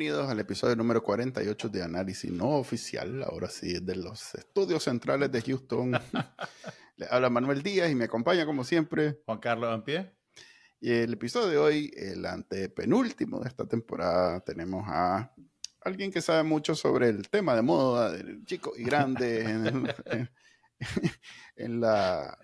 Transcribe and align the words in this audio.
Bienvenidos 0.00 0.30
al 0.30 0.40
episodio 0.40 0.76
número 0.76 1.02
48 1.02 1.68
de 1.68 1.82
Análisis 1.82 2.32
No 2.32 2.52
Oficial, 2.52 3.22
ahora 3.22 3.50
sí, 3.50 3.80
de 3.80 3.96
los 3.96 4.34
estudios 4.34 4.84
centrales 4.84 5.30
de 5.30 5.42
Houston. 5.42 5.92
Le 6.96 7.06
habla 7.10 7.28
Manuel 7.28 7.62
Díaz 7.62 7.90
y 7.90 7.94
me 7.94 8.06
acompaña 8.06 8.46
como 8.46 8.64
siempre 8.64 9.20
Juan 9.26 9.40
Carlos 9.40 9.68
Ampie. 9.68 10.10
Y 10.80 10.90
el 10.90 11.12
episodio 11.12 11.48
de 11.50 11.58
hoy, 11.58 11.92
el 11.94 12.24
antepenúltimo 12.24 13.40
de 13.40 13.50
esta 13.50 13.68
temporada, 13.68 14.40
tenemos 14.40 14.84
a 14.86 15.34
alguien 15.82 16.10
que 16.10 16.22
sabe 16.22 16.44
mucho 16.44 16.74
sobre 16.74 17.10
el 17.10 17.28
tema 17.28 17.54
de 17.54 17.60
moda, 17.60 18.10
del 18.10 18.42
chico 18.46 18.72
y 18.74 18.84
grande 18.84 19.42
en, 19.42 19.86
en 21.56 21.78
la 21.78 22.38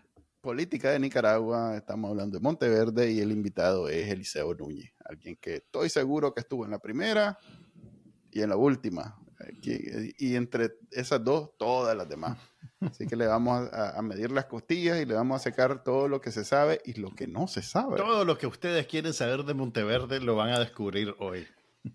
política 0.47 0.91
de 0.93 1.01
Nicaragua. 1.01 1.75
Estamos 1.75 2.09
hablando 2.09 2.37
de 2.37 2.43
Monteverde 2.43 3.11
y 3.11 3.19
el 3.19 3.33
invitado 3.33 3.89
es 3.89 4.09
Eliseo 4.09 4.55
Núñez, 4.55 4.93
alguien 5.05 5.37
que 5.41 5.57
estoy 5.57 5.89
seguro 5.89 6.33
que 6.33 6.41
estuvo 6.41 6.65
en 6.65 6.71
la 6.71 6.79
primera 6.79 7.37
y 8.37 8.43
en 8.43 8.51
la 8.51 8.57
última. 8.57 9.17
Y 10.19 10.35
entre 10.35 10.75
esas 10.91 11.25
dos, 11.25 11.57
todas 11.57 11.97
las 11.97 12.07
demás. 12.07 12.39
Así 12.81 13.07
que 13.07 13.17
le 13.17 13.27
vamos 13.27 13.69
a, 13.73 14.01
medir 14.03 14.31
las 14.31 14.45
costillas 14.45 15.01
y 15.01 15.07
le 15.07 15.15
vamos 15.15 15.41
a 15.41 15.45
sacar 15.45 15.83
todo 15.83 16.07
lo 16.07 16.21
que 16.21 16.31
se 16.31 16.45
sabe 16.45 16.83
y 16.85 16.95
lo 16.95 17.15
que 17.15 17.27
no 17.27 17.49
se 17.49 17.63
sabe. 17.63 17.97
Todo 17.97 18.27
lo 18.27 18.37
que 18.37 18.47
ustedes 18.47 18.87
quieren 18.87 19.15
saber 19.15 19.45
de 19.45 19.55
Monteverde 19.55 20.21
lo 20.21 20.37
van 20.37 20.51
a 20.51 20.59
descubrir 20.59 21.15
hoy. 21.19 21.47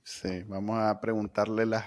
Sí, 0.04 0.44
vamos 0.48 0.80
a 0.80 1.00
preguntarle 1.00 1.68
las, 1.68 1.86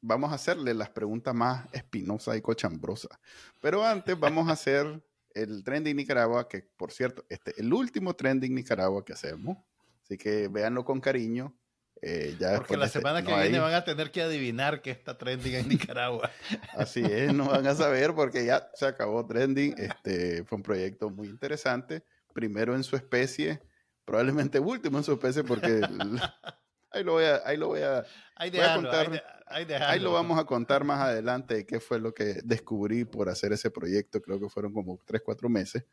vamos 0.00 0.32
a 0.32 0.34
hacerle 0.34 0.74
las 0.74 0.90
preguntas 0.90 1.32
más 1.32 1.72
espinosas 1.72 2.36
y 2.36 2.40
cochambrosas. 2.40 3.16
Pero 3.60 3.84
antes 3.84 4.18
vamos 4.18 4.48
a 4.48 4.52
hacer 4.52 5.00
el 5.32 5.62
trending 5.62 5.96
Nicaragua, 5.96 6.48
que 6.48 6.68
por 6.76 6.90
cierto, 6.90 7.24
este 7.28 7.54
el 7.60 7.72
último 7.72 8.14
trending 8.14 8.52
Nicaragua 8.52 9.04
que 9.04 9.12
hacemos. 9.12 9.58
Así 10.02 10.16
que 10.16 10.48
véanlo 10.48 10.84
con 10.84 11.00
cariño. 11.00 11.54
Eh, 12.02 12.36
ya 12.38 12.56
Porque 12.56 12.76
la 12.76 12.86
este, 12.86 12.98
semana 12.98 13.22
que 13.22 13.34
viene 13.34 13.58
van 13.58 13.74
a 13.74 13.84
tener 13.84 14.10
que 14.10 14.22
adivinar 14.22 14.82
que 14.82 14.90
está 14.90 15.16
trending 15.16 15.54
en 15.54 15.68
Nicaragua. 15.68 16.30
Así 16.76 17.02
es, 17.02 17.32
no 17.32 17.46
van 17.46 17.66
a 17.66 17.74
saber 17.74 18.14
porque 18.14 18.44
ya 18.44 18.70
se 18.74 18.86
acabó 18.86 19.26
trending. 19.26 19.74
Este 19.78 20.44
fue 20.44 20.56
un 20.56 20.62
proyecto 20.62 21.10
muy 21.10 21.28
interesante. 21.28 22.04
Primero 22.32 22.74
en 22.74 22.84
su 22.84 22.96
especie, 22.96 23.62
probablemente 24.04 24.60
último 24.60 24.98
en 24.98 25.04
su 25.04 25.12
especie 25.12 25.42
porque 25.42 25.80
ahí 26.90 27.02
lo 27.02 27.12
voy 27.12 27.24
a, 27.24 27.40
ahí 27.46 27.56
lo 27.56 27.68
voy 27.68 27.80
a, 27.80 28.04
contar. 28.74 29.24
Ahí, 29.46 30.00
lo 30.00 30.12
vamos 30.12 30.38
a 30.38 30.44
contar 30.44 30.84
más 30.84 31.00
adelante 31.00 31.64
qué 31.64 31.80
fue 31.80 31.98
lo 31.98 32.12
que 32.12 32.40
descubrí 32.44 33.04
por 33.04 33.30
hacer 33.30 33.52
ese 33.52 33.70
proyecto. 33.70 34.20
Creo 34.20 34.38
que 34.38 34.50
fueron 34.50 34.74
como 34.74 35.00
3, 35.06 35.22
4 35.24 35.48
meses. 35.48 35.84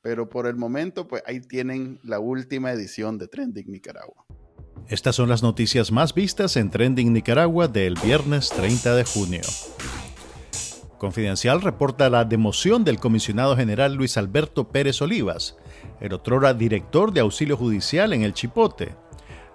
Pero 0.00 0.28
por 0.28 0.46
el 0.46 0.56
momento, 0.56 1.06
pues 1.08 1.22
ahí 1.26 1.40
tienen 1.40 1.98
la 2.04 2.20
última 2.20 2.70
edición 2.70 3.18
de 3.18 3.26
Trending 3.28 3.70
Nicaragua. 3.70 4.24
Estas 4.88 5.16
son 5.16 5.28
las 5.28 5.42
noticias 5.42 5.90
más 5.90 6.14
vistas 6.14 6.56
en 6.56 6.70
Trending 6.70 7.12
Nicaragua 7.12 7.66
del 7.66 7.96
viernes 8.04 8.50
30 8.50 8.94
de 8.94 9.04
junio. 9.04 9.40
Confidencial 10.96 11.60
reporta 11.60 12.08
la 12.08 12.24
democión 12.24 12.84
del 12.84 13.00
comisionado 13.00 13.56
general 13.56 13.94
Luis 13.94 14.16
Alberto 14.16 14.68
Pérez 14.68 15.02
Olivas, 15.02 15.56
el 16.00 16.12
otrora 16.12 16.54
director 16.54 17.12
de 17.12 17.18
auxilio 17.18 17.56
judicial 17.56 18.12
en 18.12 18.22
el 18.22 18.32
Chipote. 18.32 18.94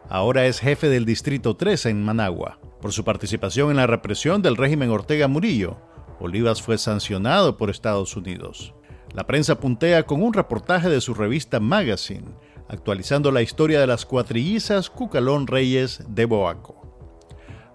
Ahora 0.10 0.48
es 0.48 0.60
jefe 0.60 0.89
del 0.89 1.05
Distrito 1.05 1.55
13 1.55 1.92
en 1.92 2.04
Managua. 2.04 2.60
Por 2.82 2.92
su 2.92 3.05
participación 3.05 3.70
en 3.70 3.78
la 3.78 3.88
represión 3.88 4.42
del 4.42 4.58
régimen 4.58 4.89
Ortega 4.89 5.30
Murillo, 5.30 5.78
Olivas 6.20 6.61
fue 6.61 6.78
sancionado 6.78 7.55
por 7.55 7.70
Estados 7.70 8.17
Unidos. 8.17 8.73
La 9.14 9.26
prensa 9.26 9.61
puntea 9.61 10.04
con 10.04 10.22
un 10.22 10.34
reportaje 10.34 10.89
de 10.89 11.00
su 11.00 11.14
revista 11.14 11.61
Magazine, 11.61 12.28
actualizando 12.71 13.32
la 13.32 13.42
historia 13.42 13.82
de 13.82 13.87
las 13.87 14.05
cuatrillizas 14.05 14.89
Cucalón 14.89 15.45
Reyes 15.45 16.04
de 16.08 16.23
Boaco. 16.23 16.77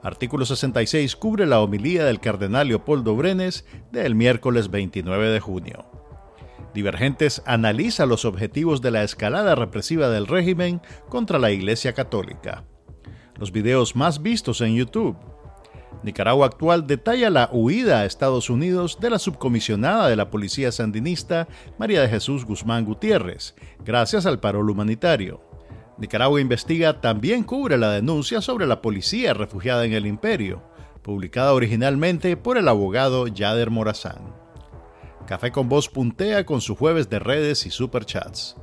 Artículo 0.02 0.46
66 0.46 1.14
cubre 1.16 1.44
la 1.44 1.60
homilía 1.60 2.04
del 2.04 2.18
cardenal 2.18 2.68
Leopoldo 2.68 3.14
Brenes 3.14 3.66
del 3.92 4.14
miércoles 4.14 4.70
29 4.70 5.28
de 5.28 5.40
junio. 5.40 5.84
Divergentes 6.72 7.42
analiza 7.44 8.06
los 8.06 8.24
objetivos 8.24 8.80
de 8.80 8.90
la 8.90 9.02
escalada 9.02 9.54
represiva 9.54 10.08
del 10.08 10.26
régimen 10.26 10.80
contra 11.08 11.38
la 11.38 11.50
Iglesia 11.50 11.92
Católica 11.92 12.64
los 13.38 13.52
videos 13.52 13.96
más 13.96 14.22
vistos 14.22 14.60
en 14.60 14.74
YouTube. 14.74 15.16
Nicaragua 16.02 16.46
Actual 16.46 16.86
detalla 16.86 17.30
la 17.30 17.48
huida 17.52 18.00
a 18.00 18.04
Estados 18.04 18.50
Unidos 18.50 18.98
de 19.00 19.10
la 19.10 19.18
subcomisionada 19.18 20.08
de 20.08 20.16
la 20.16 20.30
Policía 20.30 20.70
Sandinista 20.70 21.48
María 21.78 22.02
de 22.02 22.08
Jesús 22.08 22.44
Guzmán 22.44 22.84
Gutiérrez, 22.84 23.54
gracias 23.84 24.26
al 24.26 24.40
parol 24.40 24.70
humanitario. 24.70 25.40
Nicaragua 25.98 26.40
Investiga 26.40 27.00
también 27.00 27.42
cubre 27.42 27.78
la 27.78 27.90
denuncia 27.90 28.40
sobre 28.40 28.66
la 28.66 28.82
policía 28.82 29.32
refugiada 29.32 29.84
en 29.84 29.94
el 29.94 30.06
imperio, 30.06 30.62
publicada 31.02 31.54
originalmente 31.54 32.36
por 32.36 32.58
el 32.58 32.68
abogado 32.68 33.26
Yader 33.26 33.70
Morazán. 33.70 34.34
Café 35.26 35.50
con 35.50 35.68
Voz 35.68 35.88
puntea 35.88 36.44
con 36.44 36.60
su 36.60 36.76
jueves 36.76 37.08
de 37.08 37.18
redes 37.18 37.66
y 37.66 37.70
superchats. 37.70 38.56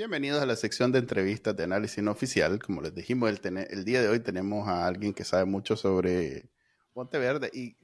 Bienvenidos 0.00 0.40
a 0.40 0.46
la 0.46 0.56
sección 0.56 0.92
de 0.92 0.98
entrevistas 0.98 1.54
de 1.54 1.64
análisis 1.64 2.02
no 2.02 2.10
oficial. 2.10 2.58
Como 2.58 2.80
les 2.80 2.94
dijimos, 2.94 3.28
el, 3.28 3.84
día 3.84 4.00
de 4.00 4.08
hoy 4.08 4.18
tenemos 4.18 4.66
a 4.66 4.86
alguien 4.86 5.12
que 5.12 5.24
sabe 5.24 5.44
mucho 5.44 5.76
sobre 5.76 6.48
Monteverde. 6.94 7.50
Y 7.52 7.76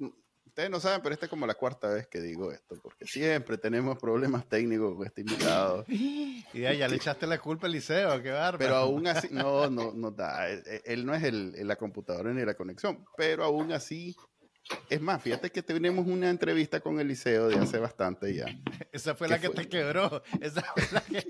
ustedes 0.46 0.70
no 0.70 0.80
saben, 0.80 1.02
pero 1.02 1.12
esta 1.12 1.26
es 1.26 1.30
como 1.30 1.46
la 1.46 1.52
cuarta 1.52 1.88
vez 1.88 2.06
que 2.06 2.22
digo 2.22 2.52
esto, 2.52 2.80
porque 2.82 3.04
siempre 3.04 3.58
tenemos 3.58 3.98
problemas 3.98 4.48
técnicos 4.48 4.96
con 4.96 5.06
este 5.06 5.20
invitado. 5.20 5.84
Y 5.88 6.42
ya, 6.54 6.88
le 6.88 6.96
echaste 6.96 7.26
la 7.26 7.38
culpa 7.38 7.66
al 7.66 7.74
liceo, 7.74 8.22
qué 8.22 8.30
bárbaro. 8.30 8.58
Pero 8.60 8.76
aún 8.76 9.06
así, 9.08 9.28
no, 9.30 9.68
no, 9.68 9.92
no 9.92 10.10
da. 10.10 10.48
Él 10.48 11.04
no 11.04 11.14
es 11.14 11.22
el, 11.22 11.68
la 11.68 11.76
computadora 11.76 12.32
ni 12.32 12.42
la 12.46 12.54
conexión, 12.54 13.04
pero 13.18 13.44
aún 13.44 13.72
así 13.72 14.16
es 14.88 15.00
más, 15.00 15.22
fíjate 15.22 15.50
que 15.50 15.62
tenemos 15.62 16.06
una 16.06 16.30
entrevista 16.30 16.80
con 16.80 16.98
Eliseo 17.00 17.48
de 17.48 17.56
hace 17.56 17.78
bastante 17.78 18.34
ya. 18.34 18.46
Esa 18.92 19.14
fue 19.14 19.28
la 19.28 19.40
que 19.40 19.48
te 19.48 19.68
quebró. 19.68 20.22
Esa 20.40 20.62
fue 20.62 20.84
la 20.92 21.00
que... 21.00 21.26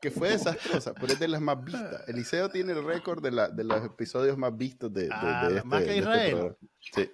que 0.00 0.10
fue 0.10 0.30
desastrosa, 0.30 0.94
pero 0.94 1.12
es 1.12 1.18
de 1.18 1.28
las 1.28 1.40
más 1.40 1.62
vistas. 1.62 2.08
Eliseo 2.08 2.48
tiene 2.48 2.72
el 2.72 2.84
récord 2.84 3.22
de, 3.22 3.30
la, 3.30 3.48
de 3.48 3.64
los 3.64 3.84
episodios 3.84 4.36
más 4.38 4.56
vistos 4.56 4.92
de, 4.92 5.04
de, 5.04 5.10
ah, 5.12 5.48
este, 5.50 5.64
más 5.64 5.82
que 5.82 5.86
este 5.86 5.98
Israel. 5.98 6.56
sí. 6.80 7.10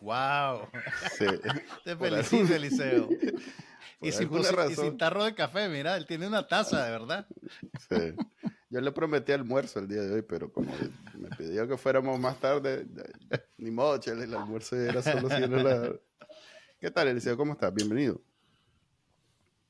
Wow. 0.00 0.68
Sí. 1.16 1.26
Te 1.84 1.96
felicito, 1.96 2.54
Eliseo. 2.54 3.08
Y 4.00 4.10
sin, 4.10 4.28
y 4.32 4.74
sin, 4.74 4.98
tarro 4.98 5.24
de 5.24 5.32
café, 5.32 5.68
mira, 5.68 5.96
él 5.96 6.06
tiene 6.06 6.26
una 6.26 6.44
taza, 6.48 6.84
de 6.84 6.90
verdad. 6.90 7.26
Sí. 7.88 8.16
Yo 8.72 8.80
le 8.80 8.90
prometí 8.90 9.32
almuerzo 9.32 9.80
el 9.80 9.86
día 9.86 10.00
de 10.00 10.14
hoy, 10.14 10.22
pero 10.22 10.50
como 10.50 10.72
me 11.18 11.28
pidió 11.36 11.68
que 11.68 11.76
fuéramos 11.76 12.18
más 12.18 12.40
tarde, 12.40 12.86
ni 13.58 13.70
modo, 13.70 13.98
chale, 13.98 14.24
el 14.24 14.32
almuerzo 14.32 14.76
era 14.76 15.02
solo 15.02 15.28
si 15.28 15.40
la... 15.46 15.92
¿Qué 16.80 16.90
tal, 16.90 17.08
Eliseo? 17.08 17.36
¿Cómo 17.36 17.52
estás? 17.52 17.74
Bienvenido. 17.74 18.22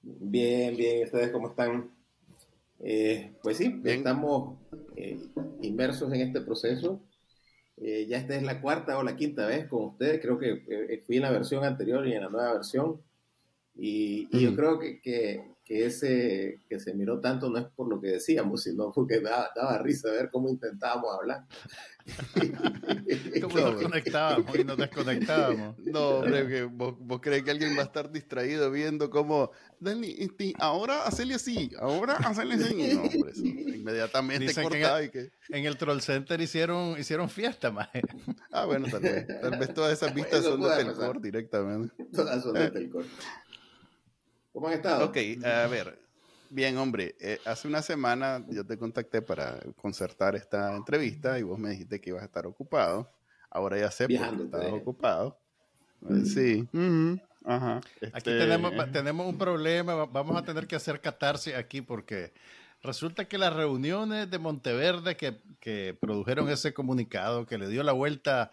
Bien, 0.03 0.77
bien. 0.77 1.05
¿Ustedes 1.05 1.33
cómo 1.33 1.49
están? 1.49 1.91
Eh, 2.79 3.33
pues 3.43 3.57
sí, 3.57 3.83
estamos 3.85 4.57
eh, 4.95 5.19
inmersos 5.63 6.13
en 6.13 6.21
este 6.21 6.41
proceso. 6.41 7.03
Eh, 7.79 8.07
ya 8.07 8.19
esta 8.19 8.37
es 8.37 8.45
la 8.45 8.61
cuarta 8.61 8.99
o 8.99 9.03
la 9.03 9.17
quinta 9.17 9.47
vez 9.47 9.67
con 9.67 9.87
ustedes. 9.87 10.21
Creo 10.21 10.39
que 10.39 11.03
fui 11.05 11.17
en 11.17 11.23
la 11.23 11.33
versión 11.33 11.65
anterior 11.65 12.07
y 12.07 12.13
en 12.13 12.23
la 12.23 12.31
nueva 12.31 12.53
versión. 12.53 13.03
Y, 13.75 14.29
yo 14.31 14.55
creo 14.55 14.79
que, 14.79 15.01
que, 15.01 15.52
que, 15.65 15.87
ese 15.87 16.61
que 16.69 16.81
se 16.81 16.95
miró 16.95 17.21
tanto 17.21 17.49
no 17.49 17.59
es 17.59 17.67
por 17.67 17.89
lo 17.89 18.01
que 18.01 18.09
decíamos, 18.09 18.63
sino 18.63 18.91
porque 18.93 19.21
daba, 19.21 19.51
daba 19.55 19.79
risa 19.79 20.11
ver 20.11 20.31
cómo 20.31 20.49
intentábamos 20.49 21.15
hablar. 21.15 21.45
¿Cómo 23.41 23.61
nos 23.61 23.83
conectábamos 23.83 24.59
y 24.59 24.65
nos 24.65 24.77
desconectábamos? 24.77 25.79
No, 25.79 26.19
hombre, 26.19 26.49
que 26.49 26.65
vos, 26.65 27.21
crees 27.21 27.45
que 27.45 27.51
alguien 27.53 27.77
va 27.77 27.83
a 27.83 27.85
estar 27.85 28.11
distraído 28.11 28.71
viendo 28.71 29.09
cómo, 29.11 29.53
Dani, 29.79 30.17
este, 30.19 30.53
ahora 30.59 31.05
hacerle 31.05 31.35
así, 31.35 31.71
ahora 31.79 32.15
hacerle 32.15 32.55
así. 32.55 32.95
No, 32.95 33.03
hombre, 33.03 33.33
inmediatamente 33.37 34.55
cortado. 34.55 34.99
En, 34.99 35.05
y 35.05 35.11
que... 35.11 35.31
en 35.51 35.65
el 35.65 35.77
Troll 35.77 36.01
Center 36.01 36.41
hicieron, 36.41 36.99
hicieron 36.99 37.29
fiesta, 37.29 37.71
más. 37.71 37.89
Ah, 38.51 38.65
bueno, 38.67 38.89
tal 38.91 39.01
vez. 39.01 39.27
Tal 39.41 39.59
vez 39.59 39.73
todas 39.73 39.93
esas 39.93 40.13
vistas 40.15 40.43
son 40.43 40.61
de 40.61 40.69
Telcor 40.69 41.21
directamente. 41.21 41.95
Todas 42.13 42.43
son 42.43 42.55
de 42.55 42.71
Telcor. 42.71 43.05
¿Cómo 44.53 44.69
han 44.69 44.75
estado? 44.75 45.07
Ok, 45.07 45.17
a 45.45 45.67
ver. 45.67 45.99
Bien, 46.51 46.77
hombre, 46.77 47.17
eh, 47.19 47.41
hace 47.47 47.67
una 47.67 47.81
semana 47.81 48.45
yo 48.51 48.67
te 48.67 48.77
contacté 48.77 49.23
para 49.23 49.59
concertar 49.81 50.37
esta 50.37 50.77
entrevista 50.77 51.39
y 51.39 51.43
vos 51.43 51.59
me 51.59 51.71
dijiste 51.71 51.99
que 51.99 52.11
ibas 52.11 52.23
a 52.23 52.27
estar 52.27 52.47
ocupado. 52.47 53.11
Ahora 53.49 53.79
ya 53.79 53.91
sé 53.91 54.07
que 54.07 54.17
estás 54.17 54.71
ocupado. 54.71 55.39
Mm. 56.01 56.25
Sí. 56.25 56.69
Ajá. 57.45 57.79
Aquí 58.13 58.31
este, 58.31 58.39
tenemos, 58.39 58.73
tenemos 58.93 59.27
un 59.27 59.39
problema. 59.39 60.05
Vamos 60.05 60.37
a 60.37 60.45
tener 60.45 60.67
que 60.67 60.77
hacer 60.77 61.01
catarse 61.01 61.57
aquí 61.57 61.81
porque 61.81 62.35
resulta 62.83 63.25
que 63.25 63.39
las 63.39 63.55
reuniones 63.55 64.31
de 64.31 64.39
Monteverde 64.39 65.17
que, 65.17 65.39
que 65.59 65.97
produjeron 65.99 66.51
ese 66.51 66.75
comunicado 66.75 67.47
que 67.47 67.57
le 67.57 67.69
dio 67.69 67.83
la 67.83 67.93
vuelta 67.93 68.51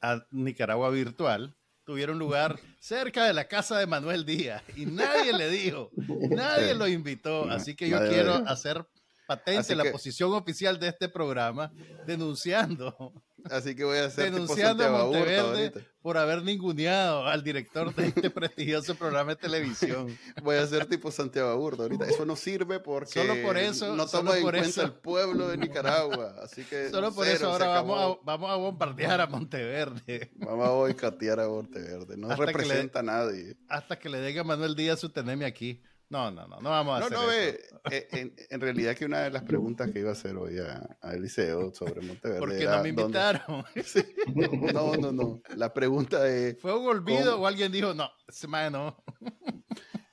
a 0.00 0.26
Nicaragua 0.32 0.90
virtual 0.90 1.54
tuvieron 1.86 2.18
lugar 2.18 2.58
cerca 2.80 3.24
de 3.24 3.32
la 3.32 3.46
casa 3.46 3.78
de 3.78 3.86
Manuel 3.86 4.26
Díaz 4.26 4.62
y 4.76 4.86
nadie 4.86 5.32
le 5.32 5.48
dijo, 5.48 5.90
nadie 6.30 6.74
lo 6.74 6.88
invitó. 6.88 7.48
Así 7.48 7.76
que 7.76 7.88
yo 7.88 7.98
quiero 8.08 8.34
hacer 8.46 8.84
patente 9.26 9.74
la 9.74 9.90
posición 9.90 10.32
oficial 10.34 10.78
de 10.78 10.88
este 10.88 11.08
programa 11.08 11.72
denunciando 12.04 13.12
Así 13.50 13.74
que 13.74 13.84
voy 13.84 13.98
a 13.98 14.06
hacer 14.06 14.32
denunciando 14.32 14.84
a 14.84 14.90
Monteverde 14.90 15.72
por 16.00 16.18
haber 16.18 16.42
ninguneado 16.42 17.26
al 17.26 17.42
director 17.42 17.94
de 17.94 18.08
este 18.08 18.30
prestigioso 18.30 18.94
programa 18.94 19.30
de 19.32 19.36
televisión. 19.36 20.16
Voy 20.42 20.56
a 20.56 20.62
hacer 20.62 20.86
tipo 20.86 21.10
Santiago 21.10 21.50
Aburto 21.50 21.82
ahorita. 21.82 22.06
Eso 22.06 22.24
no 22.24 22.36
sirve 22.36 22.78
porque 22.78 23.20
solo 23.20 23.42
por 23.42 23.58
eso, 23.58 23.96
no 23.96 24.06
toma 24.06 24.36
en 24.36 24.42
cuenta 24.42 24.82
el 24.82 24.92
pueblo 24.92 25.48
de 25.48 25.56
Nicaragua. 25.56 26.36
Así 26.42 26.64
que 26.64 26.90
solo 26.90 27.12
por 27.12 27.26
eso 27.26 27.50
ahora 27.50 27.68
vamos 27.68 28.18
a, 28.18 28.24
vamos 28.24 28.50
a 28.50 28.54
bombardear 28.56 29.20
a 29.20 29.26
Monteverde. 29.26 30.30
Vamos 30.36 30.66
a 30.66 30.70
boicotear 30.70 31.40
a 31.40 31.48
Monteverde. 31.48 32.16
No 32.16 32.34
representa 32.34 33.00
a 33.00 33.02
nadie. 33.02 33.56
Hasta 33.68 33.98
que 33.98 34.08
le 34.08 34.24
diga 34.24 34.42
a 34.42 34.44
Manuel 34.44 34.76
Díaz 34.76 35.00
su 35.00 35.08
tenemia 35.08 35.48
aquí. 35.48 35.82
No, 36.08 36.30
no, 36.30 36.46
no, 36.46 36.60
no 36.60 36.70
vamos 36.70 36.94
a 36.94 37.04
hacer 37.04 37.18
no, 37.18 37.30
eso. 37.32 37.58
Eh, 37.90 38.32
en, 38.50 38.60
realidad 38.60 38.94
que 38.94 39.04
una 39.04 39.22
de 39.22 39.30
las 39.30 39.42
preguntas 39.42 39.90
que 39.90 39.98
iba 40.00 40.10
a 40.10 40.12
hacer 40.12 40.36
hoy 40.36 40.56
a, 40.58 41.12
Eliseo 41.12 41.74
sobre 41.74 42.00
Monteverde 42.00 42.38
¿Por 42.38 42.56
qué 42.56 42.64
no 42.64 42.82
me 42.82 42.88
invitaron? 42.90 43.64
No, 44.72 44.94
no, 44.96 45.10
no. 45.12 45.42
La 45.56 45.72
pregunta 45.72 46.28
es... 46.28 46.60
¿Fue 46.60 46.78
un 46.78 46.86
olvido 46.86 47.40
o 47.40 47.46
alguien 47.46 47.72
dijo, 47.72 47.92
no, 47.92 48.08
semana 48.28 48.70
no? 48.70 49.04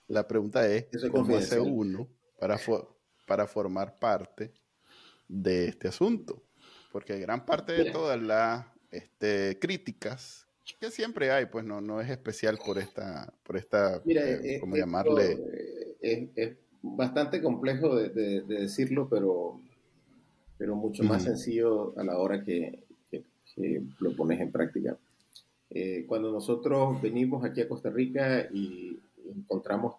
La 0.07 0.28
pregunta 0.28 0.68
es, 0.68 0.88
¿cómo 1.12 1.38
hace 1.38 1.60
uno 1.60 2.07
para, 2.40 2.60
para 3.28 3.45
formar 3.45 4.00
parte 4.00 4.54
de 5.28 5.68
este 5.68 5.88
asunto? 5.88 6.44
Porque 6.92 7.19
gran 7.19 7.45
parte 7.45 7.74
de 7.74 7.92
todas 7.92 8.22
las 8.22 8.66
este, 8.92 9.57
críticas 9.60 10.43
que 10.80 10.92
siempre 10.92 11.31
hay, 11.31 11.48
pues 11.48 11.65
no, 11.65 11.81
no 11.81 12.00
es 12.00 12.10
especial 12.10 12.57
por 12.65 12.77
esta, 12.77 13.33
por 13.44 13.57
esta, 13.57 14.01
Mira, 14.06 14.21
eh, 14.30 14.60
¿cómo 14.60 14.75
llamarle? 14.75 15.38
es, 16.01 16.57
bastante 16.83 17.42
complejo 17.42 17.95
de, 17.95 18.42
decirlo, 18.42 19.07
pero, 19.10 19.60
pero 20.57 20.75
mucho 20.75 21.04
más 21.04 21.24
sencillo 21.24 21.98
a 21.98 22.04
la 22.04 22.18
hora 22.18 22.44
que, 22.44 22.83
lo 24.00 24.15
pones 24.15 24.39
en 24.42 24.51
práctica. 24.51 24.98
Eh, 25.69 26.06
cuando 26.07 26.31
nosotros 26.31 27.01
venimos 27.01 27.44
aquí 27.45 27.62
a 27.62 27.68
Costa 27.68 27.89
Rica 27.89 28.48
y 28.51 29.00
encontramos 29.27 29.95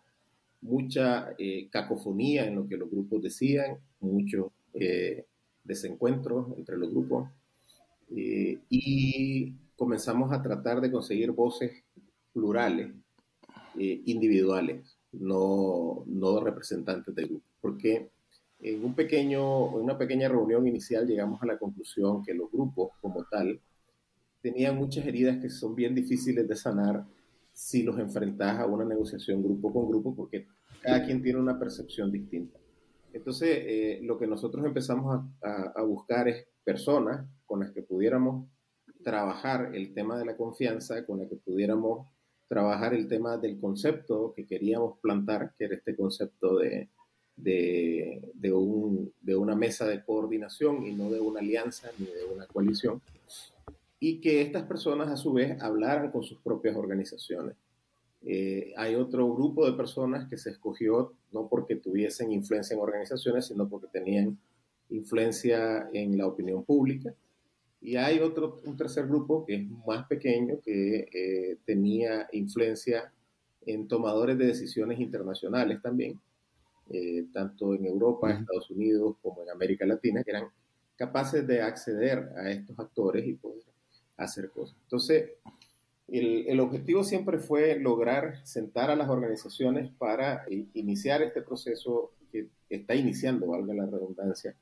mucha 0.60 1.34
eh, 1.38 1.68
cacofonía 1.70 2.46
en 2.46 2.56
lo 2.56 2.68
que 2.68 2.76
los 2.76 2.90
grupos 2.90 3.22
decían, 3.22 3.78
mucho 4.00 4.52
eh, 4.74 5.24
desencuentros 5.62 6.56
entre 6.58 6.76
los 6.76 6.90
grupos, 6.90 7.28
y 8.10 9.52
comenzamos 9.76 10.32
a 10.32 10.42
tratar 10.42 10.80
de 10.80 10.90
conseguir 10.90 11.32
voces 11.32 11.84
plurales, 12.32 12.92
individuales, 13.76 14.96
no, 15.12 16.04
no 16.06 16.40
representantes 16.40 17.14
del 17.14 17.28
grupo, 17.28 17.46
porque 17.60 18.10
en, 18.60 18.84
un 18.84 18.94
pequeño, 18.94 19.76
en 19.76 19.84
una 19.84 19.98
pequeña 19.98 20.28
reunión 20.28 20.66
inicial 20.66 21.06
llegamos 21.06 21.42
a 21.42 21.46
la 21.46 21.58
conclusión 21.58 22.22
que 22.22 22.34
los 22.34 22.50
grupos 22.50 22.92
como 23.00 23.24
tal 23.24 23.60
tenían 24.40 24.76
muchas 24.76 25.06
heridas 25.06 25.38
que 25.38 25.48
son 25.48 25.74
bien 25.74 25.94
difíciles 25.94 26.46
de 26.46 26.56
sanar 26.56 27.04
si 27.52 27.82
los 27.82 27.98
enfrentas 27.98 28.58
a 28.58 28.66
una 28.66 28.84
negociación 28.84 29.42
grupo 29.42 29.72
con 29.72 29.88
grupo, 29.88 30.14
porque 30.14 30.46
cada 30.82 31.04
quien 31.04 31.22
tiene 31.22 31.38
una 31.38 31.58
percepción 31.58 32.10
distinta. 32.12 32.58
Entonces, 33.12 33.48
eh, 33.62 34.00
lo 34.02 34.18
que 34.18 34.26
nosotros 34.26 34.64
empezamos 34.66 35.24
a, 35.40 35.72
a, 35.76 35.82
buscar 35.82 36.28
es 36.28 36.46
personas 36.64 37.26
con 37.46 37.60
las 37.60 37.70
que 37.70 37.82
pudiéramos 37.82 38.48
trabajar 39.04 39.70
el 39.74 39.94
tema 39.94 40.18
de 40.18 40.24
la 40.24 40.36
confianza, 40.36 41.06
con 41.06 41.20
las 41.20 41.28
que 41.28 41.36
pudiéramos 41.36 42.08
trabajar 42.48 42.94
el 42.94 43.06
tema 43.08 43.36
del 43.38 43.60
concepto 43.60 44.32
que 44.34 44.46
queríamos 44.46 44.98
plantar, 44.98 45.54
que 45.56 45.66
era 45.66 45.76
este 45.76 45.94
concepto 45.94 46.58
de, 46.58 46.88
de, 47.36 48.32
de, 48.34 48.52
un, 48.52 49.12
de, 49.20 49.36
una 49.36 49.54
mesa 49.54 49.86
de 49.86 50.04
coordinación 50.04 50.86
y 50.86 50.92
no 50.92 51.10
de 51.10 51.20
una 51.20 51.40
alianza 51.40 51.90
ni 51.98 52.06
de 52.06 52.24
una 52.24 52.46
coalición, 52.46 53.00
y 54.00 54.20
que 54.20 54.42
estas 54.42 54.64
personas 54.64 55.08
a 55.08 55.16
su 55.16 55.32
vez 55.32 55.60
hablaran 55.62 56.10
con 56.10 56.22
sus 56.22 56.38
propias 56.40 56.76
organizaciones. 56.76 57.56
Eh, 58.26 58.72
hay 58.76 58.94
otro 58.94 59.32
grupo 59.34 59.66
de 59.66 59.76
personas 59.76 60.28
que 60.28 60.38
se 60.38 60.50
escogió 60.50 61.12
no 61.30 61.46
porque 61.48 61.76
tuviesen 61.76 62.32
influencia 62.32 62.74
en 62.74 62.80
organizaciones, 62.80 63.46
sino 63.46 63.68
porque 63.68 63.88
tenían 63.88 64.38
influencia 64.88 65.88
en 65.92 66.16
la 66.16 66.26
opinión 66.26 66.64
pública 66.64 67.14
y 67.84 67.96
hay 67.96 68.18
otro, 68.20 68.62
un 68.64 68.78
tercer 68.78 69.06
grupo 69.06 69.44
que 69.44 69.56
es 69.56 69.70
más 69.86 70.06
pequeño, 70.06 70.58
que 70.64 71.06
eh, 71.12 71.58
tenía 71.66 72.26
influencia 72.32 73.12
en 73.66 73.86
tomadores 73.86 74.38
de 74.38 74.46
decisiones 74.46 74.98
internacionales 74.98 75.82
también, 75.82 76.18
eh, 76.88 77.26
tanto 77.30 77.74
en 77.74 77.84
Europa, 77.84 78.32
Estados 78.32 78.70
Unidos, 78.70 79.16
como 79.20 79.42
en 79.42 79.50
América 79.50 79.84
Latina, 79.84 80.24
que 80.24 80.30
eran 80.30 80.48
capaces 80.96 81.46
de 81.46 81.60
acceder 81.60 82.30
a 82.38 82.50
estos 82.50 82.78
actores 82.78 83.26
y 83.26 83.34
poder 83.34 83.64
hacer 84.16 84.48
cosas. 84.48 84.76
Entonces, 84.84 85.32
el, 86.08 86.46
el, 86.48 86.60
objetivo 86.60 87.04
siempre 87.04 87.38
fue 87.38 87.78
lograr 87.78 88.46
sentar 88.46 88.90
a 88.90 88.96
las 88.96 89.10
organizaciones 89.10 89.90
para 89.98 90.46
iniciar 90.72 91.20
este 91.20 91.42
proceso 91.42 92.12
que 92.32 92.48
está 92.70 92.94
iniciando, 92.94 93.48
valga 93.48 93.74
la 93.74 93.86
redundancia, 93.86 94.56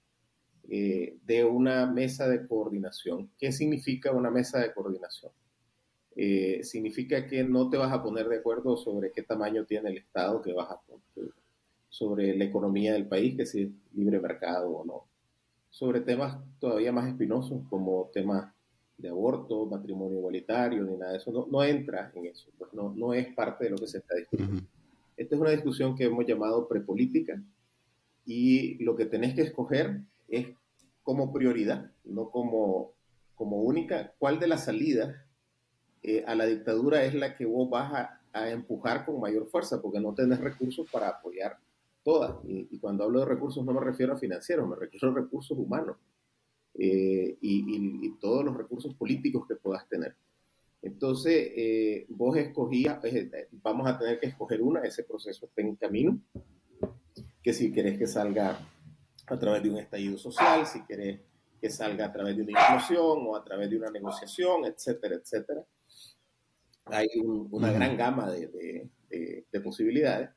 eh, 0.68 1.18
de 1.24 1.44
una 1.44 1.86
mesa 1.86 2.28
de 2.28 2.46
coordinación. 2.46 3.30
¿Qué 3.38 3.52
significa 3.52 4.12
una 4.12 4.30
mesa 4.30 4.60
de 4.60 4.72
coordinación? 4.72 5.32
Eh, 6.14 6.60
significa 6.62 7.26
que 7.26 7.42
no 7.42 7.70
te 7.70 7.78
vas 7.78 7.92
a 7.92 8.02
poner 8.02 8.28
de 8.28 8.36
acuerdo 8.36 8.76
sobre 8.76 9.12
qué 9.12 9.22
tamaño 9.22 9.64
tiene 9.64 9.90
el 9.90 9.98
Estado 9.98 10.42
que 10.42 10.52
vas 10.52 10.70
a 10.70 10.80
poner, 10.80 11.32
sobre 11.88 12.36
la 12.36 12.44
economía 12.44 12.92
del 12.92 13.06
país, 13.06 13.36
que 13.36 13.46
si 13.46 13.62
es 13.62 13.70
libre 13.94 14.20
mercado 14.20 14.70
o 14.70 14.84
no, 14.84 15.04
sobre 15.70 16.00
temas 16.00 16.38
todavía 16.58 16.92
más 16.92 17.08
espinosos 17.08 17.62
como 17.68 18.10
temas 18.12 18.52
de 18.98 19.08
aborto, 19.08 19.66
matrimonio 19.66 20.18
igualitario, 20.18 20.84
ni 20.84 20.96
nada 20.96 21.12
de 21.12 21.18
eso, 21.18 21.32
no, 21.32 21.46
no 21.50 21.64
entra 21.64 22.12
en 22.14 22.26
eso, 22.26 22.50
pues 22.58 22.72
no, 22.72 22.94
no 22.94 23.14
es 23.14 23.34
parte 23.34 23.64
de 23.64 23.70
lo 23.70 23.78
que 23.78 23.86
se 23.86 23.98
está 23.98 24.14
discutiendo. 24.14 24.62
Esta 25.16 25.34
es 25.34 25.40
una 25.40 25.50
discusión 25.50 25.96
que 25.96 26.04
hemos 26.04 26.26
llamado 26.26 26.68
prepolítica 26.68 27.42
y 28.24 28.82
lo 28.84 28.94
que 28.94 29.06
tenés 29.06 29.34
que 29.34 29.42
escoger 29.42 30.00
es 30.28 30.48
como 31.02 31.32
prioridad, 31.32 31.90
no 32.04 32.30
como, 32.30 32.92
como 33.34 33.62
única, 33.62 34.14
cuál 34.18 34.38
de 34.38 34.46
las 34.46 34.64
salidas 34.64 35.16
eh, 36.02 36.24
a 36.26 36.34
la 36.34 36.46
dictadura 36.46 37.04
es 37.04 37.14
la 37.14 37.36
que 37.36 37.46
vos 37.46 37.70
vas 37.70 37.92
a, 37.92 38.18
empujar 38.50 39.04
con 39.04 39.20
mayor 39.20 39.46
fuerza, 39.46 39.82
porque 39.82 40.00
no 40.00 40.14
tenés 40.14 40.40
recursos 40.40 40.90
para 40.90 41.08
apoyar 41.08 41.58
todas. 42.02 42.34
Y, 42.44 42.78
cuando 42.78 43.04
hablo 43.04 43.20
de 43.20 43.26
recursos 43.26 43.62
no 43.62 43.74
me 43.74 43.80
refiero 43.80 44.14
a 44.14 44.16
financieros, 44.16 44.66
me 44.66 44.74
refiero 44.74 45.10
a 45.10 45.14
recursos 45.14 45.56
humanos 45.58 45.98
eh, 46.78 47.36
y, 47.42 48.10
todos 48.20 48.42
los 48.42 48.56
recursos 48.56 48.94
políticos 48.94 49.46
que 49.46 49.56
puedas 49.56 49.86
tener. 49.86 50.16
Entonces, 50.80 51.52
eh, 51.54 52.06
vos 52.08 52.36
escogías, 52.38 53.00
vamos 53.62 53.86
a 53.86 53.98
tener 53.98 54.18
que 54.18 54.28
escoger 54.28 54.62
una, 54.62 54.80
ese 54.80 55.04
proceso 55.04 55.44
está 55.44 55.60
en 55.60 55.76
camino, 55.76 56.18
que 57.42 57.52
si 57.52 57.70
querés 57.70 57.98
que 57.98 58.06
salga 58.06 58.58
a 59.26 59.38
través 59.38 59.62
de 59.62 59.70
un 59.70 59.78
estallido 59.78 60.18
social, 60.18 60.66
si 60.66 60.84
querés 60.84 61.20
que 61.60 61.70
salga 61.70 62.06
a 62.06 62.12
través 62.12 62.36
de 62.36 62.42
una 62.42 62.60
inclusión 62.60 63.18
o 63.24 63.36
a 63.36 63.44
través 63.44 63.70
de 63.70 63.76
una 63.76 63.90
negociación, 63.90 64.64
etcétera, 64.64 65.14
etcétera. 65.14 65.64
Hay 66.86 67.08
una 67.22 67.70
gran 67.70 67.96
gama 67.96 68.28
de, 68.28 68.88
de, 69.08 69.60
posibilidades. 69.60 70.30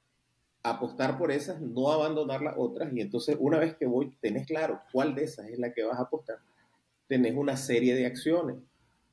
Apostar 0.62 1.18
por 1.18 1.32
esas, 1.32 1.60
no 1.60 1.92
abandonar 1.92 2.44
las 2.44 2.56
otras, 2.58 2.94
y 2.94 3.02
entonces 3.02 3.36
una 3.40 3.58
vez 3.58 3.76
que 3.76 3.88
voy, 3.88 4.16
tenés 4.22 4.46
claro 4.46 4.82
cuál 4.92 5.16
de 5.16 5.24
esas 5.24 5.48
es 5.50 5.58
la 5.58 5.74
que 5.74 5.84
vas 5.84 5.98
a 5.98 6.04
apostar, 6.04 6.38
tenés 7.08 7.36
una 7.36 7.58
serie 7.58 7.96
de 7.96 8.06
acciones. 8.06 8.58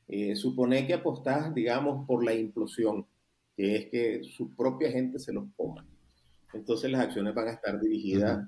Eh, 0.09 0.37
supone 0.37 0.87
que 0.87 0.93
apostás, 0.93 1.55
digamos, 1.55 2.07
por 2.07 2.23
la 2.25 2.35
implosión, 2.35 3.07
que 3.57 3.77
es 3.77 3.87
que 3.87 4.23
su 4.25 4.55
propia 4.55 4.91
gente 4.91 5.19
se 5.19 5.33
los 5.33 5.45
coma. 5.57 5.87
Entonces 6.53 6.91
las 6.91 7.03
acciones 7.03 7.35
van 7.35 7.49
a 7.49 7.53
estar 7.53 7.81
dirigidas 7.81 8.47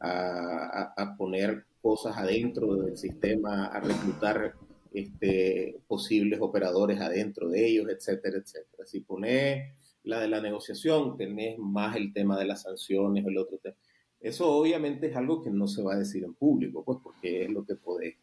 a, 0.00 1.14
poner 1.16 1.64
cosas 1.80 2.16
adentro 2.16 2.74
del 2.76 2.96
sistema, 2.96 3.66
a 3.66 3.80
reclutar 3.80 4.54
este, 4.92 5.78
posibles 5.86 6.40
operadores 6.40 7.00
adentro 7.00 7.48
de 7.48 7.66
ellos, 7.66 7.88
etcétera, 7.88 8.38
etcétera. 8.38 8.86
Si 8.86 9.00
pones 9.00 9.72
la 10.02 10.20
de 10.20 10.28
la 10.28 10.40
negociación, 10.40 11.16
tenés 11.16 11.58
más 11.58 11.96
el 11.96 12.12
tema 12.12 12.38
de 12.38 12.46
las 12.46 12.62
sanciones, 12.62 13.24
el 13.26 13.38
otro 13.38 13.58
tema. 13.58 13.76
Eso 14.20 14.50
obviamente 14.50 15.08
es 15.08 15.16
algo 15.16 15.42
que 15.42 15.50
no 15.50 15.66
se 15.68 15.82
va 15.82 15.94
a 15.94 15.98
decir 15.98 16.24
en 16.24 16.34
público, 16.34 16.84
pues 16.84 16.98
porque 17.02 17.44
es 17.44 17.50
lo 17.50 17.64
que 17.64 17.76
podés, 17.76 18.16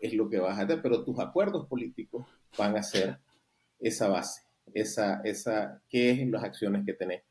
es 0.00 0.14
lo 0.14 0.28
que 0.28 0.38
vas 0.38 0.58
a 0.58 0.62
hacer, 0.62 0.80
pero 0.82 1.04
tus 1.04 1.18
acuerdos 1.18 1.66
políticos 1.68 2.26
van 2.56 2.76
a 2.76 2.82
ser 2.82 3.18
esa 3.78 4.08
base, 4.08 4.42
esa, 4.74 5.20
esa, 5.22 5.82
qué 5.88 6.10
es 6.10 6.28
las 6.28 6.44
acciones 6.44 6.84
que 6.84 6.94
tenés 6.94 7.22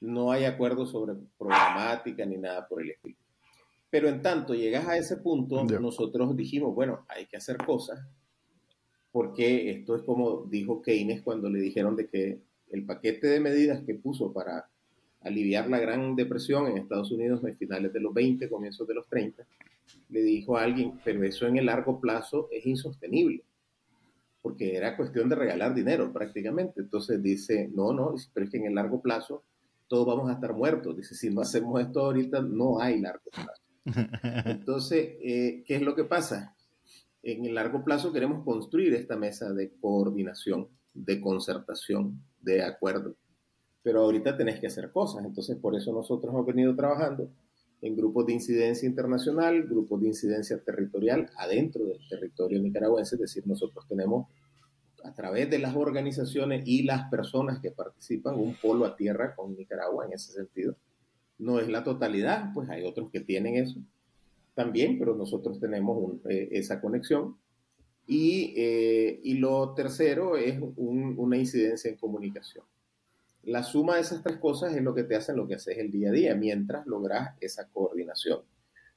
no 0.00 0.32
hay 0.32 0.44
acuerdo 0.44 0.86
sobre 0.86 1.14
programática 1.38 2.24
ni 2.26 2.36
nada 2.36 2.66
por 2.68 2.82
el 2.82 2.90
estilo. 2.90 3.16
Pero 3.90 4.08
en 4.08 4.20
tanto 4.20 4.54
llegas 4.54 4.86
a 4.86 4.96
ese 4.96 5.16
punto, 5.16 5.64
nosotros 5.64 6.36
dijimos, 6.36 6.74
bueno, 6.74 7.04
hay 7.08 7.26
que 7.26 7.36
hacer 7.36 7.56
cosas 7.58 8.00
porque 9.16 9.70
esto 9.70 9.96
es 9.96 10.02
como 10.02 10.44
dijo 10.44 10.82
Keynes 10.82 11.22
cuando 11.22 11.48
le 11.48 11.58
dijeron 11.58 11.96
de 11.96 12.06
que 12.06 12.38
el 12.70 12.84
paquete 12.84 13.28
de 13.28 13.40
medidas 13.40 13.82
que 13.86 13.94
puso 13.94 14.30
para 14.30 14.68
aliviar 15.22 15.70
la 15.70 15.78
gran 15.78 16.14
depresión 16.14 16.66
en 16.66 16.76
Estados 16.76 17.10
Unidos 17.10 17.42
en 17.42 17.56
finales 17.56 17.94
de 17.94 18.00
los 18.00 18.12
20, 18.12 18.50
comienzos 18.50 18.86
de 18.86 18.92
los 18.92 19.08
30, 19.08 19.42
le 20.10 20.22
dijo 20.22 20.58
a 20.58 20.64
alguien, 20.64 21.00
pero 21.02 21.24
eso 21.24 21.46
en 21.46 21.56
el 21.56 21.64
largo 21.64 21.98
plazo 21.98 22.50
es 22.52 22.66
insostenible, 22.66 23.42
porque 24.42 24.76
era 24.76 24.98
cuestión 24.98 25.30
de 25.30 25.36
regalar 25.36 25.74
dinero 25.74 26.12
prácticamente. 26.12 26.82
Entonces 26.82 27.22
dice, 27.22 27.70
no, 27.74 27.94
no, 27.94 28.16
pero 28.34 28.44
es 28.44 28.50
que 28.50 28.58
en 28.58 28.66
el 28.66 28.74
largo 28.74 29.00
plazo 29.00 29.44
todos 29.88 30.06
vamos 30.06 30.30
a 30.30 30.34
estar 30.34 30.54
muertos. 30.54 30.96
Dice, 30.96 31.14
si 31.14 31.30
no 31.30 31.40
hacemos 31.40 31.80
esto 31.80 32.00
ahorita, 32.00 32.40
no 32.42 32.80
hay 32.80 33.00
largo 33.00 33.30
plazo. 33.30 33.62
Entonces, 34.46 35.16
eh, 35.22 35.62
¿qué 35.66 35.76
es 35.76 35.82
lo 35.82 35.94
que 35.94 36.04
pasa? 36.04 36.56
En 37.22 37.44
el 37.44 37.54
largo 37.54 37.84
plazo 37.84 38.12
queremos 38.12 38.44
construir 38.44 38.94
esta 38.94 39.16
mesa 39.16 39.52
de 39.52 39.72
coordinación, 39.80 40.68
de 40.94 41.20
concertación, 41.20 42.22
de 42.40 42.62
acuerdo. 42.62 43.16
Pero 43.82 44.02
ahorita 44.02 44.36
tenés 44.36 44.60
que 44.60 44.66
hacer 44.66 44.90
cosas. 44.90 45.24
Entonces, 45.24 45.56
por 45.56 45.76
eso 45.76 45.92
nosotros 45.92 46.32
hemos 46.32 46.46
venido 46.46 46.74
trabajando 46.74 47.30
en 47.82 47.96
grupos 47.96 48.26
de 48.26 48.32
incidencia 48.32 48.88
internacional, 48.88 49.64
grupos 49.64 50.00
de 50.00 50.08
incidencia 50.08 50.62
territorial 50.62 51.30
adentro 51.36 51.84
del 51.84 51.98
territorio 52.08 52.60
nicaragüense. 52.60 53.16
Es 53.16 53.20
decir, 53.20 53.46
nosotros 53.46 53.86
tenemos 53.88 54.28
a 55.04 55.14
través 55.14 55.50
de 55.50 55.58
las 55.58 55.74
organizaciones 55.76 56.62
y 56.66 56.82
las 56.82 57.08
personas 57.10 57.60
que 57.60 57.70
participan 57.70 58.34
un 58.34 58.54
polo 58.54 58.84
a 58.84 58.96
tierra 58.96 59.34
con 59.34 59.56
Nicaragua 59.56 60.06
en 60.06 60.12
ese 60.12 60.32
sentido 60.32 60.76
no 61.38 61.60
es 61.60 61.68
la 61.68 61.84
totalidad, 61.84 62.52
pues 62.54 62.68
hay 62.70 62.84
otros 62.84 63.10
que 63.10 63.20
tienen 63.20 63.56
eso 63.56 63.78
también, 64.54 64.98
pero 64.98 65.14
nosotros 65.14 65.60
tenemos 65.60 66.14
eh, 66.28 66.48
esa 66.52 66.80
conexión. 66.80 67.36
Y, 68.06 68.54
eh, 68.56 69.20
y, 69.22 69.34
lo 69.34 69.74
tercero 69.74 70.36
es 70.36 70.58
una 70.76 71.36
incidencia 71.36 71.90
en 71.90 71.96
comunicación. 71.96 72.64
La 73.42 73.64
suma 73.64 73.96
de 73.96 74.02
esas 74.02 74.22
tres 74.22 74.38
cosas 74.38 74.74
es 74.74 74.82
lo 74.82 74.94
que 74.94 75.02
te 75.02 75.16
hacen 75.16 75.36
lo 75.36 75.46
que 75.46 75.56
haces 75.56 75.76
el 75.76 75.90
día 75.90 76.08
a 76.08 76.12
día, 76.12 76.34
mientras 76.34 76.86
logras 76.86 77.36
esa 77.40 77.68
coordinación 77.68 78.40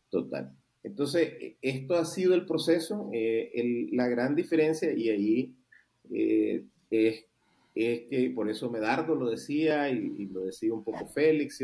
total. 0.09 0.55
Entonces, 0.83 1.33
esto 1.61 1.95
ha 1.95 2.05
sido 2.05 2.35
el 2.35 2.45
proceso. 2.45 3.09
Eh, 3.11 3.89
la 3.91 4.07
gran 4.07 4.35
diferencia, 4.35 4.93
y 4.93 5.09
ahí 5.09 5.55
es, 6.11 6.63
es, 6.89 7.25
que 7.73 8.31
por 8.35 8.49
eso 8.49 8.69
Medardo 8.69 9.15
lo 9.15 9.29
decía 9.29 9.89
y, 9.89 10.27
lo 10.27 10.41
decía 10.41 10.73
un 10.73 10.83
poco 10.83 11.05
Félix, 11.07 11.61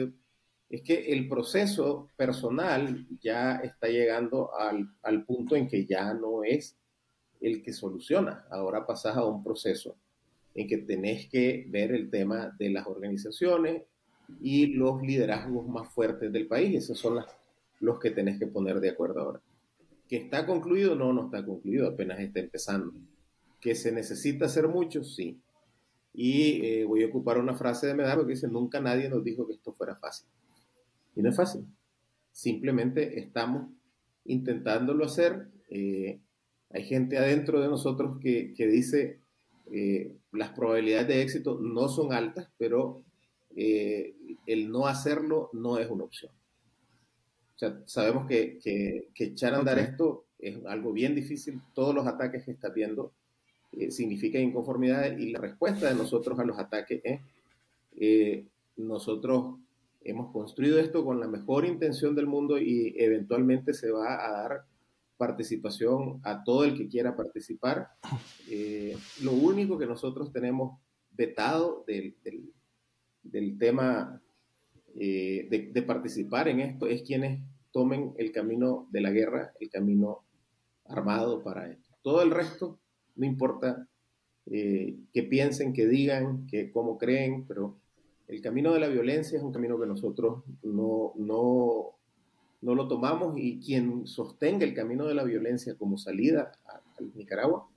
es 0.69 0.81
que 0.81 1.13
el 1.13 1.27
proceso 1.27 2.09
personal 2.15 3.05
ya 3.21 3.57
está 3.57 3.87
llegando 3.87 4.51
al, 4.57 5.25
punto 5.25 5.55
en 5.55 5.67
que 5.67 5.85
ya 5.85 6.13
no 6.13 6.43
es 6.43 6.77
el 7.41 7.61
que 7.61 7.73
soluciona. 7.73 8.45
Ahora 8.49 8.85
pasas 8.85 9.17
a 9.17 9.25
un 9.25 9.43
proceso 9.43 9.95
en 10.53 10.67
que 10.67 10.77
tenés 10.77 11.27
que 11.29 11.65
ver 11.69 11.91
el 11.91 12.09
tema 12.09 12.55
de 12.57 12.69
las 12.69 12.87
organizaciones 12.87 13.83
y 14.41 14.67
los 14.67 15.01
liderazgos 15.01 15.67
más 15.67 15.93
fuertes 15.93 16.31
del 16.31 16.47
país. 16.47 16.75
Esos 16.75 16.97
son 16.97 17.23
los 17.79 17.99
que 17.99 18.11
tenés 18.11 18.39
que 18.39 18.47
poner 18.47 18.79
de 18.79 18.89
acuerdo 18.89 19.21
ahora. 19.21 19.41
¿Que 20.07 20.17
está 20.17 20.45
concluido? 20.45 20.95
No, 20.95 21.13
no 21.13 21.25
está 21.25 21.45
concluido, 21.45 21.87
apenas 21.87 22.19
está 22.19 22.39
empezando. 22.39 22.93
¿Que 23.65 23.73
se 23.73 23.91
necesita 23.91 24.45
hacer 24.45 24.67
mucho? 24.67 25.03
Sí. 25.03 25.41
Y 26.13 26.63
eh, 26.63 26.85
voy 26.85 27.01
a 27.01 27.07
ocupar 27.07 27.39
una 27.39 27.55
frase 27.55 27.87
de 27.87 27.95
Medardo 27.95 28.23
que 28.23 28.33
dice, 28.33 28.47
nunca 28.47 28.79
nadie 28.79 29.09
nos 29.09 29.23
dijo 29.23 29.47
que 29.47 29.53
esto 29.53 29.73
fuera 29.73 29.95
fácil. 29.95 30.27
Y 31.15 31.23
no 31.23 31.31
es 31.31 31.35
fácil. 31.35 31.65
Simplemente 32.31 33.19
estamos 33.19 33.71
intentándolo 34.25 35.03
hacer. 35.03 35.47
Eh, 35.71 36.19
hay 36.69 36.83
gente 36.83 37.17
adentro 37.17 37.59
de 37.59 37.67
nosotros 37.67 38.19
que, 38.21 38.53
dice 38.55 39.19
eh, 39.71 40.15
las 40.31 40.51
probabilidades 40.51 41.07
de 41.07 41.23
éxito 41.23 41.59
no 41.59 41.87
son 41.87 42.13
altas, 42.13 42.47
pero 42.59 43.03
eh, 43.55 44.15
el 44.45 44.69
no 44.69 44.85
hacerlo 44.85 45.49
no 45.53 45.79
es 45.79 45.89
una 45.89 46.03
opción. 46.03 46.31
O 47.55 47.57
sea, 47.57 47.81
sabemos 47.87 48.27
que, 48.27 48.59
echar 49.17 49.55
a 49.55 49.57
andar 49.57 49.79
esto 49.79 50.27
es 50.37 50.63
algo 50.67 50.93
bien 50.93 51.15
difícil. 51.15 51.59
Todos 51.73 51.95
los 51.95 52.05
ataques 52.05 52.45
que 52.45 52.51
estás 52.51 52.71
viendo 52.71 53.11
significan 53.89 54.41
inconformidad 54.41 55.17
y 55.17 55.31
la 55.31 55.39
respuesta 55.39 55.89
de 55.89 55.95
nosotros 55.95 56.39
a 56.39 56.43
los 56.45 56.57
ataques 56.59 57.01
es 57.03 58.45
nosotros 58.77 59.55
hemos 60.05 60.31
construido 60.31 60.79
esto 60.79 61.03
con 61.03 61.19
la 61.19 61.27
mejor 61.27 61.65
intención 61.65 62.15
del 62.15 62.27
mundo 62.27 62.59
y 62.59 62.93
eventualmente 62.97 63.73
se 63.73 63.91
va 63.91 64.25
a 64.25 64.31
dar 64.31 64.65
participación 65.17 66.19
a 66.23 66.43
todo 66.43 66.65
el 66.65 66.77
que 66.77 66.87
quiera 66.87 67.15
participar. 67.15 67.89
Eh, 68.47 68.95
lo 69.23 69.31
único 69.31 69.79
que 69.79 69.87
nosotros 69.87 70.31
tenemos 70.31 70.79
vetado 71.11 71.83
del, 71.87 72.15
del, 73.23 73.57
tema 73.57 74.21
eh, 74.93 75.47
de, 75.49 75.71
de, 75.73 75.81
participar 75.81 76.47
en 76.47 76.59
esto 76.59 76.85
es 76.85 77.01
quienes 77.01 77.41
tomen 77.71 78.13
el 78.19 78.31
camino 78.31 78.87
de 78.91 79.01
la 79.01 79.09
guerra, 79.09 79.51
el 79.59 79.71
camino 79.71 80.25
armado 80.85 81.41
para 81.41 81.71
esto. 81.71 81.89
Todo 82.03 82.21
el 82.21 82.29
resto, 82.29 82.79
no 83.15 83.25
importa 83.25 83.87
eh, 84.47 84.95
que 85.13 85.23
piensen, 85.23 85.73
que 85.73 85.87
digan, 85.87 86.45
que 86.47 86.71
cómo 86.71 86.97
creen, 86.97 87.45
pero 87.47 87.75
el 88.27 88.41
camino 88.41 88.73
de 88.73 88.79
la 88.79 88.87
violencia 88.87 89.37
es 89.37 89.43
un 89.43 89.51
camino 89.51 89.79
que 89.79 89.87
nosotros 89.87 90.43
no, 90.63 91.13
no, 91.15 91.91
no 92.61 92.75
lo 92.75 92.87
tomamos 92.87 93.37
y 93.37 93.59
quien 93.59 94.07
sostenga 94.07 94.65
el 94.65 94.73
camino 94.73 95.05
de 95.05 95.13
la 95.13 95.23
violencia 95.23 95.75
como 95.75 95.97
salida 95.97 96.51
a, 96.65 96.81
Nicaragua, 97.15 97.67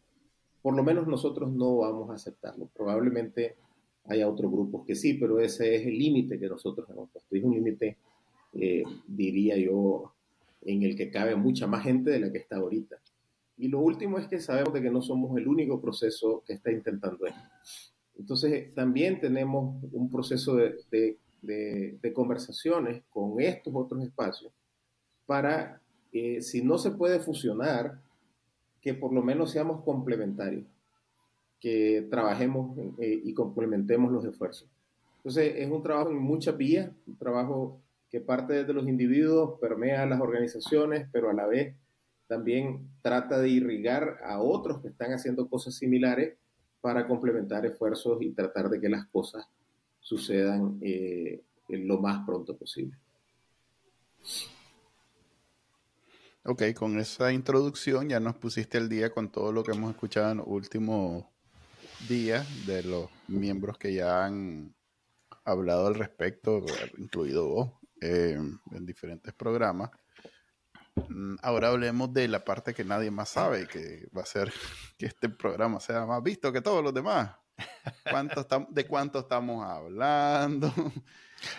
por 0.62 0.76
lo 0.76 0.84
menos 0.84 1.08
nosotros 1.08 1.50
no 1.50 1.78
vamos 1.78 2.10
a 2.10 2.14
aceptarlo. 2.14 2.68
Probablemente 2.72 3.56
haya 4.04 4.28
otros 4.28 4.50
grupos 4.50 4.86
que 4.86 4.94
sí, 4.94 5.14
pero 5.14 5.40
ese 5.40 5.74
es 5.74 5.86
el 5.86 5.98
límite 5.98 6.38
que 6.38 6.48
nosotros 6.48 6.88
hemos 6.88 7.10
puesto. 7.10 7.34
Es 7.34 7.42
un 7.42 7.54
límite, 7.54 7.96
eh, 8.54 8.84
diría 9.06 9.56
yo, 9.56 10.12
en 10.62 10.82
el 10.82 10.96
que 10.96 11.10
cabe 11.10 11.34
mucha 11.34 11.66
más 11.66 11.82
gente 11.82 12.10
de 12.10 12.20
la 12.20 12.30
que 12.30 12.38
está 12.38 12.56
ahorita. 12.56 12.96
Y 13.58 13.68
lo 13.68 13.80
último 13.80 14.18
es 14.18 14.28
que 14.28 14.38
sabemos 14.40 14.72
de 14.72 14.80
que 14.80 14.90
no 14.90 15.02
somos 15.02 15.36
el 15.36 15.48
único 15.48 15.80
proceso 15.80 16.42
que 16.46 16.54
está 16.54 16.70
intentando 16.70 17.26
esto. 17.26 17.40
Entonces, 18.16 18.72
también 18.74 19.20
tenemos 19.20 19.82
un 19.92 20.10
proceso 20.10 20.56
de, 20.56 21.18
conversaciones 22.14 23.02
con 23.10 23.40
estos 23.40 23.72
otros 23.74 24.02
espacios 24.02 24.52
para, 25.26 25.80
eh, 26.12 26.40
si 26.40 26.62
no 26.62 26.78
se 26.78 26.92
puede 26.92 27.20
fusionar, 27.20 28.00
que 28.80 28.94
por 28.94 29.12
lo 29.12 29.22
menos 29.22 29.50
seamos 29.50 29.82
complementarios, 29.84 30.64
que 31.60 32.06
trabajemos 32.10 32.78
eh, 32.98 33.20
y 33.24 33.34
complementemos 33.34 34.12
los 34.12 34.24
esfuerzos. 34.24 34.68
Entonces, 35.18 35.54
es 35.56 35.70
un 35.70 35.82
trabajo 35.82 36.10
en 36.10 36.18
muchas 36.18 36.56
vías, 36.56 36.90
un 37.06 37.16
trabajo 37.16 37.80
que 38.08 38.20
parte 38.20 38.54
desde 38.54 38.72
los 38.72 38.88
individuos, 38.88 39.58
permea 39.60 40.02
a 40.02 40.06
las 40.06 40.20
organizaciones, 40.20 41.08
pero 41.12 41.28
a 41.28 41.34
la 41.34 41.46
vez 41.46 41.74
también 42.28 42.88
trata 43.02 43.38
de 43.38 43.48
irrigar 43.48 44.20
a 44.24 44.40
otros 44.40 44.80
que 44.80 44.88
están 44.88 45.12
haciendo 45.12 45.48
cosas 45.48 45.74
similares 45.74 46.36
para 46.80 47.06
complementar 47.06 47.66
esfuerzos 47.66 48.22
y 48.22 48.30
tratar 48.30 48.68
de 48.68 48.80
que 48.80 48.88
las 48.88 49.06
cosas 49.06 49.46
sucedan 50.00 50.78
eh, 50.80 51.42
lo 51.68 51.98
más 51.98 52.24
pronto 52.24 52.56
posible. 52.56 52.96
Ok, 56.44 56.62
con 56.74 56.98
esa 56.98 57.32
introducción 57.32 58.08
ya 58.08 58.20
nos 58.20 58.36
pusiste 58.36 58.78
el 58.78 58.88
día 58.88 59.10
con 59.10 59.30
todo 59.30 59.52
lo 59.52 59.62
que 59.62 59.72
hemos 59.72 59.90
escuchado 59.90 60.32
en 60.32 60.38
los 60.38 60.46
últimos 60.46 61.24
días 62.08 62.46
de 62.66 62.84
los 62.84 63.10
miembros 63.26 63.76
que 63.76 63.92
ya 63.92 64.24
han 64.24 64.74
hablado 65.44 65.88
al 65.88 65.94
respecto, 65.94 66.64
incluido 66.96 67.48
vos, 67.48 67.70
eh, 68.00 68.38
en 68.70 68.86
diferentes 68.86 69.34
programas. 69.34 69.90
Mm, 71.08 71.36
ahora 71.42 71.68
hablemos 71.68 72.12
de 72.12 72.28
la 72.28 72.44
parte 72.44 72.74
que 72.74 72.84
nadie 72.84 73.10
más 73.10 73.30
sabe, 73.30 73.66
que 73.66 74.08
va 74.16 74.22
a 74.22 74.26
ser 74.26 74.52
que 74.98 75.06
este 75.06 75.28
programa 75.28 75.80
sea 75.80 76.06
más 76.06 76.22
visto 76.22 76.52
que 76.52 76.60
todos 76.60 76.82
los 76.82 76.94
demás. 76.94 77.30
¿Cuánto 78.08 78.46
¿De 78.70 78.86
cuánto 78.86 79.20
estamos 79.20 79.64
hablando? 79.64 80.72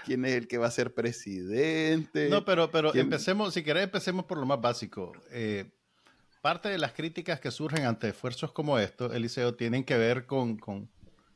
¿Quién 0.05 0.25
es 0.25 0.35
el 0.35 0.47
que 0.47 0.57
va 0.57 0.67
a 0.67 0.71
ser 0.71 0.93
presidente? 0.93 2.29
No, 2.29 2.43
pero, 2.45 2.69
pero 2.71 2.93
empecemos, 2.95 3.53
si 3.53 3.63
querés, 3.63 3.83
empecemos 3.83 4.25
por 4.25 4.37
lo 4.37 4.45
más 4.45 4.59
básico. 4.59 5.11
Eh, 5.31 5.71
parte 6.41 6.69
de 6.69 6.77
las 6.77 6.93
críticas 6.93 7.39
que 7.39 7.51
surgen 7.51 7.85
ante 7.85 8.09
esfuerzos 8.09 8.51
como 8.51 8.77
estos, 8.79 9.13
Eliseo, 9.13 9.55
tienen 9.55 9.83
que 9.83 9.97
ver 9.97 10.25
con, 10.25 10.57
con, 10.57 10.89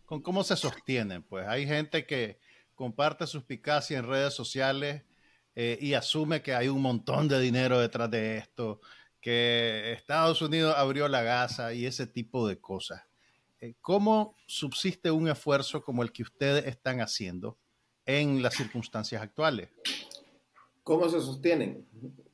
con 0.06 0.22
cómo 0.22 0.44
se 0.44 0.56
sostienen. 0.56 1.24
Pues 1.24 1.48
hay 1.48 1.66
gente 1.66 2.06
que 2.06 2.40
comparte 2.76 3.26
sus 3.26 3.42
suspicacia 3.42 3.98
en 4.00 4.08
redes 4.08 4.34
sociales 4.34 5.04
eh, 5.56 5.78
y 5.82 5.94
asume 5.94 6.42
que 6.42 6.54
hay 6.54 6.68
un 6.68 6.82
montón 6.82 7.28
de 7.28 7.40
dinero 7.40 7.80
detrás 7.80 8.10
de 8.10 8.38
esto, 8.38 8.82
que 9.22 9.94
Estados 9.94 10.42
Unidos 10.42 10.74
abrió 10.78 11.08
la 11.08 11.22
gasa 11.22 11.74
y 11.74 11.86
ese 11.86 12.08
tipo 12.08 12.48
de 12.48 12.60
cosas. 12.60 13.04
Eh, 13.62 13.76
¿Cómo 13.82 14.36
subsiste 14.46 15.12
un 15.12 15.28
esfuerzo 15.28 15.82
como 15.82 16.04
el 16.04 16.12
que 16.12 16.24
ustedes 16.24 16.66
están 16.66 17.00
haciendo 17.00 17.58
en 18.06 18.42
las 18.42 18.56
circunstancias 18.56 19.22
actuales? 19.22 19.70
¿Cómo 20.84 21.08
se 21.08 21.22
sostienen? 21.22 21.86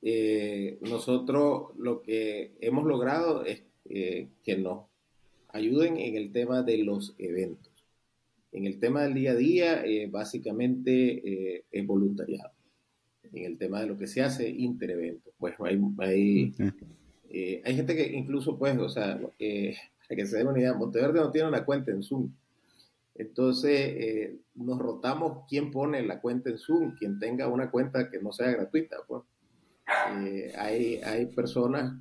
Eh, 0.02 0.80
nosotros 0.82 1.72
lo 1.78 2.02
que 2.02 2.56
hemos 2.62 2.86
logrado 2.86 3.46
es 3.46 3.64
que 3.86 4.58
nos 4.58 4.86
ayuden 5.50 5.98
en 5.98 6.16
el 6.16 6.32
tema 6.32 6.62
de 6.62 6.78
los 6.80 7.16
eventos. 7.18 7.70
En 8.52 8.66
el 8.66 8.80
tema 8.80 9.04
del 9.04 9.14
día 9.14 9.32
a 9.32 9.36
día, 9.36 9.86
eh, 9.86 10.08
básicamente 10.08 11.58
eh, 11.58 11.66
es 11.72 11.86
voluntariado. 11.86 12.52
En 13.34 13.46
el 13.46 13.58
tema 13.58 13.82
de 13.82 13.88
lo 13.88 13.98
que 13.98 14.08
se 14.08 14.22
hace 14.22 14.50
interevento. 14.50 15.32
Pues 15.38 15.56
hay, 15.60 15.80
hay, 16.00 16.56
eh, 17.30 17.62
hay 17.64 17.76
gente 17.76 17.96
que 17.96 18.12
incluso, 18.12 18.58
pues, 18.58 18.78
o 18.78 18.90
sea, 18.90 19.20
para 19.20 19.32
que 19.38 20.26
se 20.26 20.38
den 20.38 20.48
una 20.48 20.60
idea, 20.60 20.74
Monteverde 20.74 21.20
no 21.20 21.32
tiene 21.32 21.48
una 21.48 21.66
cuenta 21.66 21.92
en 21.92 22.04
Zoom. 22.04 22.32
Entonces, 23.16 24.32
nos 24.56 24.80
rotamos 24.80 25.46
quién 25.48 25.72
pone 25.72 26.02
la 26.04 26.22
cuenta 26.22 26.50
en 26.50 26.58
Zoom, 26.58 26.96
quien 26.96 27.20
tenga 27.20 27.48
una 27.48 27.70
cuenta 27.70 28.10
que 28.10 28.20
no 28.20 28.32
sea 28.32 28.52
gratuita. 28.52 28.98
Pues. 29.08 29.24
hay, 30.58 30.98
hay 30.98 31.26
personas 31.28 31.94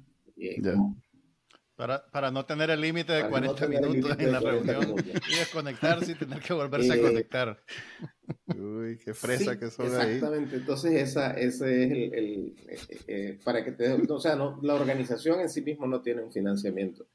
para, 1.78 2.04
para 2.10 2.32
no 2.32 2.44
tener 2.44 2.70
el 2.70 2.80
límite 2.80 3.12
de 3.12 3.28
40 3.28 3.68
minutos 3.68 4.18
en 4.18 4.32
la 4.32 4.40
reunión 4.40 4.96
y 4.98 5.38
desconectarse 5.38 6.10
y 6.10 6.14
tener 6.16 6.40
que 6.40 6.52
volverse 6.52 6.92
a 6.92 6.96
eh, 6.96 7.00
conectar. 7.00 7.62
Uy, 8.48 8.98
qué 8.98 9.14
fresa 9.14 9.56
que 9.56 9.70
son 9.70 9.86
ahí. 9.94 10.14
Exactamente, 10.14 10.56
entonces 10.56 10.94
esa, 10.94 11.34
ese 11.34 11.84
es 11.84 11.90
el, 11.92 12.14
el 12.14 12.54
eh, 12.66 12.78
eh, 13.06 13.38
para 13.44 13.64
que 13.64 13.70
te, 13.70 13.92
o 13.92 14.18
sea, 14.18 14.34
no, 14.34 14.58
la 14.60 14.74
organización 14.74 15.38
en 15.38 15.48
sí 15.48 15.62
mismo 15.62 15.86
no 15.86 16.00
tiene 16.00 16.24
un 16.24 16.32
financiamiento. 16.32 17.06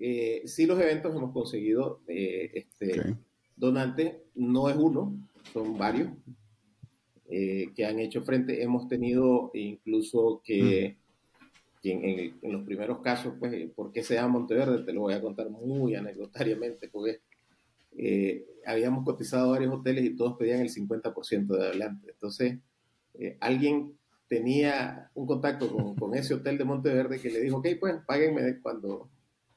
Eh, 0.00 0.42
sí 0.46 0.66
los 0.66 0.80
eventos 0.80 1.14
hemos 1.14 1.32
conseguido 1.32 2.00
este, 2.08 3.14
donantes, 3.54 4.16
no 4.34 4.68
es 4.68 4.76
uno, 4.76 5.14
son 5.52 5.78
varios 5.78 6.08
que 7.28 7.86
han 7.86 8.00
hecho 8.00 8.22
frente. 8.22 8.64
Hemos 8.64 8.88
tenido 8.88 9.52
incluso 9.54 10.42
que... 10.44 10.96
Mm 10.98 11.01
en, 11.90 12.52
los 12.52 12.64
primeros 12.64 13.00
casos, 13.00 13.34
pues, 13.38 13.70
¿por 13.70 13.92
qué 13.92 14.02
se 14.02 14.14
llama 14.14 14.38
Monteverde? 14.38 14.84
Te 14.84 14.92
lo 14.92 15.00
voy 15.00 15.14
a 15.14 15.20
contar 15.20 15.50
muy 15.50 15.94
anecdotariamente, 15.94 16.88
porque 16.88 17.20
eh, 17.96 18.46
habíamos 18.64 19.04
cotizado 19.04 19.50
varios 19.50 19.74
hoteles 19.74 20.04
y 20.04 20.16
todos 20.16 20.36
pedían 20.38 20.60
el 20.60 20.70
50% 20.70 21.46
de 21.56 21.66
adelante. 21.66 22.10
Entonces, 22.10 22.58
eh, 23.14 23.36
alguien 23.40 23.96
tenía 24.28 25.10
un 25.14 25.26
contacto 25.26 25.70
con, 25.70 25.94
con, 25.96 26.14
ese 26.14 26.34
hotel 26.34 26.58
de 26.58 26.64
Monteverde 26.64 27.20
que 27.20 27.30
le 27.30 27.40
dijo, 27.40 27.58
ok, 27.58 27.68
pues 27.80 27.96
páguenme 28.06 28.60
cuando, 28.60 29.10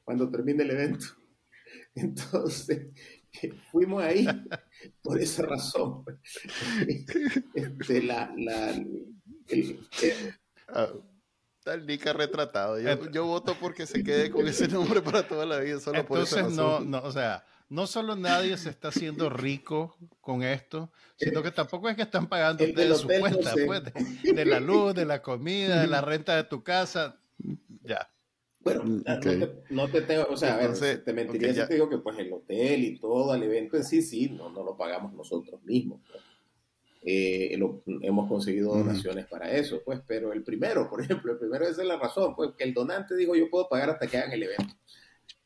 cuando 0.04 0.30
termine 0.30 0.64
el 0.64 0.70
evento. 0.70 1.06
Entonces, 1.94 2.88
fuimos 3.70 4.02
ahí 4.02 4.26
por 5.02 5.20
esa 5.20 5.42
razón. 5.42 6.04
Este, 7.54 8.02
la, 8.02 8.32
la, 8.36 8.70
el, 9.48 9.80
ah, 11.66 11.74
el 11.74 11.86
Nica 11.86 12.12
retratado. 12.12 12.78
Yo, 12.78 13.26
voto 13.26 13.56
porque 13.60 13.86
se 13.86 14.02
quede 14.02 14.30
con 14.30 14.46
ese 14.46 14.68
nombre 14.68 15.02
para 15.02 15.26
toda 15.26 15.44
la 15.46 15.58
vida. 15.58 15.80
Solo 15.80 16.00
Entonces, 16.00 16.42
por 16.42 16.52
no, 16.52 16.80
no, 16.80 17.02
o 17.02 17.12
sea, 17.12 17.44
no 17.68 17.86
solo 17.86 18.14
nadie 18.16 18.56
se 18.56 18.70
está 18.70 18.88
haciendo 18.88 19.28
rico 19.28 19.96
con 20.20 20.42
esto, 20.42 20.90
sino 21.16 21.42
que 21.42 21.50
tampoco 21.50 21.88
es 21.88 21.96
que 21.96 22.02
están 22.02 22.28
pagando 22.28 22.64
de 22.64 22.94
su 22.94 23.08
cuenta, 23.08 23.54
pues, 23.66 23.82
de, 24.22 24.44
la 24.44 24.60
luz, 24.60 24.94
de 24.94 25.04
la 25.04 25.22
comida, 25.22 25.80
de 25.80 25.86
la 25.88 26.00
renta 26.00 26.36
de 26.36 26.44
tu 26.44 26.62
casa. 26.62 27.18
Ya. 27.82 28.08
Bueno, 28.60 28.82
mm, 28.84 29.04
no, 29.70 29.88
te, 29.88 30.02
tengo, 30.02 30.26
o 30.28 30.36
sea, 30.36 30.54
a 30.54 30.56
ver, 30.56 31.04
te 31.04 31.12
mentiría 31.12 31.54
si 31.54 31.66
te 31.68 31.74
digo 31.74 31.88
que 31.88 31.98
pues 31.98 32.18
el 32.18 32.32
hotel 32.32 32.84
y 32.84 32.98
todo 32.98 33.34
el 33.34 33.44
evento 33.44 33.76
en 33.76 33.84
sí, 33.84 34.02
sí, 34.02 34.28
no, 34.28 34.50
no 34.50 34.64
lo 34.64 34.76
pagamos 34.76 35.12
nosotros 35.12 35.62
mismos. 35.62 36.00
Pues. 36.10 36.22
Eh, 37.08 37.56
hemos 38.02 38.28
conseguido 38.28 38.74
donaciones 38.74 39.26
para 39.26 39.52
eso, 39.52 39.80
pues, 39.84 40.00
pero 40.08 40.32
el 40.32 40.42
primero, 40.42 40.90
por 40.90 41.00
ejemplo, 41.00 41.30
el 41.30 41.38
primero 41.38 41.64
esa 41.64 41.82
es 41.82 41.86
la 41.86 41.98
razón, 41.98 42.34
pues, 42.34 42.50
que 42.58 42.64
el 42.64 42.74
donante 42.74 43.14
dijo, 43.14 43.36
yo 43.36 43.48
puedo 43.48 43.68
pagar 43.68 43.90
hasta 43.90 44.08
que 44.08 44.16
hagan 44.16 44.32
el 44.32 44.42
evento. 44.42 44.74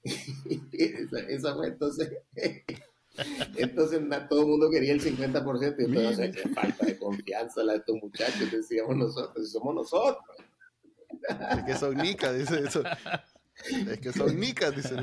esa, 1.29 1.55
fue 1.55 1.67
entonces, 1.67 2.13
entonces 3.57 4.01
todo 4.31 4.41
el 4.41 4.47
mundo 4.47 4.71
quería 4.71 4.95
el 4.95 5.03
50% 5.03 5.75
y 5.81 5.85
entonces, 5.85 6.35
qué 6.35 6.49
falta 6.49 6.87
de 6.87 6.99
confianza 6.99 7.63
la 7.63 7.73
de 7.73 7.79
estos 7.81 7.97
muchachos, 8.03 8.51
decíamos 8.51 8.97
nosotros, 8.97 9.53
somos 9.53 9.75
nosotros. 9.75 10.25
Es 11.59 11.63
que 11.65 11.75
son 11.75 11.95
nicas, 11.99 12.39
dice 12.39 12.59
eso. 12.67 12.83
Es 13.87 14.01
que 14.01 14.15
son 14.15 14.41
nicas, 14.41 14.75
dice. 14.75 14.97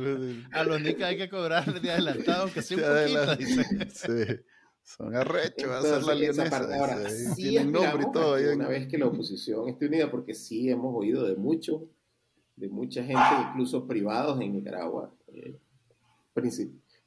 A 0.53 0.63
los 0.63 0.81
nicas 0.81 1.03
hay 1.03 1.17
que 1.17 1.29
cobrarle 1.29 1.79
de 1.79 1.91
adelantado, 1.91 2.43
aunque 2.45 2.63
sea 2.63 2.77
un 2.77 2.83
poquito, 2.83 3.35
dice. 3.35 3.63
Sí. 3.93 4.43
Son 4.87 5.13
arrechos, 5.13 5.69
va 5.69 5.79
a 5.79 5.81
ser 5.81 6.03
la 6.03 6.15
lionesa. 6.15 6.77
Ahora, 6.79 7.09
sí 7.09 7.59
nombre 7.59 8.05
y 8.07 8.11
todo. 8.13 8.37
Una 8.53 8.69
vez 8.69 8.87
que 8.87 8.97
la 8.97 9.07
oposición 9.07 9.67
esté 9.67 9.87
unida, 9.87 10.09
porque 10.09 10.33
sí 10.33 10.69
hemos 10.69 10.95
oído 10.95 11.27
de 11.27 11.35
mucho, 11.35 11.89
de 12.55 12.69
mucha 12.69 13.03
gente, 13.03 13.21
incluso 13.49 13.85
privados 13.85 14.39
en 14.39 14.53
Nicaragua, 14.53 15.13
eh, 15.27 15.57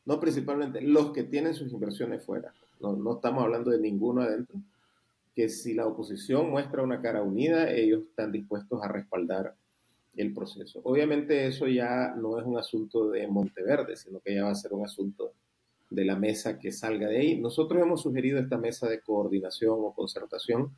no 0.05 0.21
principalmente 0.21 0.83
los 0.83 1.13
que 1.13 1.25
tienen 1.25 1.55
sus 1.55 1.73
inversiones 1.73 2.23
fuera, 2.23 2.53
no, 2.81 2.95
no 2.97 3.15
estamos 3.15 3.45
hablando 3.45 3.71
de 3.71 3.79
ninguno 3.79 4.21
adentro, 4.21 4.61
que 5.35 5.49
si 5.49 5.73
la 5.73 5.87
oposición 5.87 6.51
muestra 6.51 6.83
una 6.83 7.01
cara 7.01 7.23
unida, 7.23 7.73
ellos 7.73 8.03
están 8.03 8.31
dispuestos 8.31 8.83
a 8.83 8.89
respaldar 8.89 9.55
el 10.17 10.35
proceso. 10.35 10.83
Obviamente 10.85 11.47
eso 11.47 11.67
ya 11.67 12.15
no 12.15 12.39
es 12.39 12.45
un 12.45 12.59
asunto 12.59 13.09
de 13.09 13.27
Monteverde, 13.27 13.97
sino 13.97 14.21
que 14.21 14.35
ya 14.35 14.45
va 14.45 14.51
a 14.51 14.55
ser 14.55 14.75
un 14.75 14.85
asunto 14.85 15.33
de 15.91 16.05
la 16.05 16.17
mesa 16.17 16.59
que 16.59 16.73
salga 16.73 17.09
de 17.09 17.19
ahí. 17.19 17.41
Nosotros 17.41 17.83
hemos 17.83 18.03
sugerido 18.03 18.39
esta 18.39 18.57
mesa 18.57 18.89
de 18.89 19.01
coordinación 19.01 19.77
o 19.81 19.93
concertación 19.93 20.75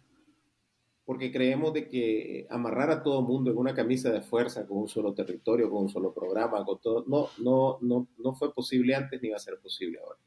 porque 1.04 1.32
creemos 1.32 1.72
de 1.72 1.88
que 1.88 2.46
amarrar 2.48 2.90
a 2.90 3.02
todo 3.02 3.22
mundo 3.22 3.50
en 3.50 3.58
una 3.58 3.74
camisa 3.74 4.10
de 4.10 4.22
fuerza 4.22 4.66
con 4.66 4.78
un 4.78 4.88
solo 4.88 5.12
territorio, 5.14 5.68
con 5.68 5.82
un 5.82 5.88
solo 5.88 6.14
programa, 6.14 6.64
con 6.64 6.80
todo, 6.80 7.04
no, 7.08 7.28
no, 7.42 7.78
no, 7.82 8.08
no 8.18 8.34
fue 8.34 8.54
posible 8.54 8.94
antes 8.94 9.20
ni 9.20 9.30
va 9.30 9.36
a 9.36 9.40
ser 9.40 9.58
posible 9.58 9.98
ahora. 10.02 10.18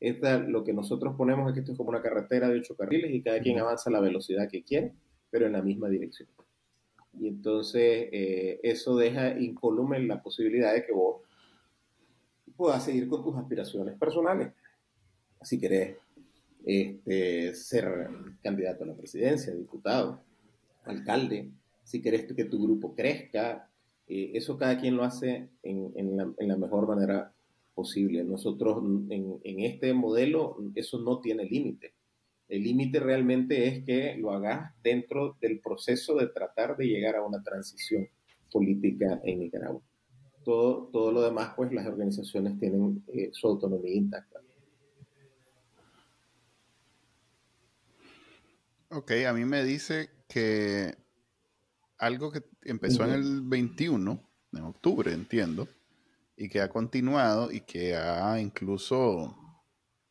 Esta, 0.00 0.38
lo 0.38 0.62
que 0.64 0.72
nosotros 0.72 1.14
ponemos 1.16 1.48
es 1.48 1.54
que 1.54 1.60
esto 1.60 1.72
es 1.72 1.78
como 1.78 1.90
una 1.90 2.02
carretera 2.02 2.48
de 2.48 2.58
ocho 2.58 2.76
carriles 2.76 3.12
y 3.12 3.22
cada 3.22 3.40
quien 3.40 3.58
avanza 3.58 3.90
a 3.90 3.92
la 3.92 4.00
velocidad 4.00 4.48
que 4.48 4.62
quiere, 4.62 4.94
pero 5.30 5.46
en 5.46 5.52
la 5.52 5.62
misma 5.62 5.88
dirección. 5.88 6.28
Y 7.18 7.28
entonces 7.28 8.08
eh, 8.12 8.60
eso 8.62 8.96
deja 8.96 9.38
incólume 9.38 9.98
la 10.00 10.22
posibilidad 10.22 10.72
de 10.72 10.84
que 10.84 10.92
vos 10.92 11.22
puedas 12.56 12.84
seguir 12.84 13.08
con 13.08 13.22
tus 13.22 13.36
aspiraciones 13.36 13.96
personales. 13.98 14.52
Si 15.42 15.58
querés 15.58 15.96
este, 16.64 17.54
ser 17.54 18.08
candidato 18.42 18.84
a 18.84 18.86
la 18.88 18.94
presidencia, 18.94 19.54
diputado, 19.54 20.22
alcalde, 20.84 21.50
si 21.82 22.00
querés 22.00 22.24
que 22.32 22.44
tu 22.44 22.62
grupo 22.62 22.94
crezca, 22.94 23.68
eh, 24.08 24.32
eso 24.34 24.56
cada 24.56 24.80
quien 24.80 24.96
lo 24.96 25.04
hace 25.04 25.48
en, 25.62 26.16
la, 26.16 26.56
mejor 26.56 26.88
manera 26.88 27.32
posible. 27.74 28.24
Nosotros 28.24 28.82
en, 29.10 29.40
en 29.42 29.60
este 29.60 29.92
modelo 29.92 30.56
eso 30.74 30.98
no 31.00 31.20
tiene 31.20 31.44
límite. 31.44 31.92
El 32.48 32.62
límite 32.62 33.00
realmente 33.00 33.68
es 33.68 33.84
que 33.84 34.16
lo 34.16 34.30
hagas 34.30 34.72
dentro 34.82 35.36
del 35.40 35.60
proceso 35.60 36.14
de 36.16 36.28
tratar 36.28 36.76
de 36.76 36.86
llegar 36.86 37.16
a 37.16 37.24
una 37.24 37.42
transición 37.42 38.08
política 38.50 39.20
en 39.24 39.40
Nicaragua 39.40 39.82
todo, 40.44 40.88
todo 40.92 41.10
lo 41.12 41.22
demás, 41.22 41.52
pues 41.56 41.72
las 41.72 41.86
organizaciones 41.86 42.58
tienen 42.58 43.04
eh, 43.08 43.30
su 43.32 43.48
autonomía 43.48 43.94
intacta. 43.94 44.40
Ok, 48.90 49.10
a 49.26 49.32
mí 49.32 49.44
me 49.44 49.64
dice 49.64 50.10
que 50.28 50.94
algo 51.98 52.30
que 52.30 52.44
empezó 52.62 53.04
en 53.04 53.10
el 53.10 53.40
21, 53.42 54.30
en 54.52 54.62
octubre, 54.62 55.12
entiendo, 55.12 55.66
y 56.36 56.48
que 56.48 56.60
ha 56.60 56.68
continuado 56.68 57.50
y 57.50 57.62
que 57.62 57.96
ha 57.96 58.38
incluso, 58.40 59.36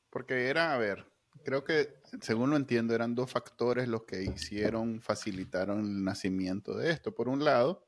porque 0.09 0.47
era, 0.49 0.73
a 0.73 0.77
ver, 0.77 1.05
creo 1.45 1.63
que 1.63 2.03
según 2.21 2.49
lo 2.51 2.57
entiendo, 2.57 2.93
eran 2.93 3.15
dos 3.15 3.31
factores 3.31 3.87
los 3.87 4.03
que 4.03 4.23
hicieron, 4.23 5.01
facilitaron 5.01 5.79
el 5.79 6.03
nacimiento 6.03 6.75
de 6.75 6.91
esto. 6.91 7.13
Por 7.13 7.27
un 7.27 7.43
lado, 7.43 7.82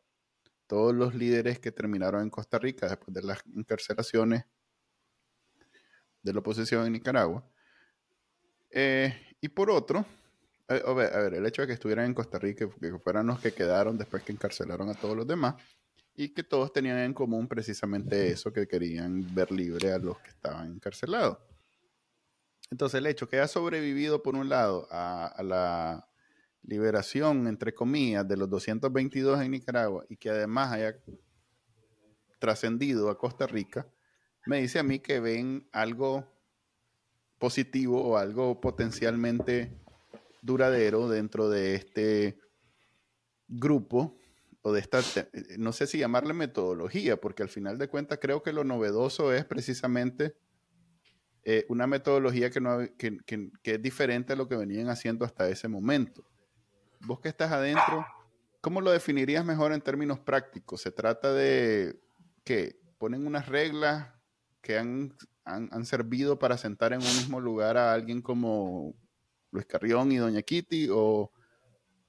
todos 0.68 0.94
los 0.94 1.16
líderes 1.16 1.60
que 1.60 1.72
terminaron 1.72 2.22
en 2.22 2.30
Costa 2.30 2.60
Rica 2.60 2.88
después 2.88 3.14
de 3.14 3.24
las 3.24 3.40
encarcelaciones 3.56 4.46
de 6.22 6.34
la 6.34 6.40
oposición 6.40 6.86
en 6.86 6.94
Nicaragua. 6.94 7.48
Eh, 8.72 9.14
y 9.40 9.50
por 9.50 9.70
otro, 9.70 10.06
a 10.68 10.94
ver, 10.94 11.36
el 11.36 11.46
hecho 11.46 11.62
de 11.62 11.68
que 11.68 11.74
estuvieran 11.74 12.06
en 12.06 12.14
Costa 12.14 12.40
Rica, 12.40 12.68
que 12.80 12.98
fueran 13.00 13.28
los 13.28 13.40
que 13.40 13.54
quedaron 13.54 13.98
después 13.98 14.24
que 14.24 14.32
encarcelaron 14.32 14.90
a 14.90 14.96
todos 14.96 15.16
los 15.16 15.28
demás, 15.28 15.56
y 16.16 16.30
que 16.30 16.44
todos 16.44 16.72
tenían 16.72 17.00
en 17.00 17.14
común 17.14 17.48
precisamente 17.48 18.30
eso, 18.30 18.52
que 18.52 18.68
querían 18.68 19.34
ver 19.36 19.52
libre 19.52 19.92
a 19.92 20.00
los 20.00 20.18
que 20.20 20.30
estaban 20.30 20.72
encarcelados. 20.72 21.38
Entonces 22.72 22.98
el 22.98 23.06
hecho 23.06 23.30
que 23.30 23.40
ha 23.40 23.48
sobrevivido 23.48 24.24
por 24.24 24.36
un 24.36 24.50
lado 24.50 24.88
a 24.90 25.42
la 25.44 26.10
liberación, 26.68 27.48
entre 27.48 27.74
comillas, 27.74 28.28
de 28.28 28.38
los 28.38 28.50
222 28.50 29.42
en 29.42 29.52
Nicaragua 29.52 30.06
y 30.10 30.18
que 30.18 30.30
además 30.30 30.74
haya 30.74 30.98
trascendido 32.40 33.10
a 33.10 33.18
Costa 33.18 33.48
Rica, 33.48 33.88
me 34.46 34.62
dice 34.62 34.80
a 34.80 34.84
mí 34.84 35.00
que 35.00 35.20
ven 35.20 35.68
algo 35.72 36.32
positivo 37.40 38.04
o 38.04 38.18
algo 38.18 38.62
potencialmente 38.62 39.72
duradero 40.42 41.10
dentro 41.10 41.50
de 41.50 41.76
este 41.76 42.40
grupo 43.48 44.18
o 44.62 44.74
de 44.74 44.80
esta, 44.80 45.02
no 45.58 45.72
sé 45.74 45.86
si 45.88 46.00
llamarle 46.00 46.34
metodología, 46.34 47.20
porque 47.22 47.44
al 47.44 47.50
final 47.50 47.78
de 47.78 47.88
cuentas 47.88 48.20
creo 48.20 48.42
que 48.42 48.54
lo 48.54 48.64
novedoso 48.64 49.32
es 49.32 49.46
precisamente 49.46 50.36
eh, 51.44 51.66
una 51.70 51.86
metodología 51.86 52.50
que, 52.50 52.60
no, 52.60 52.80
que, 52.98 53.20
es 53.64 53.82
diferente 53.82 54.34
a 54.34 54.36
lo 54.36 54.48
que 54.48 54.56
venían 54.56 54.90
haciendo 54.90 55.26
hasta 55.26 55.48
ese 55.48 55.68
momento. 55.68 56.26
Vos 57.02 57.20
que 57.20 57.30
estás 57.30 57.52
adentro, 57.52 58.06
¿cómo 58.62 58.82
lo 58.82 58.92
definirías 58.92 59.46
mejor 59.46 59.74
en 59.74 59.82
términos 59.82 60.20
prácticos? 60.20 60.82
¿Se 60.82 60.92
trata 60.92 61.34
de 61.34 62.00
que 62.44 62.80
ponen 62.98 63.26
unas 63.28 63.48
reglas 63.48 64.14
que 64.62 64.78
han, 64.78 65.16
han, 65.44 65.86
servido 65.86 66.40
para 66.40 66.58
sentar 66.58 66.94
en 66.94 67.00
un 67.00 67.06
mismo 67.06 67.40
lugar 67.40 67.78
a 67.78 67.94
alguien 67.94 68.22
como 68.22 68.96
Luis 69.52 69.66
Carrión 69.66 70.12
y 70.12 70.18
Doña 70.18 70.42
Kitty? 70.42 70.90
¿O 70.92 71.32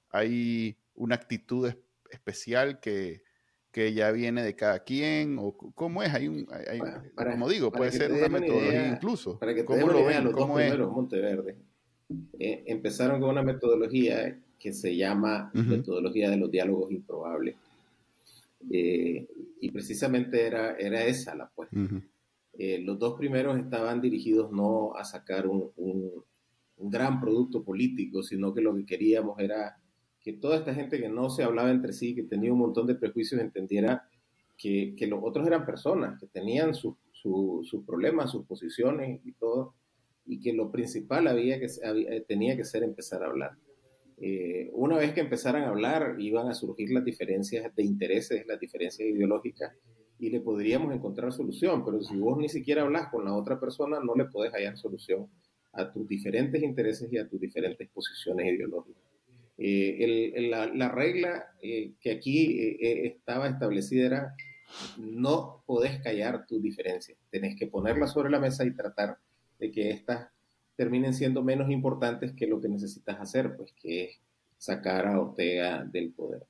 hay 0.09 0.77
una 0.95 1.15
actitud 1.15 1.71
especial 2.09 2.79
que, 2.79 3.23
que 3.71 3.93
ya 3.93 4.11
viene 4.11 4.43
de 4.43 4.55
cada 4.55 4.83
quien? 4.83 5.37
¿O 5.39 5.55
cómo 5.55 6.01
es? 6.01 6.13
Hay 6.13 6.27
un, 6.27 6.47
como 7.15 7.47
digo, 7.49 7.71
puede 7.71 7.91
ser 7.91 8.11
una 8.11 8.29
metodología 8.29 8.87
incluso. 8.87 9.37
Para 9.37 9.53
que 9.53 9.61
te 9.61 9.65
¿Cómo 9.65 9.87
lo 9.87 10.05
ven? 10.05 10.23
los 10.23 10.35
dos 10.35 10.51
primeros 10.51 10.91
Monteverde 10.91 11.57
eh, 12.39 12.63
empezaron 12.67 13.19
con 13.19 13.29
una 13.31 13.43
metodología 13.43 14.39
que 14.59 14.73
se 14.73 14.95
llama 14.95 15.51
metodología 15.53 16.29
de 16.29 16.37
los 16.37 16.51
diálogos 16.51 16.91
improbables. 16.91 17.55
Eh, 18.71 19.27
y 19.61 19.71
precisamente 19.71 20.45
era, 20.45 20.75
era 20.77 21.05
esa 21.05 21.35
la 21.35 21.45
apuesta. 21.45 21.77
Eh, 22.57 22.79
los 22.79 22.97
dos 22.97 23.15
primeros 23.17 23.57
estaban 23.59 24.01
dirigidos 24.01 24.51
no 24.51 24.95
a 24.95 25.03
sacar 25.03 25.47
un, 25.47 25.71
un, 25.77 26.25
gran 26.79 27.19
producto 27.19 27.63
político, 27.63 28.21
sino 28.21 28.53
que 28.53 28.61
lo 28.61 28.75
que 28.75 28.85
queríamos 28.85 29.39
era 29.39 29.77
que 30.21 30.33
toda 30.33 30.57
esta 30.57 30.75
gente 30.75 30.99
que 30.99 31.09
no 31.09 31.29
se 31.29 31.43
hablaba 31.43 31.71
entre 31.71 31.91
sí, 31.91 32.13
que 32.13 32.23
tenía 32.23 32.53
un 32.53 32.59
montón 32.59 32.85
de 32.85 32.95
prejuicios, 32.95 33.41
entendiera 33.41 34.07
que, 34.57 34.93
que 34.95 35.07
los 35.07 35.19
otros 35.23 35.47
eran 35.47 35.65
personas, 35.65 36.19
que 36.19 36.27
tenían 36.27 36.73
sus 36.75 36.95
problemas, 37.85 38.31
sus 38.31 38.45
posiciones 38.45 39.21
y 39.25 39.31
todo, 39.33 39.73
y 40.27 40.39
que 40.39 40.53
lo 40.53 40.71
principal 40.71 41.27
había 41.27 41.59
que, 41.59 41.67
tenía 42.27 42.55
que 42.57 42.65
ser 42.65 42.83
empezar 42.83 43.23
a 43.23 43.27
hablar. 43.27 43.57
Eh, 44.19 44.71
una 44.73 44.97
vez 44.97 45.13
que 45.13 45.21
empezaran 45.21 45.63
a 45.63 45.69
hablar, 45.69 46.15
iban 46.19 46.47
a 46.47 46.55
surgir 46.55 46.89
las 46.91 47.05
diferencias 47.05 47.73
de 47.75 47.83
intereses, 47.83 48.45
las 48.47 48.59
diferencias 48.59 49.07
ideológicas, 49.07 49.73
y 50.19 50.31
le 50.31 50.39
podríamos 50.39 50.93
encontrar 50.93 51.31
solución, 51.31 51.85
pero 51.85 52.01
si 52.01 52.17
vos 52.17 52.37
ni 52.39 52.49
siquiera 52.49 52.81
hablas 52.81 53.09
con 53.09 53.25
la 53.25 53.35
otra 53.35 53.59
persona, 53.59 53.99
no 54.03 54.15
le 54.15 54.25
podés 54.25 54.51
hallar 54.51 54.75
solución 54.75 55.27
a 55.73 55.91
tus 55.91 56.07
diferentes 56.07 56.63
intereses 56.63 57.11
y 57.13 57.19
a 57.19 57.27
tus 57.27 57.39
diferentes 57.39 57.87
posiciones 57.89 58.51
ideológicas. 58.51 59.03
Eh, 59.59 60.49
la, 60.49 60.89
regla 60.89 61.45
eh, 61.61 61.93
que 61.99 62.11
aquí 62.11 62.77
estaba 62.79 63.47
establecida 63.47 64.05
era 64.05 64.35
no 64.97 65.63
podés 65.65 65.99
callar 66.01 66.45
tus 66.47 66.61
diferencias, 66.61 67.17
tenés 67.29 67.55
que 67.55 67.67
ponerlas 67.67 68.13
sobre 68.13 68.31
la 68.31 68.39
mesa 68.39 68.65
y 68.65 68.75
tratar 68.75 69.17
de 69.59 69.71
que 69.71 69.91
éstas 69.91 70.29
terminen 70.77 71.13
siendo 71.13 71.43
menos 71.43 71.69
importantes 71.69 72.31
que 72.33 72.47
lo 72.47 72.61
que 72.61 72.69
necesitas 72.69 73.19
hacer, 73.19 73.57
pues 73.57 73.73
que 73.73 74.05
es 74.05 74.21
sacar 74.57 75.07
a 75.07 75.19
Ortega 75.19 75.83
del 75.83 76.13
poder. 76.13 76.45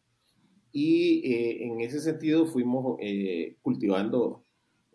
Y 0.71 1.33
eh, 1.33 1.63
en 1.65 1.79
ese 1.79 2.01
sentido 2.01 2.45
fuimos 2.45 2.97
eh, 3.01 3.55
cultivando, 3.61 4.43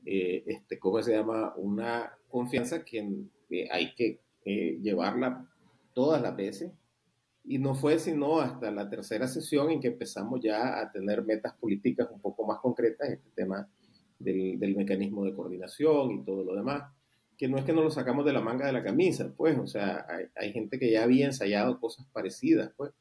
eh, 0.04 0.44
este, 0.46 0.78
¿cómo 0.78 1.02
se 1.02 1.12
llama? 1.16 1.54
Una 1.56 2.12
confianza 2.28 2.84
que, 2.84 3.26
hay 3.70 3.94
que 3.94 4.20
llevarla 4.44 5.48
todas 5.94 6.22
las 6.22 6.36
veces. 6.36 6.70
Y 7.44 7.58
no 7.58 7.74
fue 7.74 7.98
sino 7.98 8.38
hasta 8.38 8.70
la 8.70 8.88
tercera 8.88 9.26
sesión 9.26 9.70
en 9.70 9.80
que 9.80 9.88
empezamos 9.88 10.40
ya 10.40 10.80
a 10.80 10.92
tener 10.92 11.24
metas 11.24 11.54
políticas 11.54 12.08
un 12.12 12.20
poco 12.20 12.46
más 12.46 12.60
concretas, 12.60 13.08
este 13.08 13.30
tema 13.34 13.68
del, 14.18 14.58
del 14.60 14.76
mecanismo 14.76 15.24
de 15.24 15.34
coordinación 15.34 16.12
y 16.12 16.24
todo 16.24 16.44
lo 16.44 16.54
demás 16.54 16.84
que 17.42 17.48
no 17.48 17.58
es 17.58 17.64
que 17.64 17.72
nos 17.72 17.82
lo 17.82 17.90
sacamos 17.90 18.24
de 18.24 18.32
la 18.32 18.40
manga 18.40 18.66
de 18.66 18.72
la 18.72 18.84
camisa, 18.84 19.34
pues, 19.36 19.58
o 19.58 19.66
sea, 19.66 20.06
hay, 20.36 20.52
gente 20.52 20.78
que 20.78 20.92
ya 20.92 21.02
había 21.02 21.26
ensayado 21.26 21.80
cosas 21.80 22.06
parecidas, 22.12 22.70
pues. 22.76 22.92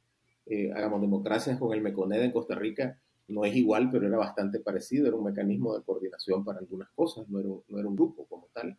Eh, 0.47 0.71
hagamos 0.73 0.99
democracias 0.99 1.59
con 1.59 1.71
el 1.73 1.81
MECONED 1.83 2.23
en 2.23 2.31
Costa 2.31 2.55
Rica, 2.55 2.99
no 3.27 3.45
es 3.45 3.55
igual, 3.55 3.91
pero 3.91 4.07
era 4.07 4.17
bastante 4.17 4.59
parecido, 4.59 5.05
era 5.05 5.15
un 5.15 5.25
mecanismo 5.25 5.77
de 5.77 5.83
coordinación 5.83 6.43
para 6.43 6.57
algunas 6.57 6.89
cosas, 6.95 7.29
no 7.29 7.39
era 7.39 7.49
un, 7.49 7.61
no 7.67 7.77
era 7.77 7.87
un 7.87 7.95
grupo 7.95 8.25
como 8.25 8.47
tal. 8.51 8.75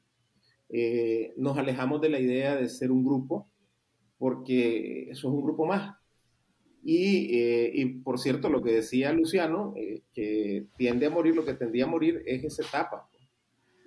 Eh, 0.69 1.33
nos 1.37 1.57
alejamos 1.57 2.01
de 2.01 2.09
la 2.09 2.19
idea 2.19 2.57
de 2.57 2.69
ser 2.69 2.91
un 2.91 3.05
grupo, 3.05 3.47
porque 4.19 5.11
eso 5.11 5.29
es 5.29 5.33
un 5.33 5.45
grupo 5.45 5.65
más. 5.65 5.95
Y, 6.83 7.39
eh, 7.39 7.71
y 7.73 7.85
por 8.01 8.19
cierto, 8.19 8.49
lo 8.49 8.65
que 8.65 8.73
decía 8.73 9.13
Luciano, 9.13 9.75
que 10.13 10.67
tiende 10.77 11.07
a 11.07 11.11
morir, 11.11 11.37
lo 11.37 11.45
que 11.45 11.55
tendía 11.55 11.85
a 11.85 11.87
morir 11.87 12.21
es 12.27 12.43
esa 12.43 12.63
etapa 12.63 13.09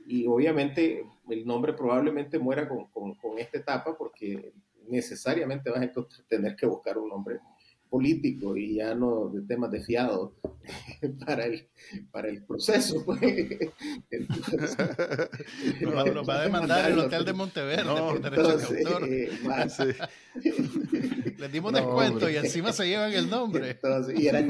y 0.08 0.28
obviamente 0.28 1.04
el 1.30 1.46
nombre 1.46 1.74
probablemente 1.74 2.40
muera 2.40 2.68
con, 2.68 3.16
con, 3.16 3.40
esta 3.40 3.58
etapa 3.58 3.98
porque 3.98 4.54
necesariamente 4.88 5.70
vas 5.70 5.82
a 5.82 5.92
tener 6.28 6.56
que 6.56 6.66
buscar 6.66 6.98
un 6.98 7.10
nombre 7.10 7.40
político 7.90 8.56
y 8.58 8.76
ya 8.76 8.96
no 8.96 9.30
de 9.30 9.42
temas 9.44 9.70
de 9.72 9.82
fiado 9.82 10.36
para 11.26 11.46
el, 11.46 11.70
para 12.12 12.28
el 12.30 12.44
proceso. 12.44 13.06
Pues. 13.06 13.22
nos 15.82 16.28
va 16.28 16.40
a 16.40 16.44
demandar 16.44 16.92
el 16.92 17.00
hotel 17.00 17.24
de 17.26 17.34
Monteverde 17.34 17.86
por 17.86 18.22
derechos 18.22 18.70
de 18.70 18.84
autor. 18.84 19.08
Les 21.40 21.52
dimos 21.52 21.74
descuento 21.74 22.30
y 22.30 22.38
encima 22.38 22.72
se 22.74 22.88
llevan 22.88 23.14
el 23.14 23.30
nombre. 23.30 23.72
Entonces, 23.72 24.20
y 24.20 24.28
era 24.28 24.46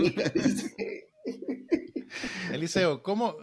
Eliseo, 2.52 3.02
¿cómo, 3.04 3.36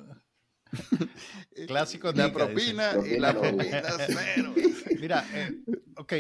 Clásico 1.66 2.12
de 2.12 2.22
la 2.22 2.32
propina 2.32 2.92
y 3.04 3.18
la 3.18 3.32
propina 3.32 3.82
cero. 4.06 4.54
Mira, 4.98 5.24
eh, 5.32 5.62
ok, 5.96 6.12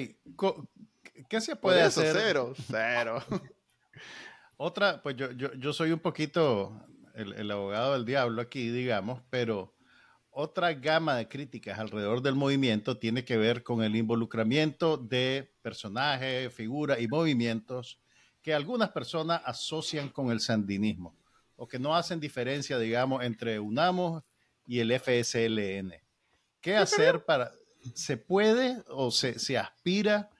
¿qué 1.28 1.40
se 1.40 1.56
puede 1.56 1.82
hacer? 1.82 2.14
Cero, 2.14 2.54
cero. 2.68 3.24
Otra, 4.56 5.02
pues 5.02 5.16
yo, 5.16 5.32
yo, 5.32 5.52
yo 5.54 5.72
soy 5.72 5.92
un 5.92 5.98
poquito 5.98 6.80
el, 7.14 7.32
el, 7.32 7.50
abogado 7.50 7.94
del 7.94 8.04
diablo 8.04 8.40
aquí, 8.42 8.70
digamos, 8.70 9.20
pero 9.28 9.74
otra 10.30 10.72
gama 10.72 11.16
de 11.16 11.28
críticas 11.28 11.78
alrededor 11.78 12.22
del 12.22 12.34
movimiento 12.36 12.96
tiene 12.96 13.24
que 13.24 13.36
ver 13.36 13.62
con 13.62 13.82
el 13.82 13.96
involucramiento 13.96 14.96
de 14.96 15.52
personajes, 15.62 16.52
figuras 16.54 17.00
y 17.00 17.08
movimientos 17.08 18.00
que 18.40 18.54
algunas 18.54 18.90
personas 18.90 19.42
asocian 19.44 20.08
con 20.08 20.30
el 20.30 20.40
sandinismo 20.40 21.16
o 21.56 21.68
que 21.68 21.78
no 21.78 21.94
hacen 21.94 22.18
diferencia, 22.18 22.78
digamos, 22.78 23.22
entre 23.24 23.60
UNAMOS 23.60 24.22
y 24.66 24.80
el 24.80 24.98
FSLN. 24.98 25.92
¿Qué 26.60 26.76
hacer 26.76 27.24
para... 27.24 27.52
¿Se 27.94 28.16
puede 28.16 28.82
o 28.88 29.10
se, 29.10 29.38
se 29.38 29.58
aspira 29.58 30.30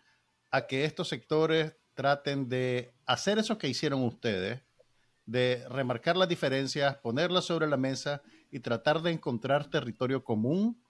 a 0.51 0.67
que 0.67 0.85
estos 0.85 1.09
sectores 1.09 1.75
traten 1.95 2.49
de 2.49 2.95
hacer 3.07 3.39
eso 3.39 3.59
que 3.59 3.69
hicieron 3.69 4.05
ustedes, 4.05 4.63
de 5.27 5.65
remarcar 5.69 6.17
las 6.17 6.29
diferencias, 6.29 6.97
ponerlas 6.99 7.47
sobre 7.47 7.67
la 7.67 7.77
mesa 7.77 8.23
y 8.51 8.61
tratar 8.61 9.03
de 9.03 9.11
encontrar 9.11 9.71
territorio 9.71 10.23
común? 10.23 10.81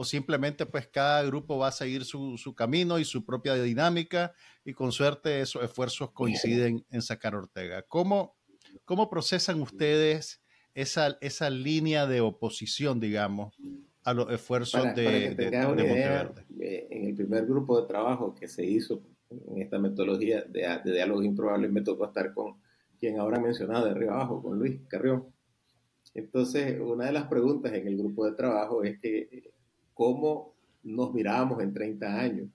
¿O 0.00 0.04
simplemente 0.04 0.64
pues 0.64 0.86
cada 0.86 1.24
grupo 1.24 1.58
va 1.58 1.68
a 1.68 1.72
seguir 1.72 2.04
su, 2.04 2.38
su 2.38 2.54
camino 2.54 3.00
y 3.00 3.04
su 3.04 3.24
propia 3.24 3.54
dinámica 3.54 4.32
y 4.64 4.72
con 4.72 4.92
suerte 4.92 5.40
esos 5.40 5.64
esfuerzos 5.64 6.12
coinciden 6.12 6.86
en 6.90 7.02
sacar 7.02 7.34
Ortega? 7.34 7.82
¿Cómo, 7.82 8.36
cómo 8.84 9.10
procesan 9.10 9.60
ustedes 9.60 10.40
esa, 10.74 11.18
esa 11.20 11.50
línea 11.50 12.06
de 12.06 12.20
oposición, 12.20 13.00
digamos, 13.00 13.56
a 14.04 14.14
los 14.14 14.30
esfuerzos 14.30 14.94
de, 14.94 15.34
de, 15.34 15.66
Monteverde. 15.66 16.44
Eh, 16.60 16.86
en 16.90 17.06
el 17.08 17.14
primer 17.14 17.46
grupo 17.46 17.80
de 17.80 17.86
trabajo 17.86 18.34
que 18.34 18.48
se 18.48 18.64
hizo 18.64 19.02
en 19.30 19.60
esta 19.60 19.78
metodología 19.78 20.42
de, 20.42 20.66
de 20.84 20.92
diálogos 20.92 21.24
improbables, 21.24 21.70
me 21.70 21.82
tocó 21.82 22.06
estar 22.06 22.32
con 22.32 22.56
quien 22.98 23.18
ahora 23.18 23.38
mencionado 23.38 23.84
de 23.84 23.90
arriba 23.92 24.14
abajo, 24.14 24.42
con 24.42 24.58
Luis 24.58 24.80
Carrión. 24.88 25.26
Entonces, 26.14 26.80
una 26.80 27.06
de 27.06 27.12
las 27.12 27.28
preguntas 27.28 27.72
en 27.72 27.86
el 27.86 27.96
grupo 27.96 28.24
de 28.24 28.32
trabajo 28.32 28.82
es 28.82 28.98
que, 28.98 29.52
¿cómo 29.94 30.54
nos 30.82 31.12
mirábamos 31.12 31.62
en 31.62 31.72
30 31.72 32.20
años? 32.20 32.48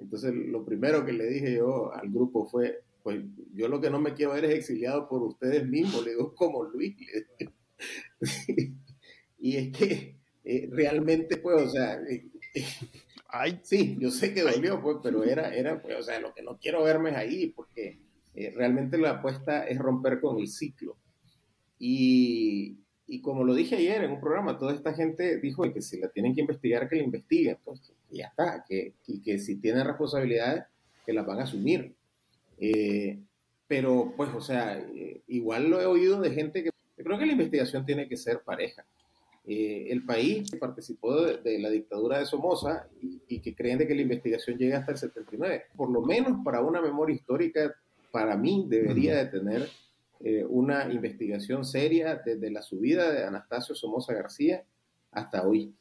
Entonces, 0.00 0.34
lo 0.34 0.64
primero 0.64 1.04
que 1.04 1.12
le 1.12 1.26
dije 1.26 1.56
yo 1.56 1.92
al 1.92 2.10
grupo 2.10 2.46
fue, 2.46 2.82
pues 3.02 3.22
yo 3.54 3.68
lo 3.68 3.80
que 3.80 3.90
no 3.90 4.00
me 4.00 4.14
quiero 4.14 4.32
ver 4.32 4.44
es 4.46 4.54
exiliado 4.54 5.08
por 5.08 5.22
ustedes 5.22 5.66
mismos, 5.66 6.04
le 6.04 6.12
digo 6.12 6.34
como 6.36 6.64
Luis. 6.64 6.96
y 9.38 9.56
es 9.56 9.76
que 9.76 10.16
eh, 10.44 10.68
realmente, 10.70 11.36
pues, 11.36 11.62
o 11.62 11.68
sea, 11.68 11.94
eh, 12.02 12.26
eh, 12.54 12.64
Ay, 13.32 13.60
sí, 13.62 13.96
yo 14.00 14.10
sé 14.10 14.34
que 14.34 14.42
dolió, 14.42 14.82
pues, 14.82 14.96
pero 15.02 15.22
era, 15.22 15.54
era, 15.54 15.80
pues, 15.80 15.96
o 15.96 16.02
sea, 16.02 16.18
lo 16.18 16.34
que 16.34 16.42
no 16.42 16.58
quiero 16.58 16.82
verme 16.82 17.10
es 17.10 17.16
ahí, 17.16 17.46
porque 17.48 18.00
realmente 18.56 18.98
la 18.98 19.10
apuesta 19.10 19.68
es 19.68 19.78
romper 19.78 20.20
con 20.20 20.38
el 20.40 20.48
ciclo. 20.48 20.96
Y, 21.78 22.78
y, 23.06 23.20
como 23.20 23.44
lo 23.44 23.54
dije 23.54 23.76
ayer 23.76 24.02
en 24.02 24.10
un 24.10 24.20
programa, 24.20 24.58
toda 24.58 24.74
esta 24.74 24.94
gente 24.94 25.38
dijo 25.38 25.62
que 25.72 25.80
si 25.80 26.00
la 26.00 26.08
tienen 26.08 26.34
que 26.34 26.40
investigar, 26.40 26.88
que 26.88 26.96
la 26.96 27.04
investiguen, 27.04 27.58
pues, 28.10 28.18
ya 28.18 28.26
está, 28.26 28.64
que, 28.68 28.94
y 29.06 29.20
que 29.20 29.38
si 29.38 29.56
tienen 29.56 29.86
responsabilidades, 29.86 30.64
que 31.06 31.12
las 31.12 31.26
van 31.26 31.38
a 31.38 31.44
asumir. 31.44 31.94
Eh, 32.58 33.18
pero 33.66 34.12
pues, 34.16 34.30
o 34.34 34.40
sea, 34.40 34.78
eh, 34.78 35.22
igual 35.28 35.70
lo 35.70 35.80
he 35.80 35.86
oído 35.86 36.20
de 36.20 36.30
gente 36.30 36.62
que 36.62 36.70
yo 36.98 37.04
creo 37.04 37.18
que 37.18 37.26
la 37.26 37.32
investigación 37.32 37.86
tiene 37.86 38.08
que 38.08 38.16
ser 38.16 38.40
pareja. 38.40 38.84
Eh, 39.46 39.86
el 39.90 40.04
país 40.04 40.50
participó 40.60 41.22
de, 41.22 41.58
la 41.58 41.70
dictadura 41.70 42.18
de 42.18 42.26
Somoza 42.26 42.88
y, 43.00 43.40
que 43.40 43.54
creen 43.54 43.78
de 43.78 43.86
que 43.86 43.94
la 43.94 44.02
investigación 44.02 44.58
llega 44.58 44.78
hasta 44.78 44.92
el 44.92 44.98
79. 44.98 45.64
Por 45.76 45.90
lo 45.90 46.02
menos 46.02 46.44
para 46.44 46.60
una 46.60 46.82
memoria 46.82 47.16
histórica, 47.16 47.74
para 48.10 48.36
mí 48.36 48.66
debería 48.68 49.16
de 49.16 49.26
tener 49.26 49.68
una 50.50 50.92
investigación 50.92 51.64
seria 51.64 52.16
desde 52.22 52.50
la 52.50 52.60
subida 52.60 53.10
de 53.10 53.24
Anastasio 53.24 53.74
Somoza 53.74 54.12
García 54.12 54.62
hasta 55.12 55.46
hoy. 55.46 55.74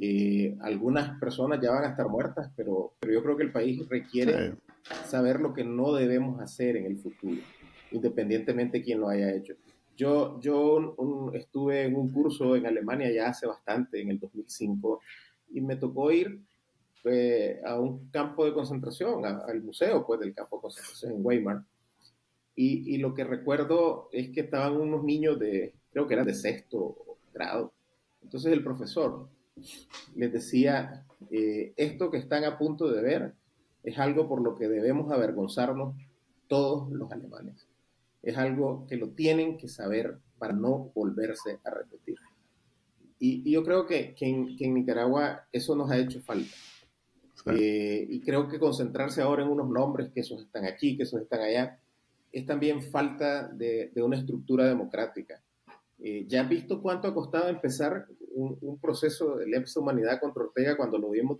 Eh, 0.00 0.56
algunas 0.60 1.18
personas 1.18 1.60
ya 1.60 1.72
van 1.72 1.84
a 1.84 1.88
estar 1.88 2.08
muertas, 2.08 2.50
pero, 2.56 2.92
pero 3.00 3.12
yo 3.12 3.22
creo 3.22 3.36
que 3.36 3.42
el 3.42 3.52
país 3.52 3.88
requiere 3.88 4.54
saber 5.04 5.40
lo 5.40 5.52
que 5.52 5.64
no 5.64 5.92
debemos 5.92 6.40
hacer 6.40 6.76
en 6.76 6.86
el 6.86 6.98
futuro, 6.98 7.40
independientemente 7.90 8.78
de 8.78 8.84
quién 8.84 9.00
lo 9.00 9.08
haya 9.08 9.34
hecho. 9.34 9.54
Yo, 9.96 10.40
yo 10.40 10.94
estuve 11.34 11.86
en 11.86 11.96
un 11.96 12.12
curso 12.12 12.54
en 12.54 12.66
Alemania 12.66 13.10
ya 13.10 13.28
hace 13.30 13.48
bastante, 13.48 14.00
en 14.00 14.10
el 14.10 14.20
2005, 14.20 15.00
y 15.50 15.60
me 15.60 15.74
tocó 15.74 16.12
ir 16.12 16.40
eh, 17.04 17.60
a 17.66 17.80
un 17.80 18.08
campo 18.10 18.44
de 18.44 18.52
concentración, 18.52 19.24
al 19.24 19.62
museo 19.62 20.06
pues, 20.06 20.20
del 20.20 20.32
campo 20.32 20.58
de 20.58 20.62
concentración 20.62 21.12
en 21.12 21.26
Weimar. 21.26 21.62
Y, 22.54 22.94
y, 22.94 22.98
lo 22.98 23.14
que 23.14 23.24
recuerdo 23.24 24.08
es 24.12 24.30
que 24.30 24.40
estaban 24.40 24.76
unos 24.76 25.02
niños 25.04 25.38
de, 25.38 25.74
creo 25.92 26.06
que 26.06 26.14
eran 26.14 26.26
de 26.26 26.34
sexto 26.34 26.96
grado. 27.32 27.72
Entonces 28.22 28.52
el 28.52 28.64
profesor 28.64 29.28
les 30.14 30.32
decía, 30.32 31.04
eh, 31.30 31.72
esto 31.76 32.10
que 32.10 32.18
están 32.18 32.44
a 32.44 32.58
punto 32.58 32.90
de 32.90 33.02
ver 33.02 33.34
es 33.82 33.98
algo 33.98 34.28
por 34.28 34.42
lo 34.42 34.56
que 34.56 34.68
debemos 34.68 35.10
avergonzarnos 35.12 35.96
todos 36.46 36.90
los 36.90 37.10
alemanes 37.12 37.68
es 38.22 38.36
algo 38.36 38.86
que 38.86 38.96
lo 38.96 39.10
tienen 39.10 39.56
que 39.56 39.68
saber 39.68 40.18
para 40.38 40.52
no 40.52 40.90
volverse 40.94 41.58
a 41.64 41.70
repetir. 41.70 42.18
Y, 43.18 43.50
yo 43.50 43.64
creo 43.64 43.86
que, 43.86 44.14
en, 44.20 44.74
Nicaragua 44.74 45.46
eso 45.52 45.74
nos 45.74 45.90
ha 45.90 45.98
hecho 45.98 46.20
falta. 46.20 46.54
Eh, 47.46 48.06
y 48.08 48.20
creo 48.20 48.48
que 48.48 48.58
concentrarse 48.58 49.22
ahora 49.22 49.42
en 49.42 49.48
unos 49.48 49.68
nombres, 49.70 50.10
que 50.12 50.20
esos 50.20 50.42
están 50.42 50.64
aquí, 50.64 50.96
que 50.96 51.04
esos 51.04 51.22
están 51.22 51.40
allá, 51.40 51.80
es 52.30 52.44
también 52.44 52.82
falta 52.82 53.48
de, 53.48 53.90
una 53.96 54.18
estructura 54.18 54.66
democrática. 54.66 55.42
Eh, 56.00 56.26
ya 56.28 56.42
has 56.42 56.48
visto 56.48 56.80
cuánto 56.82 57.08
ha 57.08 57.14
costado 57.14 57.48
empezar 57.48 58.06
un, 58.38 58.78
proceso 58.78 59.36
de 59.36 59.46
lesa 59.46 59.80
humanidad 59.80 60.20
contra 60.20 60.44
Ortega 60.44 60.76
cuando 60.76 60.98
lo 60.98 61.10
vimos 61.10 61.36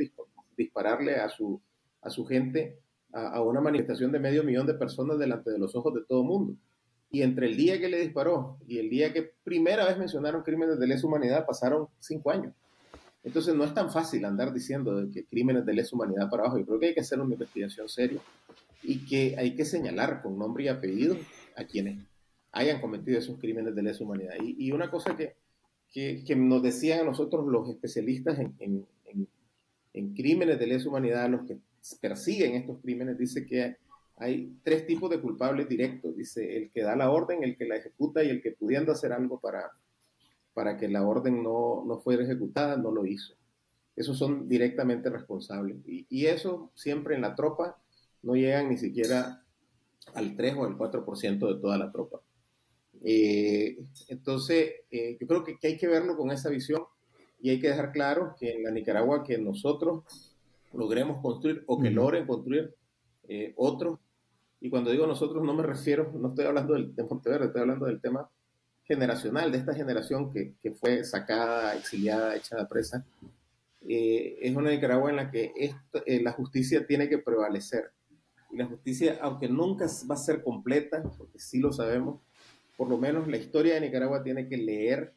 dispararle 0.56 1.16
a 1.16 1.28
su, 1.28 1.60
a 2.02 2.10
su 2.10 2.24
gente 2.24 2.78
a, 3.12 3.36
a, 3.36 3.42
una 3.42 3.60
manifestación 3.60 4.12
de 4.12 4.18
medio 4.18 4.44
millón 4.44 4.66
de 4.66 4.74
personas 4.74 5.18
delante 5.18 5.50
de 5.50 5.58
los 5.58 5.74
ojos 5.74 5.94
de 5.94 6.04
todo 6.06 6.22
el 6.22 6.28
mundo. 6.28 6.54
Y 7.10 7.22
entre 7.22 7.46
el 7.46 7.56
día 7.56 7.80
que 7.80 7.88
le 7.88 8.00
disparó 8.00 8.58
y 8.66 8.78
el 8.78 8.90
día 8.90 9.12
que 9.12 9.32
primera 9.42 9.86
vez 9.86 9.96
mencionaron 9.96 10.42
crímenes 10.42 10.78
de 10.78 10.86
lesa 10.86 11.06
humanidad 11.06 11.46
pasaron 11.46 11.88
cinco 12.00 12.30
años. 12.30 12.52
Entonces 13.24 13.54
no 13.54 13.64
es 13.64 13.74
tan 13.74 13.90
fácil 13.90 14.24
andar 14.24 14.52
diciendo 14.52 15.06
que 15.12 15.24
crímenes 15.24 15.64
de 15.66 15.74
lesa 15.74 15.96
humanidad 15.96 16.30
para 16.30 16.44
abajo. 16.44 16.58
Yo 16.58 16.66
creo 16.66 16.80
que 16.80 16.86
hay 16.86 16.94
que 16.94 17.00
hacer 17.00 17.20
una 17.20 17.32
investigación 17.32 17.88
seria 17.88 18.20
y 18.82 19.06
que 19.06 19.36
hay 19.38 19.54
que 19.54 19.64
señalar 19.64 20.22
con 20.22 20.38
nombre 20.38 20.64
y 20.64 20.68
apellido 20.68 21.16
a 21.56 21.64
quienes 21.64 21.98
hayan 22.52 22.80
cometido 22.80 23.18
esos 23.18 23.38
crímenes 23.38 23.74
de 23.74 23.82
lesa 23.82 24.04
humanidad. 24.04 24.34
Y, 24.40 24.72
una 24.72 24.90
cosa 24.90 25.16
que, 25.16 25.36
que, 25.92 26.24
nos 26.36 26.62
decían 26.62 27.00
a 27.00 27.04
nosotros 27.04 27.46
los 27.46 27.68
especialistas 27.68 28.38
en, 28.38 28.54
en, 28.58 28.86
en, 29.94 30.14
crímenes 30.14 30.58
de 30.58 30.66
lesa 30.66 30.88
humanidad, 30.88 31.28
los 31.28 31.46
que 31.46 31.58
persiguen 32.00 32.54
estos 32.54 32.78
crímenes, 32.80 33.18
dice 33.18 33.46
que 33.46 33.76
hay 34.16 34.56
tres 34.62 34.86
tipos 34.86 35.10
de 35.10 35.20
culpables 35.20 35.68
directos. 35.68 36.16
Dice, 36.16 36.56
el 36.56 36.70
que 36.70 36.82
da 36.82 36.96
la 36.96 37.10
orden, 37.10 37.42
el 37.42 37.56
que 37.56 37.66
la 37.66 37.76
ejecuta 37.76 38.22
y 38.22 38.30
el 38.30 38.42
que 38.42 38.52
pudiendo 38.52 38.92
hacer 38.92 39.12
algo 39.12 39.40
para, 39.40 39.72
para 40.54 40.76
que 40.76 40.88
la 40.88 41.06
orden 41.06 41.42
no, 41.42 41.84
no 41.86 41.98
fuera 41.98 42.24
ejecutada, 42.24 42.76
no 42.76 42.90
lo 42.90 43.06
hizo. 43.06 43.34
Esos 43.94 44.18
son 44.18 44.48
directamente 44.48 45.10
responsables. 45.10 45.76
Y, 45.86 46.26
eso 46.26 46.70
siempre 46.74 47.16
en 47.16 47.22
la 47.22 47.34
tropa 47.34 47.78
no 48.22 48.34
llegan 48.34 48.68
ni 48.68 48.76
siquiera 48.76 49.42
al 50.14 50.36
3 50.36 50.54
o 50.56 50.64
al 50.64 50.76
4% 50.76 51.54
de 51.54 51.60
toda 51.60 51.78
la 51.78 51.90
tropa. 51.90 52.20
Eh, 53.04 53.78
entonces, 54.08 54.72
eh, 54.90 55.16
yo 55.20 55.26
creo 55.26 55.44
que, 55.44 55.58
que, 55.58 55.68
hay 55.68 55.76
que 55.76 55.88
verlo 55.88 56.16
con 56.16 56.30
esa 56.30 56.48
visión 56.50 56.82
y 57.40 57.50
hay 57.50 57.60
que 57.60 57.68
dejar 57.68 57.92
claro 57.92 58.34
que 58.38 58.52
en 58.52 58.64
la 58.64 58.70
Nicaragua 58.70 59.22
que 59.24 59.38
nosotros 59.38 60.04
logremos 60.72 61.22
construir 61.22 61.62
o 61.66 61.80
que 61.80 61.90
logren 61.90 62.26
construir 62.26 62.74
eh, 63.28 63.52
otros 63.56 63.98
y 64.60 64.70
cuando 64.70 64.90
digo 64.90 65.06
nosotros 65.06 65.42
no 65.44 65.54
me 65.54 65.62
refiero, 65.62 66.12
no 66.14 66.28
estoy 66.28 66.46
hablando 66.46 66.74
del, 66.74 66.94
de 66.94 67.04
Monteverde, 67.04 67.46
estoy 67.46 67.60
hablando 67.60 67.86
del 67.86 68.00
tema 68.00 68.28
generacional, 68.84 69.52
de 69.52 69.58
esta 69.58 69.74
generación 69.74 70.32
que, 70.32 70.54
que 70.60 70.72
fue 70.72 71.04
sacada, 71.04 71.76
exiliada, 71.76 72.34
echada 72.34 72.66
presa. 72.66 73.04
Eh, 73.86 74.38
es 74.40 74.56
una 74.56 74.70
Nicaragua 74.70 75.10
en 75.10 75.16
la 75.16 75.30
que 75.30 75.52
eh, 75.56 76.22
la 76.22 76.32
justicia 76.32 76.86
tiene 76.86 77.08
que 77.08 77.18
prevalecer. 77.18 77.92
Y 78.50 78.56
la 78.56 78.66
justicia, 78.66 79.18
aunque 79.20 79.48
nunca 79.48 79.86
va 80.10 80.14
a 80.14 80.18
ser 80.18 80.42
completa, 80.42 81.02
porque 81.16 81.38
sí 81.38 81.60
lo 81.60 81.70
sabemos, 81.70 82.20
por 82.78 82.88
lo 82.88 82.96
menos 82.96 83.26
la 83.26 83.36
historia 83.36 83.74
de 83.74 83.80
Nicaragua 83.80 84.22
tiene 84.22 84.48
que 84.48 84.56
leer 84.56 85.12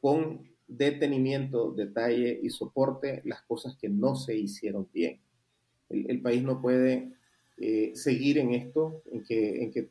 con 0.00 0.50
detenimiento, 0.66 1.70
detalle 1.70 2.40
y 2.42 2.50
soporte 2.50 3.22
las 3.24 3.42
cosas 3.42 3.76
que 3.80 3.88
no 3.88 4.16
se 4.16 4.36
hicieron 4.36 4.88
bien. 4.92 5.20
El, 5.88 6.20
país 6.20 6.42
no 6.42 6.60
puede 6.60 7.12
eh, 7.58 7.92
seguir 7.94 8.38
en 8.38 8.54
esto, 8.54 9.02
en 9.12 9.22
que, 9.22 9.88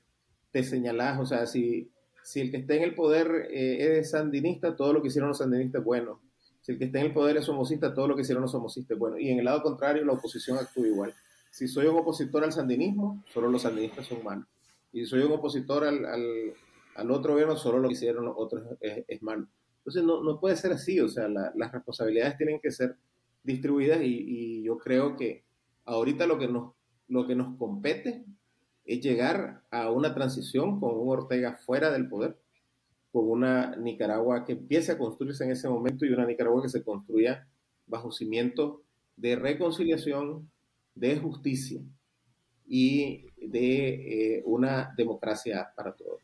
te 0.52 0.64
señalas, 0.64 1.20
o 1.22 1.26
sea, 1.26 1.46
si, 1.46 1.90
el 2.36 2.52
que 2.52 2.58
está 2.58 2.74
en 2.74 2.84
el 2.84 2.96
poder 2.96 3.48
eh, 3.50 4.00
es 4.00 4.12
sandinista, 4.12 4.76
todo 4.76 4.92
lo 4.92 5.02
que 5.02 5.08
hicieron 5.08 5.30
los 5.30 5.38
sandinistas 5.38 5.80
es 5.80 5.86
bueno. 5.86 6.20
Si 6.60 6.74
el 6.74 6.80
que 6.80 6.86
está 6.86 7.00
en 7.00 7.08
el 7.08 7.14
poder 7.14 7.38
es 7.38 7.46
somocista, 7.46 7.94
todo 7.94 8.10
lo 8.10 8.16
que 8.16 8.24
hicieron 8.24 8.42
los 8.42 8.52
somocistas 8.52 8.96
es 8.96 9.00
bueno. 9.00 9.18
Y 9.18 9.30
en 9.30 9.40
el 9.40 9.46
lado 9.46 9.64
contrario, 9.64 10.04
la 10.04 10.14
oposición 10.14 10.58
actúa 10.58 10.86
igual. 10.86 11.14
Si 11.50 11.66
soy 11.70 11.86
un 11.86 11.96
opositor 11.96 12.44
al 12.44 12.52
sandinismo, 12.52 13.24
solo 13.34 13.50
los 13.50 13.62
sandinistas 13.62 14.06
son 14.06 14.22
malos. 14.22 14.46
Y 14.92 15.02
si 15.02 15.06
soy 15.06 15.22
un 15.22 15.32
opositor 15.32 15.86
al, 15.86 16.54
al 17.00 17.12
otro 17.12 17.34
gobierno, 17.34 17.56
solo 17.56 17.80
lo 17.80 17.88
que 17.88 17.94
hicieron 17.94 18.26
los 18.26 18.36
otros 18.38 18.64
es, 18.80 19.22
malo. 19.22 19.48
Entonces 19.80 20.04
no, 20.04 20.24
no, 20.24 20.40
puede 20.40 20.56
ser 20.56 20.72
así, 20.72 21.00
o 21.00 21.08
sea, 21.08 21.28
las 21.28 21.72
responsabilidades 21.72 22.38
tienen 22.38 22.60
que 22.60 22.72
ser 22.72 22.98
distribuidas 23.44 24.02
y, 24.02 24.06
y, 24.06 24.64
yo 24.64 24.78
creo 24.78 25.16
que 25.16 25.46
ahorita 25.86 26.28
lo 26.28 26.38
que 26.38 26.48
nos 26.48 26.74
lo 27.10 27.26
que 27.28 27.36
nos 27.36 27.58
compete 27.58 28.24
es 28.86 29.02
llegar 29.02 29.64
a 29.72 29.92
una 29.92 30.14
transición 30.14 30.80
con 30.80 30.96
un 30.96 31.10
Ortega 31.10 31.54
fuera 31.66 31.92
del 31.92 32.08
poder, 32.08 32.38
con 33.12 33.30
una 33.30 33.76
Nicaragua 33.76 34.46
que 34.46 34.54
empiece 34.54 34.92
a 34.92 34.98
construirse 34.98 35.44
en 35.44 35.52
ese 35.52 35.68
momento 35.68 36.06
y 36.06 36.14
una 36.14 36.26
Nicaragua 36.26 36.62
que 36.62 36.70
se 36.70 36.84
construya 36.84 37.48
bajo 37.88 38.12
cimientos 38.12 38.82
de 39.16 39.36
reconciliación, 39.36 40.50
de 40.96 41.18
justicia 41.18 41.82
y 42.68 43.26
de 43.38 44.38
eh, 44.38 44.44
una 44.46 44.94
democracia 44.96 45.72
para 45.76 45.94
todos. 45.96 46.22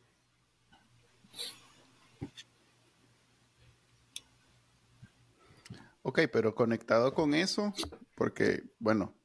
Ok, 6.07 6.19
pero 6.31 6.53
conectado 6.53 7.13
con 7.13 7.33
eso, 7.33 7.73
porque, 8.15 8.63
bueno, 8.77 9.15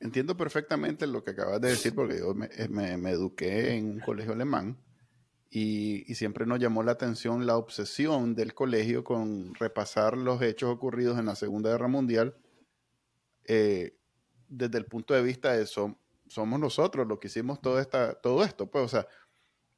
Entiendo 0.00 0.34
perfectamente 0.34 1.06
lo 1.06 1.22
que 1.22 1.32
acabas 1.32 1.60
de 1.60 1.68
decir 1.68 1.94
porque 1.94 2.18
yo 2.18 2.34
me, 2.34 2.46
eh, 2.46 3.12
eduqué 3.12 3.74
en 3.74 3.90
un 3.90 4.00
colegio 4.00 4.32
alemán 4.32 4.78
y, 5.50 6.14
siempre 6.14 6.46
nos 6.46 6.58
llamó 6.58 6.82
la 6.82 6.92
atención 6.92 7.46
la 7.46 7.58
obsesión 7.58 8.34
del 8.34 8.54
colegio 8.54 9.04
con 9.04 9.54
repasar 9.56 10.16
los 10.16 10.40
hechos 10.40 10.70
ocurridos 10.70 11.18
en 11.18 11.26
la 11.26 11.36
Segunda 11.36 11.70
Guerra 11.70 11.88
Mundial 11.88 12.34
eh, 13.44 13.94
desde 14.48 14.78
el 14.78 14.86
punto 14.86 15.12
de 15.12 15.22
vista 15.22 15.52
de 15.52 15.66
somos 15.66 16.58
nosotros 16.58 17.06
los 17.06 17.18
que 17.18 17.28
hicimos 17.28 17.60
todo, 17.60 17.78
esta, 17.78 18.14
todo 18.14 18.42
esto. 18.42 18.70
Pues, 18.70 18.84
o 18.86 18.88
sea, 18.88 19.06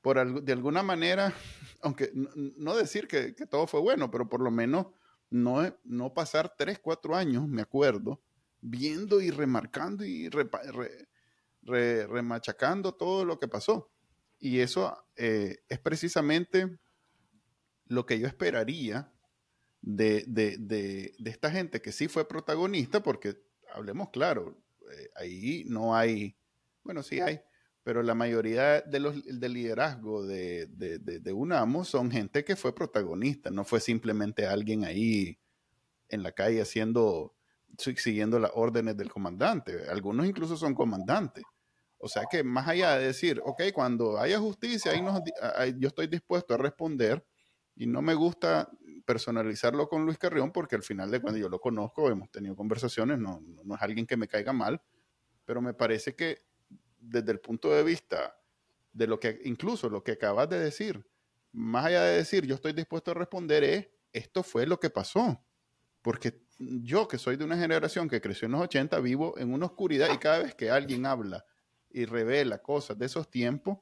por, 0.02 0.40
de 0.40 0.52
alguna 0.52 0.84
manera, 0.84 1.34
aunque 1.82 2.12
no, 2.14 2.76
decir 2.76 3.08
que, 3.08 3.32
todo 3.50 3.66
fue 3.66 3.80
bueno, 3.80 4.08
pero 4.08 4.28
por 4.28 4.40
lo 4.40 4.52
menos 4.52 4.86
no, 5.32 5.76
no 5.84 6.12
pasar 6.14 6.54
tres, 6.56 6.78
cuatro 6.78 7.16
años, 7.16 7.48
me 7.48 7.62
acuerdo, 7.62 8.22
viendo 8.60 9.20
y 9.20 9.30
remarcando 9.30 10.04
y 10.04 10.28
remachacando 11.62 12.94
todo 12.94 13.24
lo 13.24 13.38
que 13.38 13.48
pasó. 13.48 13.90
Y 14.38 14.60
eso 14.60 14.96
eh, 15.16 15.58
es 15.68 15.78
precisamente 15.78 16.78
lo 17.86 18.04
que 18.06 18.18
yo 18.18 18.26
esperaría 18.26 19.12
de, 19.80 21.14
esta 21.24 21.50
gente 21.50 21.80
que 21.80 21.92
sí 21.92 22.08
fue 22.08 22.28
protagonista, 22.28 23.02
porque 23.02 23.36
hablemos 23.72 24.10
claro, 24.10 24.62
eh, 24.90 25.10
ahí 25.16 25.64
no 25.66 25.94
hay, 25.94 26.36
bueno, 26.82 27.02
sí 27.02 27.20
hay, 27.20 27.40
pero 27.84 28.02
la 28.02 28.14
mayoría 28.14 28.80
de 28.80 29.00
los, 29.00 29.24
del 29.24 29.54
liderazgo 29.54 30.24
de, 30.24 30.66
de, 30.66 31.32
UNAMO 31.32 31.84
son 31.84 32.10
gente 32.10 32.44
que 32.44 32.54
fue 32.54 32.74
protagonista, 32.74 33.50
no 33.50 33.64
fue 33.64 33.80
simplemente 33.80 34.46
alguien 34.46 34.84
ahí 34.84 35.38
en 36.08 36.22
la 36.22 36.32
calle 36.32 36.62
haciendo 36.62 37.34
siguiendo 37.78 38.38
las 38.38 38.50
órdenes 38.54 38.96
del 38.96 39.10
comandante. 39.10 39.88
Algunos 39.88 40.26
incluso 40.26 40.58
son 40.58 40.74
comandantes 40.74 41.42
O 41.98 42.06
sea 42.06 42.24
que 42.30 42.44
más 42.44 42.68
allá 42.68 42.98
de 42.98 43.06
decir, 43.06 43.40
ok, 43.44 43.62
cuando 43.72 44.18
haya 44.18 44.38
justicia, 44.38 44.92
ahí 45.56 45.74
yo 45.78 45.88
estoy 45.88 46.06
dispuesto 46.06 46.54
a 46.54 46.58
responder 46.58 47.26
y 47.74 47.86
no 47.86 48.02
me 48.02 48.14
gusta 48.14 48.68
personalizarlo 49.06 49.88
con 49.88 50.04
Luis 50.04 50.18
Carrión 50.18 50.52
porque 50.52 50.76
al 50.76 50.82
final 50.82 51.10
de 51.10 51.20
cuando 51.20 51.40
yo 51.40 51.48
lo 51.48 51.58
conozco, 51.58 52.08
hemos 52.10 52.30
tenido 52.30 52.54
conversaciones, 52.54 53.18
no, 53.18 53.40
no 53.64 53.74
es 53.74 53.82
alguien 53.82 54.06
que 54.06 54.16
me 54.16 54.28
caiga 54.28 54.52
mal, 54.52 54.80
pero 55.44 55.60
me 55.60 55.74
parece 55.74 56.14
que 56.14 56.38
desde 57.02 57.32
el 57.32 57.40
punto 57.40 57.70
de 57.70 57.82
vista 57.82 58.36
de 58.92 59.06
lo 59.06 59.18
que, 59.18 59.40
incluso 59.44 59.88
lo 59.88 60.02
que 60.04 60.12
acabas 60.12 60.48
de 60.48 60.58
decir, 60.58 61.04
más 61.52 61.86
allá 61.86 62.02
de 62.04 62.16
decir 62.16 62.46
yo 62.46 62.54
estoy 62.54 62.72
dispuesto 62.72 63.10
a 63.10 63.14
responder, 63.14 63.64
es 63.64 63.88
esto 64.12 64.42
fue 64.42 64.66
lo 64.66 64.78
que 64.78 64.90
pasó. 64.90 65.44
Porque 66.02 66.42
yo, 66.58 67.08
que 67.08 67.18
soy 67.18 67.36
de 67.36 67.44
una 67.44 67.56
generación 67.56 68.08
que 68.08 68.20
creció 68.20 68.46
en 68.46 68.52
los 68.52 68.62
80, 68.62 68.98
vivo 69.00 69.38
en 69.38 69.52
una 69.52 69.66
oscuridad 69.66 70.12
y 70.12 70.18
cada 70.18 70.40
vez 70.40 70.54
que 70.54 70.70
alguien 70.70 71.06
habla 71.06 71.44
y 71.90 72.04
revela 72.04 72.58
cosas 72.58 72.98
de 72.98 73.06
esos 73.06 73.30
tiempos, 73.30 73.78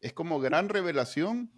es 0.00 0.12
como 0.12 0.40
gran 0.40 0.68
revelación 0.68 1.52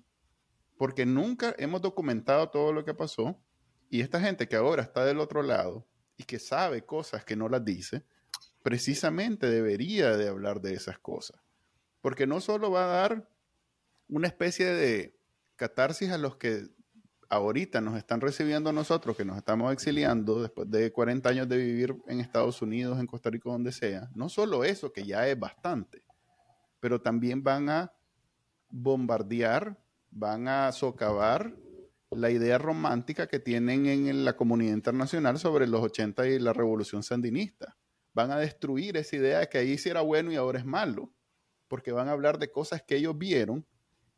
porque 0.76 1.06
nunca 1.06 1.54
hemos 1.58 1.80
documentado 1.80 2.50
todo 2.50 2.72
lo 2.72 2.84
que 2.84 2.94
pasó 2.94 3.40
y 3.88 4.00
esta 4.00 4.20
gente 4.20 4.48
que 4.48 4.56
ahora 4.56 4.82
está 4.82 5.04
del 5.04 5.20
otro 5.20 5.42
lado 5.42 5.86
y 6.16 6.24
que 6.24 6.38
sabe 6.38 6.84
cosas 6.84 7.24
que 7.24 7.36
no 7.36 7.48
las 7.48 7.64
dice, 7.64 8.04
precisamente 8.64 9.50
debería 9.50 10.16
de 10.16 10.26
hablar 10.26 10.62
de 10.62 10.72
esas 10.72 10.98
cosas. 10.98 11.38
Porque 12.00 12.26
no 12.26 12.40
solo 12.40 12.70
va 12.70 12.84
a 12.84 12.96
dar 13.02 13.28
una 14.08 14.26
especie 14.26 14.64
de 14.64 15.14
catarsis 15.56 16.10
a 16.10 16.16
los 16.16 16.36
que 16.36 16.70
ahorita 17.28 17.82
nos 17.82 17.98
están 17.98 18.22
recibiendo 18.22 18.72
nosotros, 18.72 19.18
que 19.18 19.24
nos 19.24 19.36
estamos 19.36 19.70
exiliando 19.70 20.40
después 20.40 20.70
de 20.70 20.90
40 20.90 21.28
años 21.28 21.48
de 21.48 21.58
vivir 21.58 21.94
en 22.06 22.20
Estados 22.20 22.62
Unidos, 22.62 22.98
en 22.98 23.06
Costa 23.06 23.28
Rica, 23.28 23.50
donde 23.50 23.70
sea, 23.70 24.08
no 24.14 24.30
solo 24.30 24.64
eso, 24.64 24.92
que 24.92 25.04
ya 25.04 25.28
es 25.28 25.38
bastante, 25.38 26.02
pero 26.80 27.02
también 27.02 27.42
van 27.42 27.68
a 27.68 27.92
bombardear, 28.70 29.78
van 30.10 30.48
a 30.48 30.72
socavar 30.72 31.54
la 32.10 32.30
idea 32.30 32.56
romántica 32.56 33.26
que 33.26 33.40
tienen 33.40 33.84
en 33.86 34.24
la 34.24 34.36
comunidad 34.36 34.72
internacional 34.72 35.38
sobre 35.38 35.66
los 35.66 35.82
80 35.82 36.28
y 36.28 36.38
la 36.38 36.54
revolución 36.54 37.02
sandinista. 37.02 37.76
Van 38.14 38.30
a 38.30 38.38
destruir 38.38 38.96
esa 38.96 39.16
idea 39.16 39.40
de 39.40 39.48
que 39.48 39.58
ahí 39.58 39.76
sí 39.76 39.90
era 39.90 40.00
bueno 40.00 40.32
y 40.32 40.36
ahora 40.36 40.58
es 40.58 40.64
malo, 40.64 41.12
porque 41.68 41.92
van 41.92 42.08
a 42.08 42.12
hablar 42.12 42.38
de 42.38 42.50
cosas 42.50 42.82
que 42.82 42.96
ellos 42.96 43.18
vieron 43.18 43.66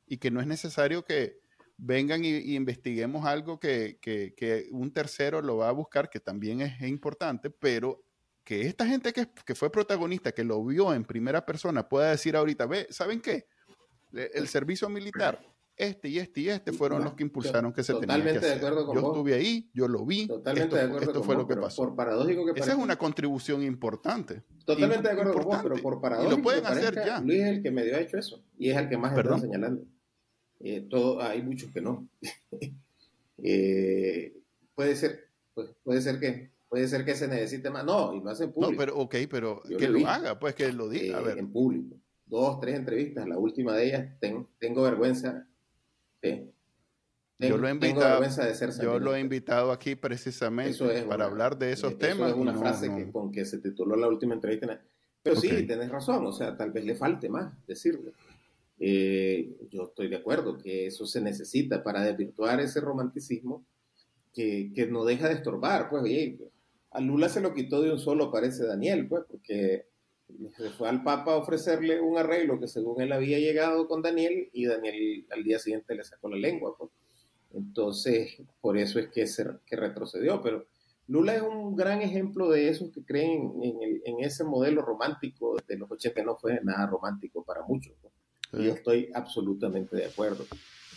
y 0.07 0.19
que 0.19 0.31
no 0.31 0.41
es 0.41 0.47
necesario 0.47 1.05
que, 1.05 1.41
vengan 1.79 2.25
y, 2.25 2.55
investiguemos 2.55 3.25
algo 3.27 3.59
que, 3.59 3.99
un 4.71 4.93
tercero 4.93 5.43
lo 5.43 5.59
va 5.59 5.69
a 5.69 5.73
buscar, 5.73 6.09
que 6.09 6.21
también 6.21 6.61
es, 6.61 6.81
importante, 6.83 7.51
pero 7.51 8.03
que 8.45 8.63
esta 8.63 8.87
gente 8.87 9.13
que, 9.13 9.55
fue 9.55 9.71
protagonista, 9.71 10.33
que 10.33 10.45
lo 10.45 10.65
vio 10.65 10.95
en 10.95 11.05
primera 11.05 11.45
persona, 11.45 11.89
pueda 11.89 12.11
decir 12.11 12.37
ahorita, 12.37 12.67
ve, 12.67 12.87
¿saben 12.91 13.21
qué? 13.21 13.47
El 14.13 14.49
servicio 14.49 14.89
militar, 14.89 15.41
este 15.77 16.09
y 16.09 16.19
este 16.19 16.41
y 16.41 16.49
este 16.49 16.73
fueron 16.73 17.05
los 17.05 17.15
que 17.15 17.23
impulsaron 17.23 17.73
que 17.73 17.83
se 17.83 17.95
tenía 17.95 18.23
que 18.23 18.31
hacer. 18.31 18.43
De 18.43 18.55
acuerdo 18.55 18.87
con 18.87 18.97
yo 18.97 19.07
estuve 19.09 19.35
ahí, 19.35 19.71
yo 19.75 19.89
lo 19.89 20.05
vi. 20.07 20.27
Totalmente 20.27 20.77
de 20.77 20.83
acuerdo 20.83 21.11
esto 21.11 21.23
fue 21.23 21.37
lo 21.37 21.47
que 21.47 21.57
pasó. 21.57 21.85
Por 21.85 21.95
paradójico 21.95 22.47
que 22.47 22.61
Esa 22.61 22.73
es 22.73 22.79
una 22.79 22.97
contribución 22.97 23.63
importante. 23.63 24.43
Totalmente 24.65 25.09
de 25.09 25.13
acuerdo 25.13 25.35
con 25.35 25.45
vos, 25.45 25.59
pero 25.63 25.77
por 25.77 26.01
paradójico. 26.01 26.35
Y 26.35 26.37
lo 26.37 26.43
pueden 26.43 26.67
hacer 26.67 26.95
ya. 26.95 27.21
Luis 27.21 27.41
es 27.41 27.49
el 27.49 27.63
que 27.63 27.71
medio 27.71 27.97
ha 27.97 28.01
hecho 28.01 28.17
eso 28.17 28.43
y 28.59 28.71
es 28.71 28.77
el 28.77 28.89
que 28.89 28.97
más 28.97 29.17
está 29.17 29.39
señalando. 29.39 29.85
Eh, 30.61 30.87
todo, 30.89 31.21
hay 31.21 31.43
muchos 31.43 31.71
que 31.73 31.81
no. 31.81 32.09
Eh, 33.39 34.35
puede 34.75 34.97
ser, 34.97 35.29
pues, 35.53 35.69
puede 35.85 36.01
ser 36.01 36.19
que 36.19 36.51
puede 36.71 36.89
ser 36.89 37.05
que 37.05 37.15
se 37.15 37.29
necesite 37.29 37.69
más. 37.69 37.85
No, 37.85 38.15
y 38.15 38.21
lo 38.21 38.31
hace 38.31 38.45
en 38.45 38.53
público. 38.53 38.73
No, 38.73 38.79
pero 38.79 38.97
ok, 38.97 39.15
pero 39.31 39.63
que 39.63 39.89
lo 39.89 40.09
haga, 40.09 40.39
pues 40.39 40.55
que 40.55 40.73
lo 40.73 40.89
diga. 40.89 41.21
Eh, 41.21 41.39
en 41.39 41.53
público. 41.53 41.97
Dos, 42.25 42.61
tres 42.61 42.77
entrevistas. 42.77 43.29
La 43.29 43.37
última 43.37 43.75
de 43.75 43.89
ellas, 43.89 44.09
tengo 44.59 44.83
vergüenza. 44.83 45.47
Yo 47.39 47.59
lo 47.59 47.69
he 47.69 47.71
invitado, 47.71 48.21
de 48.21 48.31
ser 48.31 48.71
yo 48.81 48.99
lo 48.99 49.15
he 49.15 49.21
invitado 49.21 49.71
aquí 49.73 49.95
precisamente 49.95 51.03
para 51.03 51.27
hablar 51.27 51.59
de 51.59 51.73
esos 51.73 51.99
temas. 51.99 52.31
es 52.31 52.37
una 52.37 52.55
frase 52.55 52.89
Que, 52.95 53.11
con 53.11 53.31
que 53.31 53.45
se 53.45 53.59
tituló 53.59 53.97
la 53.97 54.09
última 54.09 54.35
entrevista. 54.35 54.81
Pero 55.23 55.37
sí, 55.37 55.67
tenés 55.67 55.91
razón, 55.91 56.25
o 56.25 56.33
sea, 56.33 56.57
tal 56.57 56.71
vez 56.71 56.85
le 56.85 56.95
falte 56.95 57.29
más 57.29 57.53
decirlo. 57.67 58.13
Eh, 58.79 59.57
yo 59.71 59.85
estoy 59.85 60.09
de 60.09 60.17
acuerdo 60.17 60.59
que 60.59 60.87
eso 60.87 61.07
se 61.07 61.21
necesita 61.21 61.83
para 61.83 62.03
desvirtuar 62.03 62.61
ese 62.61 62.81
romanticismo 62.81 63.67
que, 64.33 64.71
que 64.75 64.87
no 64.87 65.05
deja 65.05 65.29
de 65.29 65.35
estorbar. 65.35 65.89
Pues, 65.91 66.05
oye, 66.05 66.39
a 66.91 67.01
Lula 67.01 67.29
se 67.29 67.41
lo 67.41 67.55
quitó 67.55 67.83
de 67.83 67.93
un 67.93 67.99
solo, 67.99 68.31
parece 68.31 68.65
Daniel, 68.65 69.09
pues, 69.09 69.25
porque 69.29 69.87
se 70.57 70.71
fue 70.71 70.89
al 70.89 71.03
Papa 71.03 71.33
a 71.33 71.37
ofrecerle 71.37 72.01
un 72.01 72.19
arreglo 72.19 72.59
que 72.59 72.69
según 72.69 73.01
él 73.01 73.13
había 73.13 73.39
llegado 73.39 73.87
con 73.87 74.03
Daniel 74.03 74.51
y 74.53 74.67
Daniel 74.67 75.27
al 75.31 75.45
día 75.45 75.59
siguiente 75.59 75.95
le 75.95 76.05
sacó 76.05 76.29
la 76.29 76.37
lengua. 76.37 76.77
Pues. 76.77 76.91
Entonces, 77.53 78.43
por 78.61 78.77
eso 78.77 78.99
es 78.99 79.09
que, 79.09 79.27
se, 79.27 79.47
que 79.67 79.77
retrocedió. 79.77 80.43
Pero 80.43 80.67
Lula 81.09 81.37
es 81.37 81.43
un 81.43 81.77
gran 81.77 82.03
ejemplo 82.03 82.51
de 82.51 82.69
esos 82.69 82.91
que 82.91 83.05
creen 83.05 83.53
en, 83.63 83.83
el, 83.83 84.03
en 84.05 84.21
ese 84.21 84.45
modelo 84.45 84.83
romántico 84.83 85.57
de 85.67 85.77
los 85.77 85.91
80, 85.91 86.23
no 86.23 86.37
fue 86.37 86.61
nada 86.63 86.87
romántico 86.87 87.45
para 87.45 87.63
muchos. 87.63 87.95
Pues. 88.03 88.13
Yo 88.65 88.73
estoy 88.73 89.11
absolutamente 89.15 89.97
de 89.97 90.07
acuerdo. 90.07 90.45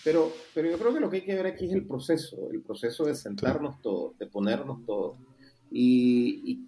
Pero, 0.03 0.31
pero 0.53 0.69
yo 0.69 0.77
creo 0.77 0.93
que 0.93 0.99
lo 0.99 1.09
que 1.09 1.17
hay 1.17 1.25
que 1.25 1.35
ver 1.35 1.47
aquí 1.47 1.65
es 1.65 1.73
el 1.73 1.85
proceso, 1.85 2.49
el 2.51 2.61
proceso 2.61 3.05
de 3.05 3.15
sentarnos 3.15 3.81
todos, 3.81 4.17
de 4.17 4.27
ponernos 4.27 4.85
todos. 4.85 5.17
Y, 5.71 6.65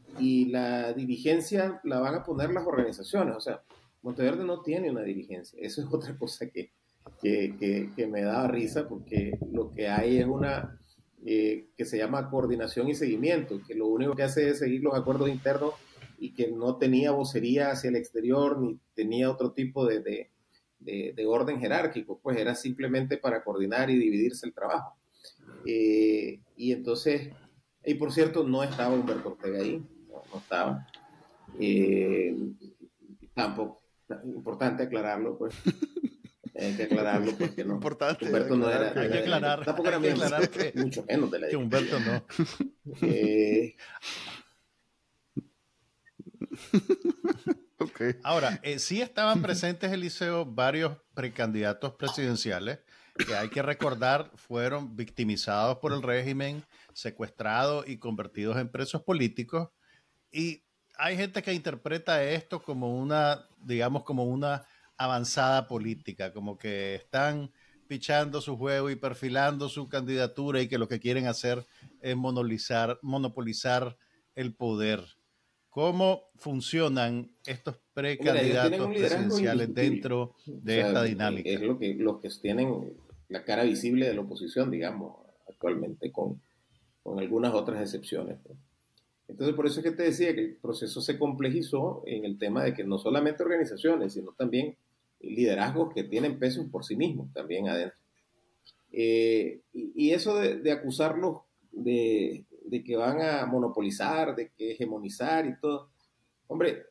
la 0.52 0.94
dirigencia 0.94 1.80
la 1.84 2.00
van 2.00 2.16
a 2.16 2.24
poner 2.24 2.52
las 2.52 2.68
organizaciones. 2.68 3.36
O 3.36 3.40
sea, 3.40 3.64
Monteverde 4.02 4.44
no 4.44 4.62
tiene 4.62 4.92
una 4.92 5.02
dirigencia. 5.02 5.58
Eso 5.62 5.82
es 5.82 5.88
otra 5.92 6.18
cosa 6.18 6.48
que, 6.50 6.72
que, 7.22 7.90
que, 7.96 8.08
me 8.08 8.22
da 8.22 8.48
risa 8.48 8.88
porque 8.88 9.40
lo 9.52 9.72
que 9.72 9.88
hay 9.88 10.18
es 10.18 10.26
una 10.28 10.80
eh, 11.24 11.68
que 11.78 11.86
se 11.86 12.00
llama 12.00 12.30
coordinación 12.32 12.90
y 12.90 12.96
seguimiento, 12.96 13.62
que 13.68 13.76
lo 13.76 13.88
único 13.88 14.16
que 14.16 14.24
hace 14.24 14.50
es 14.50 14.60
seguir 14.60 14.82
los 14.82 14.96
acuerdos 14.96 15.30
internos 15.30 15.76
y 16.18 16.34
que 16.34 16.52
no 16.52 16.78
tenía 16.78 17.12
vocería 17.12 17.70
hacia 17.70 17.90
el 17.90 17.96
exterior 17.96 18.60
ni 18.60 18.80
tenía 18.96 19.30
otro 19.30 19.52
tipo 19.52 19.86
de, 19.86 20.30
de, 20.80 21.26
orden 21.28 21.60
jerárquico, 21.60 22.20
pues 22.22 22.38
era 22.38 22.56
simplemente 22.56 23.18
para 23.18 23.44
coordinar 23.44 23.92
y 23.92 23.98
dividirse 23.98 24.48
el 24.48 24.54
trabajo. 24.54 24.98
Eh, 25.66 26.40
y 26.56 26.72
entonces, 26.72 27.30
y 27.86 27.94
por 27.96 28.12
cierto, 28.12 28.44
no 28.44 28.64
estaba 28.64 28.94
Humberto 28.94 29.30
Ortega 29.30 29.60
ahí, 29.60 29.84
no, 30.10 30.38
estaba. 30.38 30.88
Eh, 31.60 32.36
tampoco, 33.34 33.82
importante 34.26 34.84
aclararlo, 34.84 35.38
pues. 35.38 35.56
Hay 36.54 36.76
que 36.76 36.84
aclararlo 36.84 37.32
porque 37.38 37.64
no. 37.64 37.76
Importante. 37.76 38.26
Humberto 38.26 38.56
no 38.56 38.70
era. 38.70 39.00
Hay 39.00 39.10
que 39.10 39.20
aclarar. 39.20 39.66
Tampoco 39.66 39.88
era 39.88 39.98
aclarar 39.98 40.50
que, 40.50 40.74
mucho 40.76 41.04
menos 41.08 41.32
de 41.32 41.40
la 41.40 41.48
Que 41.48 41.56
Humberto 41.56 42.00
no. 42.00 42.24
Eh, 43.02 43.76
Ahora, 48.24 48.60
eh, 48.64 48.80
sí 48.80 49.02
estaban 49.02 49.42
presentes, 49.42 49.92
Eliseo, 49.92 50.46
varios 50.46 50.98
precandidatos 51.14 51.94
presidenciales 51.94 52.80
que 53.26 53.36
hay 53.36 53.50
que 53.50 53.62
recordar 53.62 54.32
fueron 54.36 54.96
victimizados 54.96 55.78
por 55.78 55.94
el 55.94 56.02
régimen, 56.02 56.64
secuestrados 56.94 57.88
y 57.88 57.98
convertidos 57.98 58.58
en 58.58 58.70
presos 58.70 59.02
políticos. 59.04 59.70
Y 60.32 60.64
hay 60.98 61.18
gente 61.18 61.42
que 61.42 61.54
interpreta 61.54 62.24
esto 62.24 62.62
como 62.62 62.98
una, 63.00 63.48
digamos, 63.64 64.04
como 64.04 64.26
una 64.26 64.66
avanzada 64.98 65.68
política, 65.68 66.32
como 66.32 66.58
que 66.58 66.96
están 66.96 67.52
pichando 67.88 68.40
su 68.40 68.58
juego 68.58 68.90
y 68.90 68.96
perfilando 68.96 69.68
su 69.68 69.90
candidatura 69.90 70.62
y 70.62 70.68
que 70.68 70.78
lo 70.78 70.88
que 70.88 71.00
quieren 71.00 71.28
hacer 71.28 71.66
es 72.02 72.16
monopolizar, 72.16 73.00
monopolizar 73.02 73.98
el 74.36 74.54
poder. 74.54 75.04
¿Cómo 75.70 76.30
funcionan 76.36 77.32
estos 77.46 77.78
precandidatos 77.94 78.88
presidenciales 78.88 79.74
dentro 79.74 80.36
de 80.46 80.82
esta 80.82 81.04
dinámica? 81.04 81.50
Es 81.50 81.62
lo 81.62 81.80
que 81.80 81.94
los 81.96 82.20
que 82.20 82.30
tienen 82.42 82.94
la 83.32 83.44
cara 83.46 83.64
visible 83.64 84.08
de 84.08 84.14
la 84.14 84.22
oposición, 84.22 84.70
digamos, 84.70 85.16
actualmente, 85.50 86.12
con, 86.12 86.42
con 87.02 87.20
algunas 87.20 87.54
otras 87.54 87.82
excepciones. 87.82 88.38
Entonces, 89.28 89.56
por 89.56 89.66
eso 89.66 89.80
es 89.80 89.86
que 89.86 89.92
te 89.92 90.04
decía 90.04 90.36
que 90.36 90.42
el 90.42 90.56
proceso 90.58 91.02
se 91.02 91.18
complejizó 91.18 92.04
en 92.06 92.26
el 92.26 92.38
tema 92.38 92.64
de 92.64 92.74
que 92.74 92.84
no 92.84 92.98
solamente 92.98 93.44
organizaciones, 93.44 94.14
sino 94.14 94.34
también 94.34 94.76
liderazgos 95.22 95.94
que 95.94 96.04
tienen 96.04 96.40
peso 96.40 96.68
por 96.70 96.84
sí 96.84 96.98
mismos 96.98 97.32
también 97.32 97.70
adentro. 97.70 97.98
Eh, 98.92 99.62
y, 99.74 100.12
eso 100.12 100.38
de, 100.38 100.58
de 100.58 100.72
acusarlos 100.74 101.38
de, 101.72 102.44
de 102.66 102.84
que 102.84 102.98
van 102.98 103.22
a 103.22 103.46
monopolizar, 103.46 104.36
de 104.36 104.50
que 104.50 104.72
hegemonizar 104.72 105.46
y 105.46 105.58
todo. 105.58 105.90
Hombre, 106.48 106.88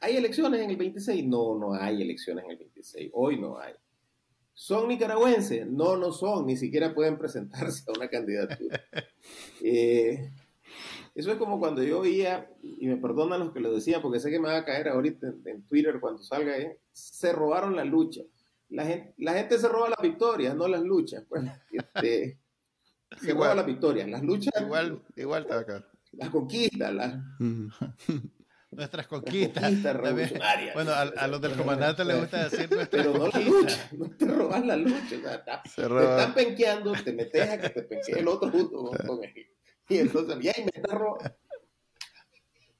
¿hay 0.00 0.16
elecciones 0.16 0.62
en 0.62 0.70
el 0.70 0.76
26? 0.78 1.26
No, 1.26 1.58
no 1.58 1.74
hay 1.74 2.00
elecciones 2.00 2.46
en 2.46 2.52
el 2.52 2.56
26. 2.56 3.10
Hoy 3.12 3.38
no 3.38 3.58
hay. 3.58 3.74
¿Son 4.54 4.88
nicaragüenses? 4.88 5.66
No, 5.66 5.96
no 5.96 6.12
son. 6.12 6.46
Ni 6.46 6.56
siquiera 6.56 6.94
pueden 6.94 7.18
presentarse 7.18 7.84
a 7.88 7.92
una 7.96 8.08
candidatura. 8.08 8.80
Eh, 9.64 10.32
Eso 11.14 11.30
es 11.30 11.38
como 11.38 11.60
cuando 11.60 11.80
yo 11.84 12.00
oía, 12.00 12.50
y 12.60 12.88
me 12.88 12.96
perdonan 12.96 13.38
los 13.38 13.52
que 13.52 13.60
lo 13.60 13.72
decían, 13.72 14.02
porque 14.02 14.18
sé 14.18 14.30
que 14.30 14.40
me 14.40 14.48
va 14.48 14.56
a 14.56 14.64
caer 14.64 14.88
ahorita 14.88 15.28
en, 15.44 15.62
Twitter 15.68 16.00
cuando 16.00 16.24
salga, 16.24 16.58
¿eh? 16.58 16.80
se 16.90 17.32
robaron 17.32 17.76
la 17.76 17.84
lucha. 17.84 18.22
La 18.68 18.84
gente, 18.84 19.14
la 19.18 19.34
gente 19.34 19.58
se 19.58 19.68
roba 19.68 19.90
las 19.90 20.00
victorias, 20.02 20.56
no 20.56 20.66
las 20.66 20.82
luchas. 20.82 21.24
Pues, 21.28 21.44
este, 21.70 22.40
se 23.20 23.30
igual, 23.30 23.50
roba 23.50 23.54
las 23.54 23.66
victorias. 23.66 24.08
Las 24.08 24.22
luchas. 24.22 24.52
Igual, 24.60 25.02
igual 25.14 25.42
está 25.42 25.60
acá. 25.60 25.86
Las 26.10 26.30
conquistas, 26.30 26.92
las. 26.92 27.14
nuestras 28.72 29.06
conquistas. 29.06 29.72
bueno, 30.74 30.92
a, 30.92 31.26
los 31.28 31.40
del 31.40 31.52
comandante 31.52 32.04
les 32.04 32.18
gusta 32.18 32.48
decir 32.48 32.70
nuestras 32.70 33.06
Pero 33.06 33.18
no 33.18 33.28
la 33.28 33.40
lucha, 33.40 33.88
no 33.92 34.10
te 34.10 34.24
robas 34.26 34.66
la 34.66 34.76
lucha. 34.76 35.44
te 35.76 35.82
están 35.82 36.34
penqueando, 36.34 36.92
te 36.92 37.12
metes 37.12 37.48
a 37.48 37.60
que 37.60 37.70
te 37.70 37.82
penquee 37.82 38.18
el 38.18 38.28
otro 38.28 38.50
junto 38.50 38.90
con 39.06 39.22
él. 39.24 39.46
Y 39.88 39.98
entonces, 39.98 40.36
y 40.40 40.48
ahí 40.48 40.64
me 40.64 40.70
está 40.74 40.94
robando. 40.94 41.36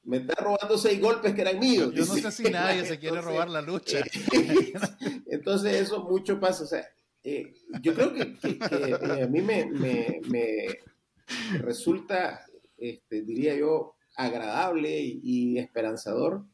Me 0.04 0.16
está 0.16 0.34
robando 0.42 0.76
seis 0.78 1.00
golpes 1.00 1.32
que 1.32 1.42
eran 1.42 1.60
míos. 1.60 1.92
Yo 1.94 2.04
no 2.04 2.14
sé 2.14 2.32
si 2.32 2.44
nadie 2.44 2.84
se 2.84 2.98
quiere 2.98 3.20
robar 3.20 3.48
la 3.48 3.62
lucha. 3.62 3.98
entonces, 5.26 5.80
eso 5.80 6.02
mucho 6.02 6.40
pasa. 6.40 6.64
O 6.64 6.66
sea, 6.66 6.84
eh, 7.22 7.54
yo 7.80 7.94
creo 7.94 8.12
que, 8.12 8.36
eh, 8.42 9.22
a 9.22 9.26
mí 9.28 9.40
me, 9.42 9.66
me, 9.66 10.20
me 10.28 10.78
resulta, 11.60 12.44
este, 12.76 13.22
diría 13.22 13.54
yo, 13.54 13.94
agradable 14.16 15.00
y, 15.00 15.58
esperanzador 15.58 16.44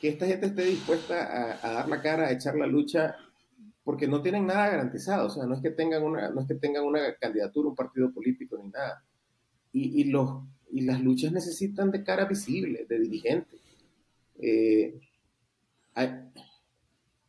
que 0.00 0.08
esta 0.08 0.26
gente 0.26 0.46
esté 0.46 0.64
dispuesta 0.64 1.58
a, 1.62 1.72
dar 1.72 1.88
la 1.88 2.02
cara, 2.02 2.26
a 2.26 2.32
echar 2.32 2.56
la 2.56 2.66
lucha, 2.66 3.16
porque 3.84 4.06
no 4.06 4.20
tienen 4.20 4.46
nada 4.46 4.68
garantizado. 4.68 5.28
O 5.28 5.30
sea, 5.30 5.46
no 5.46 5.54
es 5.54 5.62
que 5.62 5.70
tengan 5.70 6.02
una, 6.02 6.30
no 6.30 6.42
es 6.42 6.48
que 6.48 6.54
tengan 6.54 6.84
una 6.84 7.14
candidatura, 7.14 7.68
un 7.68 7.74
partido 7.74 8.12
político 8.12 8.58
ni 8.58 8.68
nada. 8.68 9.02
Y, 9.72 10.02
y 10.02 10.04
los, 10.04 10.42
y 10.70 10.82
las 10.82 11.00
luchas 11.00 11.32
necesitan 11.32 11.90
de 11.90 12.04
cara 12.04 12.26
visible, 12.26 12.84
de 12.88 12.98
dirigente. 12.98 13.56
Eh, 14.40 15.00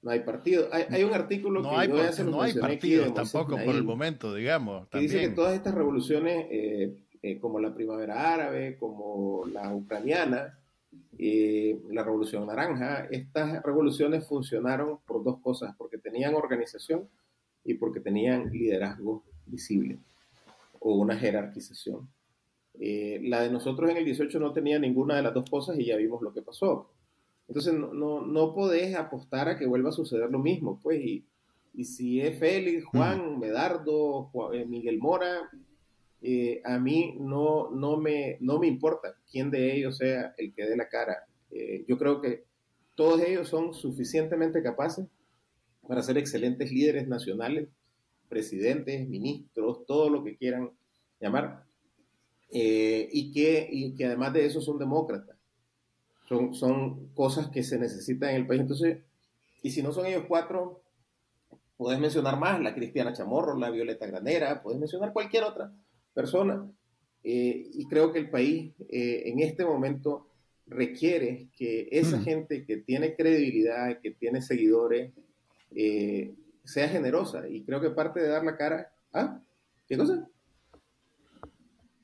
no 0.01 0.11
hay 0.11 0.20
partido. 0.20 0.70
Hay, 0.72 1.03
un 1.03 1.13
artículo 1.13 1.63
que 1.63 1.88
yo 1.88 2.24
no 2.26 2.41
hay 2.41 2.53
partido 2.53 3.11
tampoco 3.13 3.57
por 3.57 3.76
el 3.76 3.84
momento, 3.84 4.34
digamos. 4.34 4.88
Que 4.89 4.99
dice 4.99 5.20
que 5.20 5.30
todas 5.30 5.55
estas 5.55 5.74
revoluciones 5.74 6.47
eh, 6.51 6.95
eh, 7.26 7.40
como 7.40 7.60
la 7.60 7.74
primavera 7.74 8.36
árabe, 8.36 8.78
como 8.78 9.48
la 9.52 9.74
ucraniana, 9.74 10.60
eh, 11.18 11.82
la 11.90 12.04
revolución 12.04 12.46
naranja, 12.46 13.08
estas 13.10 13.64
revoluciones 13.64 14.28
funcionaron 14.28 15.00
por 15.08 15.24
dos 15.24 15.40
cosas, 15.40 15.74
porque 15.76 15.98
tenían 15.98 16.36
organización 16.36 17.10
y 17.64 17.74
porque 17.74 18.00
tenían 18.00 18.52
liderazgo 18.52 19.24
visible 19.48 19.98
o 20.80 20.94
una 20.98 21.18
jerarquización. 21.18 22.08
Eh, 22.80 23.20
la 23.24 23.42
de 23.42 23.50
nosotros 23.50 23.90
en 23.90 23.98
el 23.98 24.06
18 24.06 24.40
no 24.40 24.54
tenía 24.54 24.78
ninguna 24.78 25.16
de 25.16 25.24
las 25.24 25.34
dos 25.34 25.50
cosas 25.50 25.80
y 25.80 25.86
ya 25.86 25.98
vimos 25.98 26.22
lo 26.22 26.32
que 26.32 26.44
pasó. 26.44 26.92
Entonces 27.48 27.74
no, 27.74 27.92
no, 27.92 28.22
no 28.22 28.54
podés 28.54 28.96
apostar 28.96 29.50
a 29.50 29.58
que 29.58 29.66
vuelva 29.66 29.90
a 29.90 29.94
suceder 29.94 30.30
lo 30.30 30.38
mismo, 30.38 30.80
pues, 30.80 31.02
y, 31.04 31.26
y 31.74 31.86
si 31.86 32.22
es 32.22 32.38
Félix, 32.38 32.86
Juan, 32.86 33.40
Medardo, 33.40 34.30
Miguel 34.68 35.00
Mora, 35.00 35.50
eh, 36.22 36.61
a 36.63 36.80
mí 36.80 37.18
no, 37.20 37.70
no, 37.72 37.97
me, 37.97 38.38
no 38.39 38.59
me 38.59 38.68
importa 38.68 39.16
quién 39.30 39.51
de 39.51 39.76
ellos 39.76 39.97
sea 39.97 40.34
el 40.38 40.53
que 40.53 40.66
dé 40.66 40.76
la 40.76 40.89
cara. 40.89 41.28
Eh, 41.51 41.86
yo 41.88 41.97
creo 41.97 42.22
que 42.22 42.45
todos 42.95 43.22
ellos 43.22 43.47
son 43.47 43.74
suficientemente 43.74 44.63
capaces 44.63 45.05
para 45.88 46.01
ser 46.01 46.18
excelentes 46.18 46.72
líderes 46.72 47.07
nacionales, 47.07 47.70
presidentes, 48.28 49.07
ministros, 49.07 49.86
todo 49.86 50.09
lo 50.09 50.24
que 50.24 50.36
quieran 50.36 50.72
llamar, 51.20 51.63
eh, 52.49 53.07
y, 53.11 53.32
que, 53.32 53.68
y 53.72 53.93
que 53.95 54.05
además 54.05 54.34
de 54.34 54.45
eso 54.45 54.61
son 54.61 54.80
demócratas. 54.80 55.38
Son, 56.28 56.55
son 56.55 57.09
cosas 57.09 57.49
que 57.49 57.61
se 57.61 57.78
necesitan 57.78 58.32
en 58.32 58.38
el 58.38 58.47
país. 58.47 58.61
Entonces, 58.61 59.03
y 59.61 59.70
si 59.70 59.84
no 59.84 59.91
son 59.91 60.07
ellos 60.07 60.24
cuatro, 60.28 60.82
puedes 61.78 61.99
mencionar 61.99 62.39
más, 62.39 62.59
la 62.61 62.74
Cristiana 62.74 63.13
Chamorro, 63.13 63.55
la 63.59 63.70
Violeta 63.70 64.07
Granera, 64.07 64.63
puedes 64.63 64.80
mencionar 64.80 65.13
cualquier 65.13 65.43
otra 65.43 65.72
personas. 66.16 66.61
Eh, 67.24 67.70
y 67.74 67.88
creo 67.88 68.11
que 68.11 68.20
el 68.20 68.30
país 68.30 68.74
eh, 68.89 69.24
en 69.26 69.39
este 69.39 69.66
momento 69.66 70.28
requiere 70.66 71.49
que 71.55 71.89
esa 71.91 72.18
mm. 72.18 72.24
gente 72.24 72.66
que 72.66 72.78
tiene 72.78 73.16
credibilidad, 73.16 73.99
que 73.99 74.11
tiene 74.11 74.41
seguidores, 74.41 75.11
eh, 75.76 76.34
sea 76.63 76.88
generosa. 76.88 77.47
Y 77.47 77.63
creo 77.63 77.82
que 77.82 77.91
parte 77.91 78.22
de 78.22 78.30
dar 78.30 78.43
la 78.43 78.55
cara, 78.55 78.91
¿ah? 79.13 79.39
¿Qué 79.88 79.97
cosa? 79.97 80.28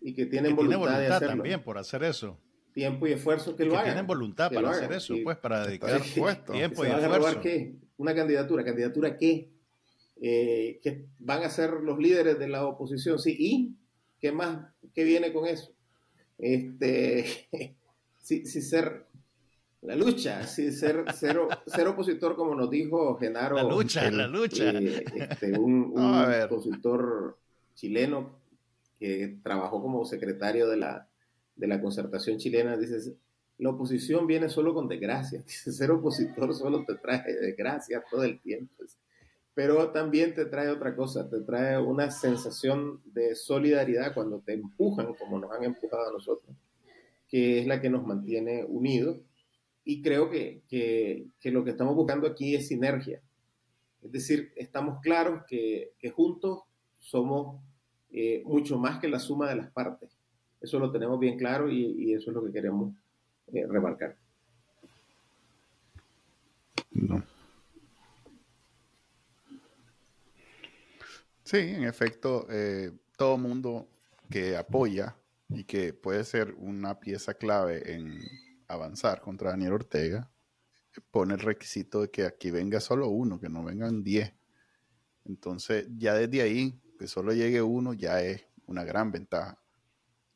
Y 0.01 0.14
que 0.14 0.26
tienen 0.26 0.55
voluntad, 0.55 0.99
de 0.99 1.07
hacerlo. 1.07 1.36
también 1.36 1.64
por 1.64 1.78
hacer 1.78 2.03
eso. 2.03 2.39
Tiempo 2.74 3.05
y 3.05 3.12
esfuerzo 3.12 3.55
que, 3.55 3.66
lo 3.66 3.74
hagan. 3.74 3.86
Tienen 3.86 4.07
voluntad 4.07 4.51
para 4.51 4.72
hacer 4.72 4.91
eso, 4.91 5.16
pues 5.24 5.38
para 5.38 5.66
dedicar 5.66 6.01
tiempo 6.51 6.86
y 6.86 6.88
esfuerzo. 6.88 7.41
qué? 7.41 7.76
Una 7.97 8.16
candidatura, 8.16 8.64
candidatura 8.64 9.18
qué? 9.18 9.49
que 10.20 11.07
van 11.18 11.43
a 11.43 11.49
ser 11.49 11.72
los 11.72 11.97
líderes 11.97 12.38
de 12.38 12.47
la 12.47 12.66
oposición, 12.66 13.18
sí, 13.18 13.36
y 13.39 13.76
¿Qué 14.22 14.32
más? 14.32 14.72
¿Qué 14.94 15.04
viene 15.04 15.34
con 15.34 15.48
eso? 15.48 15.74
Este, 16.38 17.26
si, 18.20 18.46
ser 18.46 19.08
la 19.82 19.96
lucha, 19.96 20.46
si 20.46 20.72
ser, 20.72 21.06
ser, 21.14 21.88
opositor, 21.88 22.36
como 22.36 22.54
nos 22.54 22.70
dijo 22.70 23.18
Genaro. 23.18 23.56
La 23.56 23.64
lucha, 23.64 24.12
la 24.12 24.28
lucha. 24.28 24.70
Eh, 24.70 25.04
este, 25.16 25.58
un, 25.58 25.94
consultor 26.50 27.40
chileno 27.74 28.40
que 29.00 29.40
trabajó 29.42 29.82
como 29.82 30.06
secretario 30.06 30.70
de 30.70 30.78
la, 30.78 31.08
de 31.56 31.68
la 31.68 31.82
concertación 31.82 32.38
chilena, 32.38 32.78
dice, 32.78 33.16
la 33.58 33.72
oposición 33.72 34.28
viene 34.28 34.50
solo 34.50 34.76
con 34.76 34.88
desgracia. 34.88 35.42
Dice, 35.48 35.72
ser 35.72 35.90
opositor 35.90 36.54
solo 36.54 36.86
te 36.86 36.96
trae 36.96 37.24
desgracia 37.42 38.04
todo 38.10 38.24
el 38.24 38.40
tiempo 38.40 38.84
pero 39.54 39.91
también 39.91 40.34
te 40.34 40.45
trae 40.45 40.70
otra 40.70 40.95
cosa, 40.95 41.30
te 41.30 41.41
trae 41.41 41.78
una 41.78 42.10
sensación 42.10 43.02
de 43.06 43.36
solidaridad 43.36 44.14
cuando 44.14 44.39
te 44.39 44.54
empujan, 44.54 45.14
como 45.16 45.39
nos 45.39 45.52
han 45.52 45.64
empujado 45.64 46.10
a 46.10 46.14
nosotros, 46.14 46.56
que 47.28 47.60
es 47.60 47.68
la 47.68 47.82
que 47.82 47.89
nos 47.89 48.06
mantiene 48.06 48.64
unidos. 48.64 49.18
Y 49.84 50.02
creo 50.02 50.30
que, 50.30 50.62
que, 50.70 51.26
que 51.39 51.52
lo 51.52 51.64
que 51.64 51.72
estamos 51.72 51.95
buscando 51.95 52.28
aquí 52.28 52.56
es 52.56 52.68
sinergia. 52.68 53.22
Es 54.02 54.12
decir, 54.12 54.52
estamos 54.56 54.99
claros 55.02 55.43
que, 55.47 55.91
que 55.99 56.12
juntos 56.12 56.62
somos 56.99 57.62
eh, 58.12 58.43
mucho 58.45 58.78
más 58.78 58.99
que 58.99 59.10
la 59.10 59.20
suma 59.20 59.49
de 59.49 59.56
las 59.56 59.72
partes. 59.72 60.10
Eso 60.62 60.80
lo 60.80 60.91
tenemos 60.91 61.20
bien 61.20 61.38
claro 61.38 61.70
y, 61.70 61.84
y 61.97 62.14
eso 62.14 62.30
es 62.30 62.36
lo 62.36 62.43
que 62.45 62.52
queremos 62.52 62.93
eh, 63.54 63.66
remarcar. 63.68 64.16
No. 66.91 67.24
Sí, 71.52 71.58
en 71.58 71.84
efecto, 71.84 72.47
eh, 72.49 72.93
todo 73.18 73.38
mundo 73.38 73.89
que 74.30 74.56
apoya 74.56 75.18
y 75.49 75.66
que 75.66 75.91
puede 75.91 76.24
ser 76.24 76.54
una 76.54 76.97
pieza 77.02 77.34
clave 77.34 77.93
en 77.93 78.22
avanzar 78.70 79.20
contra 79.20 79.49
Daniel 79.49 79.74
Ortega, 79.74 80.32
pone 81.12 81.34
el 81.34 81.41
requisito 81.41 82.04
de 82.04 82.10
que 82.10 82.24
aquí 82.24 82.52
venga 82.52 82.80
solo 82.80 83.10
uno, 83.10 83.38
que 83.38 83.49
no 83.49 83.66
vengan 83.66 84.02
diez. 84.02 84.34
Entonces, 85.26 85.89
ya 85.97 86.14
desde 86.14 86.41
ahí, 86.41 86.80
que 86.97 87.08
solo 87.08 87.34
llegue 87.34 87.62
uno, 87.62 87.91
ya 87.91 88.22
es 88.22 88.45
una 88.66 88.86
gran 88.86 89.12
ventaja. 89.12 89.62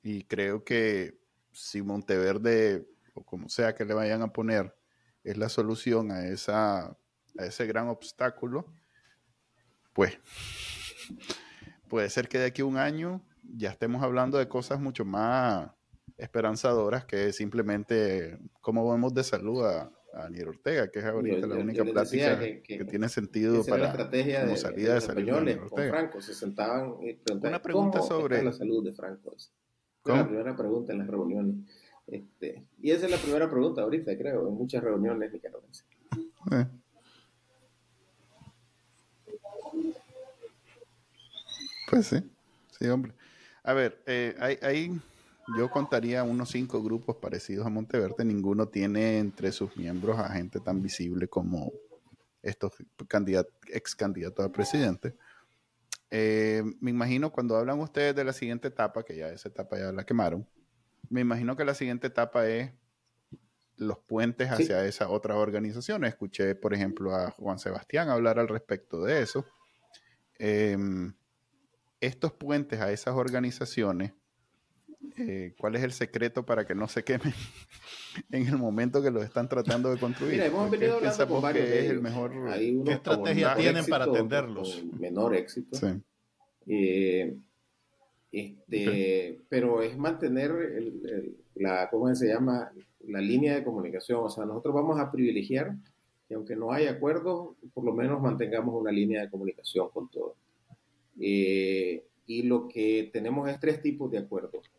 Y 0.03 0.25
creo 0.25 0.65
que 0.65 1.17
si 1.53 1.81
Monteverde, 1.81 2.89
o 3.13 3.23
como 3.23 3.47
sea 3.47 3.73
que 3.73 3.85
le 3.85 3.93
vayan 3.93 4.21
a 4.21 4.33
poner, 4.33 4.75
es 5.23 5.37
la 5.37 5.47
solución 5.47 6.11
a, 6.11 6.27
esa, 6.27 6.87
a 6.87 7.45
ese 7.45 7.65
gran 7.67 7.87
obstáculo, 7.87 8.65
pues 9.93 10.19
puede 11.87 12.09
ser 12.09 12.27
que 12.27 12.39
de 12.39 12.45
aquí 12.45 12.61
a 12.61 12.65
un 12.65 12.77
año 12.77 13.21
ya 13.43 13.69
estemos 13.69 14.03
hablando 14.03 14.37
de 14.37 14.47
cosas 14.47 14.79
mucho 14.79 15.05
más 15.05 15.69
esperanzadoras 16.17 17.05
que 17.05 17.33
simplemente 17.33 18.37
cómo 18.61 18.89
vemos 18.89 19.13
de 19.13 19.23
salud 19.23 19.65
a, 19.65 19.91
a 20.15 20.29
Ortega, 20.47 20.89
que 20.89 20.99
es 20.99 21.05
ahorita 21.05 21.45
la 21.45 21.55
única 21.55 21.83
plática 21.83 22.39
que, 22.39 22.85
tiene 22.89 23.09
sentido 23.09 23.63
para 23.65 23.83
la 23.83 23.89
estrategia 23.89 24.45
de, 24.45 24.55
salida 24.55 24.93
de, 24.93 25.01
salud 25.01 25.57
Con 25.69 25.89
Franco 25.89 26.21
se 26.21 26.33
sentaban 26.33 26.95
y 27.01 27.19
Una 27.45 27.61
pregunta 27.61 28.01
sobre 28.01 28.41
la 28.41 28.53
salud 28.53 28.83
de 28.83 28.93
Franco. 28.93 29.35
la 30.05 30.25
primera 30.25 30.55
pregunta 30.55 30.93
en 30.93 30.99
las 30.99 31.07
reuniones. 31.07 31.55
Este, 32.07 32.63
y 32.81 32.91
esa 32.91 33.05
es 33.05 33.11
la 33.11 33.17
primera 33.17 33.49
pregunta 33.49 33.81
ahorita, 33.81 34.15
creo, 34.17 34.47
en 34.47 34.53
muchas 34.53 34.83
reuniones 34.83 35.33
nicaragüenses. 35.33 35.85
Eh. 36.51 36.65
Pues 41.87 42.07
sí, 42.07 42.17
sí, 42.77 42.87
hombre. 42.87 43.13
A 43.63 43.73
ver, 43.73 44.01
eh, 44.05 44.35
hay, 44.61 44.99
yo 45.57 45.69
contaría 45.69 46.23
unos 46.23 46.49
cinco 46.49 46.83
grupos 46.83 47.17
parecidos 47.17 47.65
a 47.65 47.69
Monteverde. 47.69 48.25
Ninguno 48.25 48.67
tiene 48.67 49.19
entre 49.19 49.51
sus 49.51 49.75
miembros 49.77 50.19
a 50.19 50.29
gente 50.29 50.59
tan 50.59 50.81
visible 50.81 51.27
como 51.27 51.71
estos 52.41 52.73
ex 53.67 53.95
candidatos 53.95 54.45
a 54.45 54.51
presidente. 54.51 55.15
Eh, 56.11 56.63
me 56.79 56.91
imagino 56.91 57.31
cuando 57.31 57.57
hablan 57.57 57.79
ustedes 57.79 58.15
de 58.15 58.23
la 58.23 58.33
siguiente 58.33 58.67
etapa, 58.67 59.03
que 59.03 59.17
ya 59.17 59.29
esa 59.29 59.49
etapa 59.49 59.77
ya 59.77 59.91
la 59.91 60.05
quemaron, 60.05 60.47
me 61.09 61.21
imagino 61.21 61.55
que 61.55 61.65
la 61.65 61.73
siguiente 61.73 62.07
etapa 62.07 62.47
es 62.47 62.71
los 63.77 63.99
puentes 63.99 64.49
hacia 64.49 64.85
esas 64.85 65.09
otras 65.09 65.37
organizaciones. 65.37 66.09
Escuché, 66.09 66.55
por 66.55 66.73
ejemplo, 66.73 67.13
a 67.13 67.31
Juan 67.31 67.59
Sebastián 67.59 68.09
hablar 68.09 68.39
al 68.39 68.47
respecto 68.47 69.03
de 69.03 69.21
eso. 69.21 69.45
Em, 70.37 71.13
estos 72.01 72.33
puentes 72.33 72.81
a 72.81 72.91
esas 72.91 73.15
organizaciones, 73.15 74.13
eh, 75.17 75.53
¿cuál 75.57 75.75
es 75.75 75.83
el 75.83 75.91
secreto 75.91 76.45
para 76.45 76.65
que 76.65 76.75
no 76.75 76.87
se 76.87 77.03
quemen 77.03 77.33
en 78.31 78.47
el 78.47 78.57
momento 78.57 79.01
que 79.01 79.11
los 79.11 79.23
están 79.23 79.47
tratando 79.47 79.91
de 79.91 79.99
construir? 79.99 80.33
Mira, 80.33 80.45
hemos 80.45 80.69
venido 80.69 80.95
hablando 80.95 81.27
con 81.27 81.41
varios 81.41 81.67
es 81.67 81.89
el 81.89 82.01
mejor, 82.01 82.31
¿Qué 82.85 82.91
estrategia 82.91 83.55
tienen 83.55 83.85
para 83.85 84.05
atenderlos? 84.05 84.83
Menor 84.99 85.35
éxito. 85.35 85.77
Sí. 85.77 86.01
Eh, 86.67 87.37
este, 88.31 89.41
Pero 89.47 89.81
es 89.81 89.97
mantener 89.97 90.51
la, 91.55 91.89
¿cómo 91.89 92.13
se 92.15 92.27
llama? 92.27 92.71
La 93.07 93.21
línea 93.21 93.55
de 93.55 93.63
comunicación. 93.63 94.19
O 94.23 94.29
sea, 94.29 94.45
nosotros 94.45 94.73
vamos 94.75 94.99
a 94.99 95.11
privilegiar 95.11 95.75
que 96.27 96.33
aunque 96.33 96.55
no 96.55 96.71
haya 96.71 96.91
acuerdos, 96.91 97.55
por 97.73 97.85
lo 97.85 97.93
menos 97.93 98.21
mantengamos 98.21 98.75
una 98.79 98.91
línea 98.91 99.21
de 99.21 99.29
comunicación 99.29 99.89
con 99.93 100.09
todos. 100.09 100.33
Eh, 101.19 102.03
y 102.27 102.43
lo 102.43 102.67
que 102.67 103.09
tenemos 103.13 103.49
es 103.49 103.59
tres 103.59 103.81
tipos 103.81 104.11
de 104.11 104.17
acuerdos. 104.17 104.69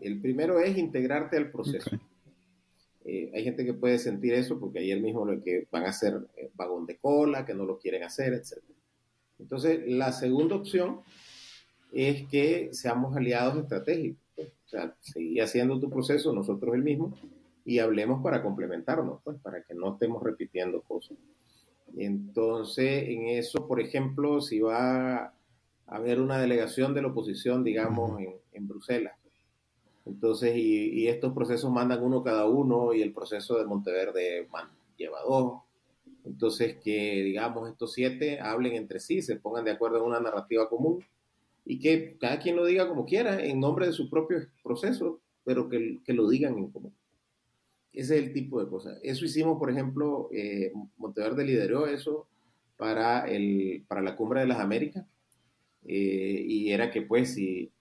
El 0.00 0.20
primero 0.20 0.60
es 0.60 0.76
integrarte 0.76 1.36
al 1.36 1.50
proceso. 1.50 1.90
Eh, 3.04 3.30
hay 3.34 3.44
gente 3.44 3.64
que 3.64 3.72
puede 3.72 3.98
sentir 3.98 4.34
eso 4.34 4.58
porque 4.58 4.80
ayer 4.80 5.00
mismo 5.00 5.24
lo 5.24 5.40
que 5.40 5.66
van 5.70 5.84
a 5.84 5.90
hacer 5.90 6.26
eh, 6.36 6.50
vagón 6.54 6.86
de 6.86 6.96
cola, 6.96 7.46
que 7.46 7.54
no 7.54 7.64
lo 7.64 7.78
quieren 7.78 8.02
hacer, 8.02 8.34
etc. 8.34 8.58
Entonces, 9.38 9.80
la 9.86 10.12
segunda 10.12 10.56
opción 10.56 11.00
es 11.92 12.26
que 12.26 12.70
seamos 12.72 13.16
aliados 13.16 13.62
estratégicos. 13.62 14.20
Pues. 14.34 14.48
O 14.66 14.68
sea, 14.68 14.96
seguir 15.00 15.42
haciendo 15.42 15.78
tu 15.78 15.88
proceso, 15.88 16.32
nosotros 16.32 16.74
el 16.74 16.82
mismo, 16.82 17.16
y 17.64 17.78
hablemos 17.78 18.22
para 18.22 18.42
complementarnos, 18.42 19.20
pues, 19.22 19.38
para 19.40 19.62
que 19.62 19.74
no 19.74 19.94
estemos 19.94 20.22
repitiendo 20.22 20.82
cosas. 20.82 21.16
Entonces, 21.96 23.08
en 23.08 23.28
eso, 23.28 23.66
por 23.66 23.80
ejemplo, 23.80 24.40
si 24.40 24.58
va 24.60 25.32
haber 25.86 26.20
una 26.20 26.38
delegación 26.38 26.94
de 26.94 27.02
la 27.02 27.08
oposición, 27.08 27.64
digamos, 27.64 28.20
en, 28.20 28.34
en 28.52 28.68
Bruselas, 28.68 29.14
entonces, 30.06 30.56
y, 30.56 31.08
estos 31.08 31.32
procesos 31.34 31.70
mandan 31.70 32.02
uno 32.02 32.22
cada 32.22 32.46
uno, 32.46 32.94
y 32.94 33.02
el 33.02 33.12
proceso 33.12 33.58
de 33.58 33.66
Monteverde 33.66 34.48
lleva 34.96 35.20
dos. 35.22 35.62
Entonces, 36.24 36.76
que 36.82 37.22
digamos, 37.24 37.68
estos 37.68 37.92
siete 37.92 38.40
hablen 38.40 38.74
entre 38.74 39.00
sí, 39.00 39.20
se 39.20 39.36
pongan 39.36 39.64
de 39.64 39.72
acuerdo 39.72 39.98
en 39.98 40.04
una 40.04 40.20
narrativa 40.20 40.68
común 40.68 41.04
y 41.64 41.78
que 41.80 42.16
cada 42.18 42.38
quien 42.38 42.56
lo 42.56 42.64
diga 42.64 42.88
como 42.88 43.04
quiera, 43.04 43.44
en 43.44 43.60
nombre 43.60 43.86
de 43.86 43.92
su 43.92 44.08
propio 44.08 44.38
proceso, 44.62 45.20
pero 45.44 45.68
que, 45.68 46.00
que 46.04 46.12
lo 46.12 46.28
digan 46.28 46.56
en 46.56 46.70
común. 46.70 46.94
Ese 47.92 48.18
es 48.18 48.24
el 48.24 48.32
tipo 48.32 48.62
de 48.62 48.68
cosas. 48.68 48.98
Eso 49.02 49.24
hicimos, 49.24 49.58
por 49.58 49.70
ejemplo, 49.70 50.28
eh, 50.32 50.72
Monteverde 50.96 51.44
lideró 51.44 51.86
eso 51.86 52.28
para, 52.76 53.28
el, 53.28 53.84
para 53.88 54.02
la 54.02 54.14
Cumbre 54.16 54.40
de 54.40 54.46
las 54.46 54.60
Américas. 54.60 55.04
Eh, 55.86 56.44
y 56.46 56.72
era 56.72 56.90
que 56.90 57.02
pues 57.02 57.34
si, 57.34 57.72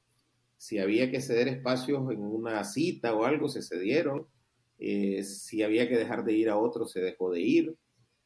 si 0.57 0.79
había 0.79 1.11
que 1.11 1.21
ceder 1.21 1.47
espacios 1.47 2.11
en 2.11 2.21
una 2.21 2.63
cita 2.63 3.13
o 3.13 3.25
algo, 3.25 3.49
se 3.49 3.61
cedieron. 3.61 4.27
Eh, 4.79 5.23
si 5.23 5.63
había 5.63 5.87
que 5.89 5.97
dejar 5.97 6.25
de 6.25 6.33
ir 6.33 6.49
a 6.49 6.57
otro, 6.57 6.85
se 6.85 7.01
dejó 7.01 7.31
de 7.31 7.41
ir. 7.41 7.75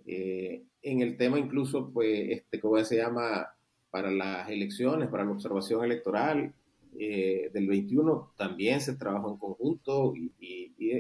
en 0.06 1.02
el 1.02 1.18
tema 1.18 1.40
incluso, 1.40 1.92
pues, 1.94 2.30
este, 2.30 2.60
¿cómo 2.60 2.84
se 2.84 2.98
llama? 2.98 3.48
para 3.90 4.12
las 4.12 4.50
elecciones, 4.50 5.10
para 5.10 5.26
la 5.26 5.32
observación 5.32 5.84
electoral 5.84 6.54
eh, 6.98 7.50
del 7.54 7.68
21, 7.68 8.34
también 8.38 8.82
se 8.82 8.96
trabajó 8.96 9.32
en 9.32 9.38
conjunto 9.38 10.14
y, 10.16 10.36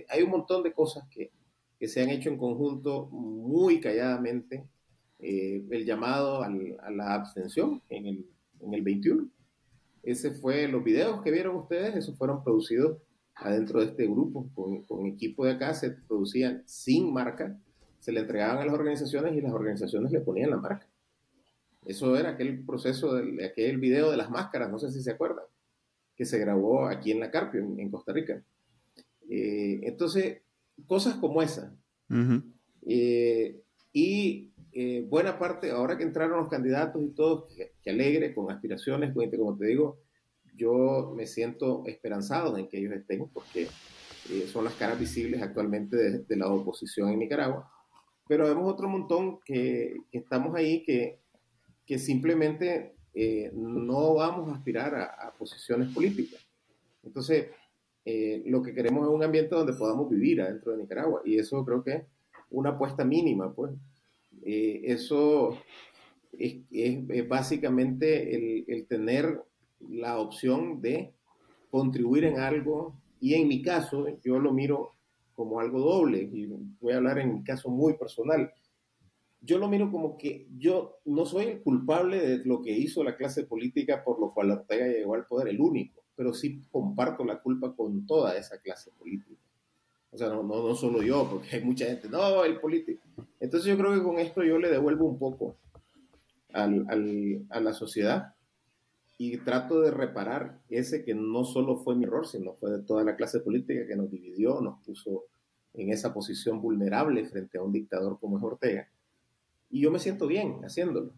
hay 0.07 0.23
un 0.23 0.29
montón 0.29 0.61
de 0.63 0.71
cosas 0.71 1.07
que, 1.09 1.31
que, 1.79 1.87
se 1.87 2.01
han 2.01 2.09
hecho 2.09 2.29
en 2.29 2.37
conjunto 2.37 3.07
muy 3.07 3.79
calladamente. 3.79 4.65
Eh, 5.19 5.63
el 5.69 5.85
llamado 5.85 6.43
al, 6.43 6.77
a 6.81 6.91
la 6.91 7.15
abstención 7.15 7.81
en 7.89 8.05
el, 8.05 8.25
en 8.61 8.73
el 8.73 8.81
21. 8.81 9.27
Ese 10.03 10.31
fue 10.31 10.67
los 10.67 10.83
videos 10.83 11.21
que 11.21 11.31
vieron 11.31 11.55
ustedes, 11.55 11.95
esos 11.95 12.17
fueron 12.17 12.43
producidos 12.43 12.97
adentro 13.35 13.79
de 13.79 13.87
este 13.87 14.05
grupo, 14.05 14.49
con, 14.53 14.83
con 14.83 15.05
equipo 15.05 15.45
de 15.45 15.53
acá, 15.53 15.73
se 15.73 15.91
producían 15.91 16.63
sin 16.65 17.13
marca, 17.13 17.57
se 17.99 18.11
le 18.11 18.21
entregaban 18.21 18.59
a 18.59 18.65
las 18.65 18.73
organizaciones 18.73 19.35
y 19.35 19.41
las 19.41 19.53
organizaciones 19.53 20.11
le 20.11 20.21
ponían 20.21 20.49
la 20.49 20.57
marca. 20.57 20.87
Eso 21.85 22.17
era 22.17 22.31
aquel 22.31 22.65
proceso, 22.65 23.15
de, 23.15 23.45
aquel 23.45 23.77
video 23.77 24.11
de 24.11 24.17
las 24.17 24.29
máscaras, 24.29 24.69
no 24.69 24.79
sé 24.79 24.91
si 24.91 25.01
se 25.01 25.11
acuerdan, 25.11 25.45
que 26.15 26.25
se 26.25 26.37
grabó 26.37 26.87
aquí 26.87 27.11
en 27.11 27.19
la 27.19 27.31
Carpio, 27.31 27.61
en, 27.61 27.89
Costa 27.89 28.11
Rica. 28.11 28.43
Eh, 29.29 29.79
entonces, 29.83 30.41
cosas 30.85 31.15
como 31.15 31.41
esa. 31.41 31.73
Eh, 32.85 33.61
y 33.93 34.51
eh, 34.81 35.05
buena 35.07 35.37
parte, 35.37 35.71
ahora 35.71 35.97
que 35.97 36.03
entraron 36.03 36.39
los 36.39 36.49
candidatos 36.49 37.01
y 37.01 37.09
todos, 37.09 37.53
que, 37.53 37.89
alegre, 37.89 38.33
con 38.33 38.51
aspiraciones, 38.51 39.13
como 39.13 39.57
te 39.57 39.65
digo, 39.65 39.99
yo 40.55 41.13
me 41.15 41.25
siento 41.25 41.83
esperanzado 41.85 42.57
en 42.57 42.67
que 42.67 42.77
ellos 42.79 42.93
estén, 42.93 43.27
porque 43.29 43.67
son 44.51 44.63
las 44.65 44.75
caras 44.75 44.99
visibles 44.99 45.41
actualmente 45.41 45.95
de, 45.97 46.35
la 46.35 46.47
oposición 46.47 47.09
en 47.09 47.19
Nicaragua. 47.19 47.71
Pero 48.27 48.45
vemos 48.47 48.71
otro 48.71 48.87
montón 48.87 49.39
que, 49.43 49.95
que 50.11 50.19
estamos 50.19 50.55
ahí, 50.55 50.83
que 50.83 51.19
que 51.89 51.97
simplemente 51.97 52.93
eh, 53.15 53.49
no 53.51 54.13
vamos 54.13 54.47
a 54.47 54.57
aspirar 54.57 54.93
a, 54.93 55.33
posiciones 55.39 55.91
políticas. 55.91 56.39
Entonces, 57.01 57.47
eh, 58.05 58.43
lo 58.45 58.61
que 58.61 58.75
queremos 58.75 59.07
es 59.07 59.11
un 59.11 59.23
ambiente 59.23 59.55
donde 59.55 59.73
podamos 59.73 60.07
vivir 60.07 60.39
adentro 60.39 60.73
de 60.73 60.83
Nicaragua 60.83 61.23
y 61.25 61.39
eso 61.39 61.65
creo 61.65 61.83
que 61.83 61.93
es 61.93 62.03
una 62.51 62.69
apuesta 62.69 63.03
mínima, 63.03 63.51
pues. 63.55 63.71
Eh, 64.43 64.81
eso 64.85 65.57
es, 66.37 67.27
básicamente 67.27 68.35
el, 68.35 68.65
el, 68.67 68.85
tener 68.87 69.41
la 69.89 70.19
opción 70.19 70.81
de 70.81 71.13
contribuir 71.69 72.23
en 72.25 72.39
algo 72.39 72.95
y 73.19 73.33
en 73.33 73.47
mi 73.47 73.61
caso 73.61 74.07
yo 74.23 74.39
lo 74.39 74.53
miro 74.53 74.93
como 75.35 75.59
algo 75.59 75.79
doble 75.79 76.21
y 76.21 76.47
voy 76.79 76.93
a 76.93 76.97
hablar 76.97 77.19
en 77.19 77.33
mi 77.33 77.43
caso 77.43 77.69
muy 77.69 77.93
personal 77.93 78.51
yo 79.41 79.57
lo 79.57 79.69
miro 79.69 79.91
como 79.91 80.17
que 80.17 80.47
yo 80.57 80.99
no 81.05 81.25
soy 81.25 81.45
el 81.45 81.61
culpable 81.61 82.19
de 82.19 82.45
lo 82.45 82.61
que 82.61 82.71
hizo 82.71 83.03
la 83.03 83.15
clase 83.15 83.45
política 83.45 84.03
por 84.03 84.19
lo 84.19 84.33
cual 84.33 84.51
Ortega 84.51 84.87
llegó 84.87 85.15
al 85.15 85.25
poder, 85.25 85.47
el 85.49 85.61
único, 85.61 86.03
pero 86.15 86.33
sí 86.33 86.63
comparto 86.71 87.23
la 87.23 87.41
culpa 87.41 87.73
con 87.75 88.05
toda 88.05 88.37
esa 88.37 88.59
clase 88.61 88.91
política. 88.91 89.41
O 90.11 90.17
sea, 90.17 90.29
no, 90.29 90.43
no, 90.43 90.67
no 90.67 90.75
solo 90.75 91.01
yo, 91.01 91.27
porque 91.29 91.55
hay 91.55 91.63
mucha 91.63 91.85
gente, 91.85 92.09
no, 92.09 92.43
el 92.43 92.59
político. 92.59 93.01
Entonces 93.39 93.69
yo 93.69 93.77
creo 93.77 93.93
que 93.93 94.03
con 94.03 94.19
esto 94.19 94.43
yo 94.43 94.57
le 94.57 94.69
devuelvo 94.69 95.05
un 95.05 95.19
poco 95.19 95.57
al, 96.53 96.85
al, 96.89 97.45
a 97.49 97.59
la 97.59 97.73
sociedad 97.73 98.33
y 99.17 99.37
trato 99.37 99.81
de 99.81 99.91
reparar 99.91 100.61
ese 100.69 101.03
que 101.03 101.13
no 101.13 101.43
solo 101.43 101.77
fue 101.77 101.95
mi 101.95 102.05
error, 102.05 102.25
sino 102.25 102.53
fue 102.53 102.71
de 102.71 102.83
toda 102.83 103.03
la 103.03 103.15
clase 103.15 103.39
política 103.39 103.85
que 103.85 103.95
nos 103.95 104.09
dividió, 104.09 104.61
nos 104.61 104.83
puso 104.83 105.25
en 105.73 105.91
esa 105.91 106.13
posición 106.13 106.61
vulnerable 106.61 107.25
frente 107.25 107.57
a 107.57 107.61
un 107.61 107.71
dictador 107.71 108.19
como 108.19 108.37
es 108.37 108.43
Ortega 108.43 108.89
y 109.69 109.81
yo 109.81 109.91
me 109.91 109.99
siento 109.99 110.27
bien 110.27 110.61
haciéndolo. 110.63 111.13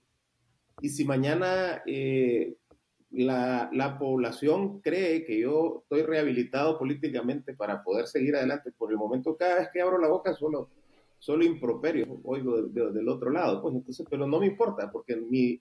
Y 0.81 0.89
si 0.89 1.05
mañana 1.05 1.81
eh, 1.85 2.57
la, 3.11 3.69
la, 3.73 3.97
población 3.97 4.79
cree 4.79 5.25
que 5.25 5.39
yo 5.39 5.81
estoy 5.83 6.03
rehabilitado 6.03 6.77
políticamente 6.77 7.53
para 7.53 7.83
poder 7.83 8.07
seguir 8.07 8.35
adelante, 8.35 8.71
por 8.71 8.91
el 8.91 8.97
momento 8.97 9.35
cada 9.35 9.55
vez 9.55 9.69
que 9.73 9.81
abro 9.81 9.97
la 9.97 10.07
boca 10.07 10.33
solo, 10.33 10.69
solo 11.19 11.43
improperio 11.43 12.21
oigo 12.23 12.61
del 12.63 13.09
otro 13.09 13.29
lado, 13.29 13.61
pues 13.61 13.75
entonces, 13.75 14.05
pero 14.09 14.25
no 14.27 14.39
me 14.39 14.47
importa 14.47 14.91
porque 14.91 15.15
mi, 15.17 15.59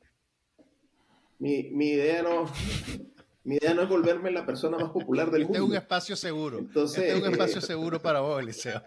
mi, 1.39 1.71
mi 1.71 1.91
idea 1.91 2.23
no... 2.23 2.47
Mi 3.43 3.57
idea 3.57 3.73
no 3.73 3.81
es 3.81 3.89
volverme 3.89 4.31
la 4.31 4.45
persona 4.45 4.77
más 4.77 4.91
popular 4.91 5.31
del 5.31 5.45
mundo. 5.45 5.55
Este 5.55 5.65
es 5.65 5.71
un 5.71 5.75
espacio 5.75 6.15
seguro. 6.15 6.59
Entonces, 6.59 6.99
este 6.99 7.17
es 7.17 7.23
un 7.23 7.29
espacio 7.33 7.63
seguro 7.63 7.99
para 8.01 8.21
vos, 8.21 8.39
Eliseo. 8.39 8.83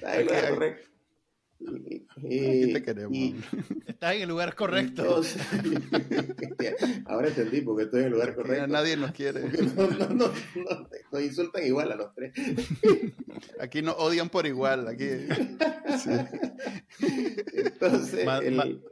correcto. 0.00 0.93
Y, 2.22 2.72
te 2.72 2.82
queremos. 2.82 3.16
estás 3.86 4.14
en 4.14 4.22
el 4.22 4.28
lugar 4.28 4.54
correcto. 4.54 5.22
ahora 7.06 7.28
entendí 7.28 7.60
porque 7.62 7.84
estoy 7.84 8.00
en 8.00 8.06
el 8.06 8.12
lugar 8.12 8.34
correcto. 8.34 8.66
nadie 8.66 8.96
nos 8.96 9.12
quiere. 9.12 9.42
No, 9.74 9.86
no, 9.88 10.08
no, 10.08 10.32
nos 11.12 11.22
insultan 11.22 11.64
igual 11.64 11.92
a 11.92 11.96
los 11.96 12.14
tres. 12.14 12.32
Aquí 13.58 13.82
nos 13.82 13.96
odian 13.98 14.28
por 14.28 14.46
igual. 14.46 14.88
Aquí. 14.88 15.04
Entonces, 17.52 18.24
Manuel 18.24 18.82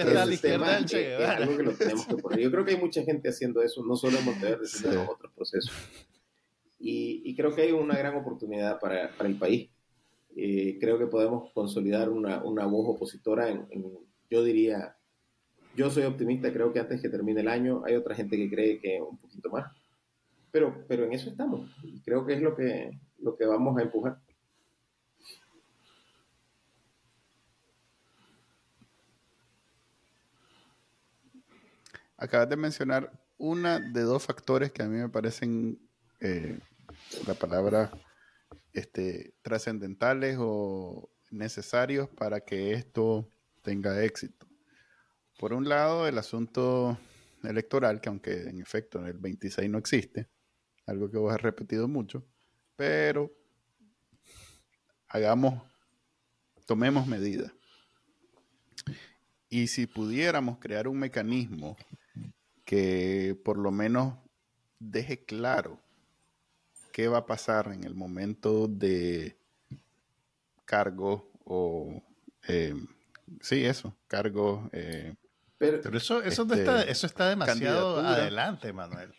está 0.00 0.22
a 0.22 0.26
la 0.26 0.34
izquierda 0.34 0.74
del 0.76 0.84
Che 0.86 1.16
algo 1.16 1.56
que 1.56 1.62
lo 1.62 1.72
tenemos 1.72 2.06
que 2.06 2.16
poner. 2.16 2.40
Yo 2.40 2.50
creo 2.50 2.64
que 2.64 2.72
hay 2.72 2.78
mucha 2.78 3.02
gente 3.02 3.28
haciendo 3.28 3.62
eso, 3.62 3.84
no 3.84 3.96
solo 3.96 4.18
en 4.18 4.24
Monteverde, 4.24 4.66
sino 4.66 4.92
en 4.92 4.98
otros 5.08 5.32
procesos. 5.34 5.72
Y, 6.78 7.22
y, 7.24 7.34
creo 7.34 7.54
que 7.54 7.62
hay 7.62 7.72
una 7.72 7.98
gran 7.98 8.14
oportunidad 8.14 8.78
para, 8.78 9.10
para 9.10 9.28
el 9.28 9.36
país 9.36 9.68
eh, 10.40 10.78
creo 10.78 11.00
que 11.00 11.08
podemos 11.08 11.52
consolidar 11.52 12.10
una, 12.10 12.44
una 12.44 12.64
voz 12.64 12.94
opositora 12.94 13.48
en, 13.48 13.66
yo 14.30 14.44
diría, 14.44 14.96
yo 15.74 15.90
soy 15.90 16.04
optimista, 16.04 16.52
creo 16.52 16.72
que 16.72 16.78
antes 16.78 17.02
que 17.02 17.08
termine 17.08 17.40
el 17.40 17.48
año, 17.48 17.82
hay 17.84 17.96
otra 17.96 18.14
gente 18.14 18.36
que 18.36 18.48
cree 18.48 18.78
que 18.78 19.02
un 19.02 19.18
poquito 19.18 19.50
más. 19.50 19.72
pero, 20.52 20.84
pero 20.86 21.04
en 21.06 21.12
eso 21.12 21.30
estamos. 21.30 21.68
Creo 22.04 22.24
que 22.24 22.34
es 22.34 22.40
lo 22.40 22.54
que, 22.54 23.00
lo 23.18 23.36
que 23.36 23.46
vamos 23.46 23.76
a 23.78 23.82
empujar. 23.82 24.20
Acabas 32.16 32.48
de 32.48 32.56
mencionar 32.56 33.10
una 33.38 33.80
de 33.80 34.02
dos 34.02 34.24
factores 34.24 34.70
que 34.70 34.84
a 34.84 34.86
mí 34.86 34.98
me 34.98 35.08
parecen 35.08 35.80
eh, 36.20 36.60
la 37.26 37.34
palabra 37.34 37.90
este, 38.78 39.34
trascendentales 39.42 40.36
o 40.40 41.10
necesarios 41.30 42.08
para 42.08 42.40
que 42.40 42.72
esto 42.72 43.30
tenga 43.62 44.02
éxito. 44.04 44.46
Por 45.38 45.52
un 45.52 45.68
lado, 45.68 46.08
el 46.08 46.18
asunto 46.18 46.98
electoral, 47.44 48.00
que 48.00 48.08
aunque 48.08 48.48
en 48.48 48.60
efecto 48.60 49.06
el 49.06 49.18
26 49.18 49.70
no 49.70 49.78
existe, 49.78 50.28
algo 50.86 51.10
que 51.10 51.18
vos 51.18 51.32
has 51.32 51.40
repetido 51.40 51.86
mucho, 51.86 52.26
pero 52.76 53.32
hagamos, 55.08 55.62
tomemos 56.66 57.06
medidas. 57.06 57.52
Y 59.48 59.68
si 59.68 59.86
pudiéramos 59.86 60.58
crear 60.58 60.88
un 60.88 60.98
mecanismo 60.98 61.76
que 62.64 63.38
por 63.44 63.58
lo 63.58 63.70
menos 63.70 64.14
deje 64.78 65.24
claro 65.24 65.80
qué 66.98 67.06
va 67.06 67.18
a 67.18 67.26
pasar 67.26 67.70
en 67.72 67.84
el 67.84 67.94
momento 67.94 68.66
de 68.66 69.36
cargo 70.64 71.30
o 71.44 72.02
eh, 72.48 72.74
sí 73.40 73.64
eso 73.64 73.94
cargo 74.08 74.68
eh, 74.72 75.14
pero, 75.58 75.96
eso 75.96 76.20
eso, 76.24 76.42
está, 76.42 76.80
este, 76.80 76.90
eso 76.90 77.06
está 77.06 77.28
demasiado 77.28 78.00
adelante 78.00 78.72
Manuel 78.72 79.14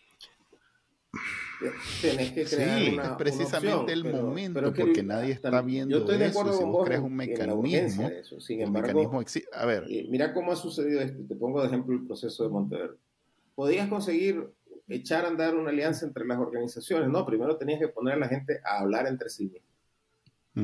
Tenés 2.02 2.34
que 2.34 2.44
crear 2.44 2.80
sí, 2.80 2.98
es 3.02 3.10
precisamente 3.18 3.94
el 3.94 4.04
momento 4.12 4.74
porque 4.74 5.02
nadie 5.02 5.32
está 5.32 5.62
viendo 5.62 5.96
yo 5.96 6.04
estoy 6.04 6.18
de 6.18 6.26
acuerdo 6.26 6.52
eso. 6.52 6.60
Si 6.60 6.66
vos 6.66 6.86
creas 6.86 7.02
un 7.02 7.16
mecanismo, 7.16 8.10
Sin 8.40 8.62
embargo, 8.62 9.24
a 9.54 9.66
ver, 9.66 9.86
mira 10.10 10.34
cómo 10.34 10.52
ha 10.52 10.58
sucedido 10.58 11.00
esto. 11.00 11.24
Te 11.28 11.36
pongo 11.36 11.62
de 11.62 11.68
ejemplo 11.68 11.96
el 11.96 12.06
proceso 12.06 12.44
de 12.44 12.50
Monteverde 12.50 12.98
podías 13.60 13.90
conseguir 13.90 14.54
echar 14.90 15.26
a 15.26 15.30
andar 15.30 15.56
una 15.56 15.70
alianza 15.70 16.06
entre 16.06 16.26
las 16.26 16.40
organizaciones, 16.40 17.10
no, 17.10 17.26
primero 17.26 17.58
tenías 17.58 17.80
que 17.80 17.88
poner 17.88 18.16
a 18.16 18.18
la 18.18 18.28
gente 18.28 18.60
a 18.64 18.80
hablar 18.80 19.08
entre 19.08 19.30
sí 19.30 19.52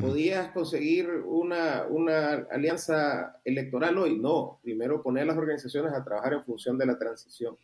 Podías 0.01 0.51
conseguir 0.51 1.09
una, 1.09 1.85
una 1.87 2.47
alianza 2.51 3.39
electoral 3.45 3.97
hoy, 3.97 4.19
no, 4.19 4.59
primero 4.61 5.01
poner 5.01 5.23
a 5.23 5.27
las 5.27 5.37
organizaciones 5.37 5.93
a 5.93 6.03
trabajar 6.03 6.33
en 6.33 6.43
función 6.43 6.77
de 6.77 6.85
la 6.85 6.97
transición. 6.97 7.55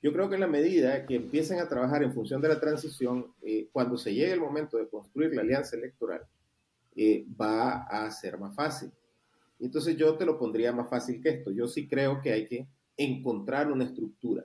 Yo 0.00 0.12
creo 0.12 0.28
que 0.28 0.36
en 0.36 0.42
la 0.42 0.46
medida 0.46 1.04
que 1.04 1.16
empiecen 1.16 1.58
a 1.58 1.68
trabajar 1.68 2.04
en 2.04 2.12
función 2.12 2.40
de 2.40 2.48
la 2.48 2.60
transición, 2.60 3.32
eh, 3.42 3.68
cuando 3.72 3.96
se 3.96 4.14
llegue 4.14 4.34
el 4.34 4.40
momento 4.40 4.76
de 4.76 4.86
construir 4.86 5.34
la 5.34 5.40
alianza 5.42 5.74
electoral, 5.76 6.20
eh, 6.94 7.26
va 7.40 7.84
a 7.84 8.08
ser 8.12 8.38
más 8.38 8.54
fácil. 8.54 8.92
Entonces 9.58 9.96
yo 9.96 10.16
te 10.16 10.26
lo 10.26 10.38
pondría 10.38 10.72
más 10.72 10.88
fácil 10.88 11.20
que 11.20 11.30
esto. 11.30 11.50
Yo 11.50 11.66
sí 11.66 11.88
creo 11.88 12.20
que 12.20 12.32
hay 12.32 12.46
que 12.46 12.68
encontrar 12.96 13.72
una 13.72 13.84
estructura 13.84 14.44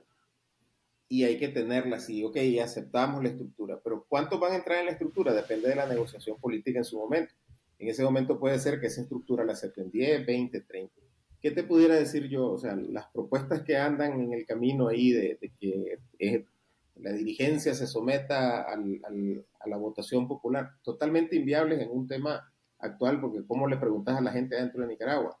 y 1.12 1.24
hay 1.24 1.38
que 1.38 1.48
tenerla 1.48 1.96
así, 1.96 2.22
ok, 2.22 2.36
aceptamos 2.62 3.20
la 3.20 3.30
estructura, 3.30 3.80
pero 3.82 4.06
¿cuántos 4.08 4.38
van 4.38 4.52
a 4.52 4.56
entrar 4.56 4.78
en 4.78 4.86
la 4.86 4.92
estructura? 4.92 5.34
Depende 5.34 5.68
de 5.68 5.74
la 5.74 5.88
negociación 5.88 6.38
política 6.38 6.78
en 6.78 6.84
su 6.84 6.98
momento. 6.98 7.34
En 7.80 7.88
ese 7.88 8.04
momento 8.04 8.38
puede 8.38 8.60
ser 8.60 8.80
que 8.80 8.86
esa 8.86 9.00
estructura 9.00 9.44
la 9.44 9.54
acepten 9.54 9.90
10, 9.90 10.24
20, 10.24 10.60
30. 10.60 10.94
¿Qué 11.42 11.50
te 11.50 11.64
pudiera 11.64 11.96
decir 11.96 12.28
yo? 12.28 12.52
O 12.52 12.58
sea, 12.58 12.76
las 12.76 13.08
propuestas 13.08 13.62
que 13.62 13.76
andan 13.76 14.20
en 14.20 14.32
el 14.34 14.46
camino 14.46 14.86
ahí 14.86 15.10
de, 15.10 15.36
que 15.58 16.46
la 16.94 17.12
dirigencia 17.12 17.74
se 17.74 17.88
someta 17.88 18.62
a 18.62 19.66
la 19.66 19.76
votación 19.78 20.28
popular, 20.28 20.74
totalmente 20.84 21.34
inviables 21.34 21.80
en 21.80 21.90
un 21.90 22.06
tema 22.06 22.52
actual, 22.78 23.20
porque 23.20 23.44
¿cómo 23.48 23.66
le 23.66 23.78
preguntas 23.78 24.16
a 24.16 24.20
la 24.20 24.30
gente 24.30 24.54
dentro 24.54 24.82
de 24.82 24.86
Nicaragua? 24.86 25.36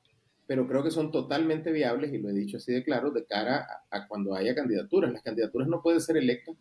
Pero 0.50 0.66
creo 0.66 0.82
que 0.82 0.90
son 0.90 1.12
totalmente 1.12 1.70
viables, 1.70 2.12
y 2.12 2.18
lo 2.18 2.28
he 2.28 2.32
dicho 2.32 2.56
así 2.56 2.72
de 2.72 2.82
claro, 2.82 3.12
de 3.12 3.24
cara 3.24 3.84
a, 3.88 4.08
cuando 4.08 4.34
haya 4.34 4.52
candidaturas. 4.52 5.12
Las 5.12 5.22
candidaturas 5.22 5.68
no 5.68 5.80
pueden 5.80 6.00
ser 6.00 6.16
electas 6.16 6.56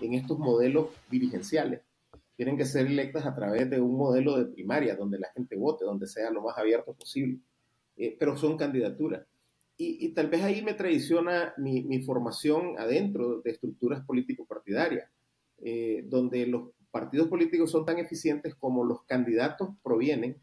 en 0.00 0.14
estos 0.14 0.40
modelos 0.40 0.88
dirigenciales. 1.08 1.82
Tienen 2.34 2.56
que 2.56 2.64
ser 2.64 2.88
electas 2.88 3.26
a 3.26 3.36
través 3.36 3.70
de 3.70 3.80
un 3.80 3.96
modelo 3.96 4.36
de 4.36 4.46
primaria, 4.46 4.96
donde 4.96 5.20
la 5.20 5.28
gente 5.36 5.54
vote, 5.54 5.84
donde 5.84 6.08
sea 6.08 6.32
lo 6.32 6.42
más 6.42 6.58
abierto 6.58 6.94
posible. 6.94 7.38
Eh, 7.96 8.16
pero 8.18 8.36
son 8.36 8.56
candidaturas. 8.56 9.24
Y, 9.76 10.08
tal 10.14 10.30
vez 10.30 10.42
ahí 10.42 10.60
me 10.60 10.74
traiciona 10.74 11.54
mi, 11.58 12.02
formación 12.02 12.74
adentro 12.76 13.40
de 13.42 13.52
estructuras 13.52 14.04
político-partidarias, 14.04 15.08
eh, 15.62 16.02
donde 16.08 16.44
los 16.44 16.70
partidos 16.90 17.28
políticos 17.28 17.70
son 17.70 17.86
tan 17.86 17.98
eficientes 17.98 18.56
como 18.56 18.82
los 18.82 19.04
candidatos 19.04 19.68
provienen 19.84 20.38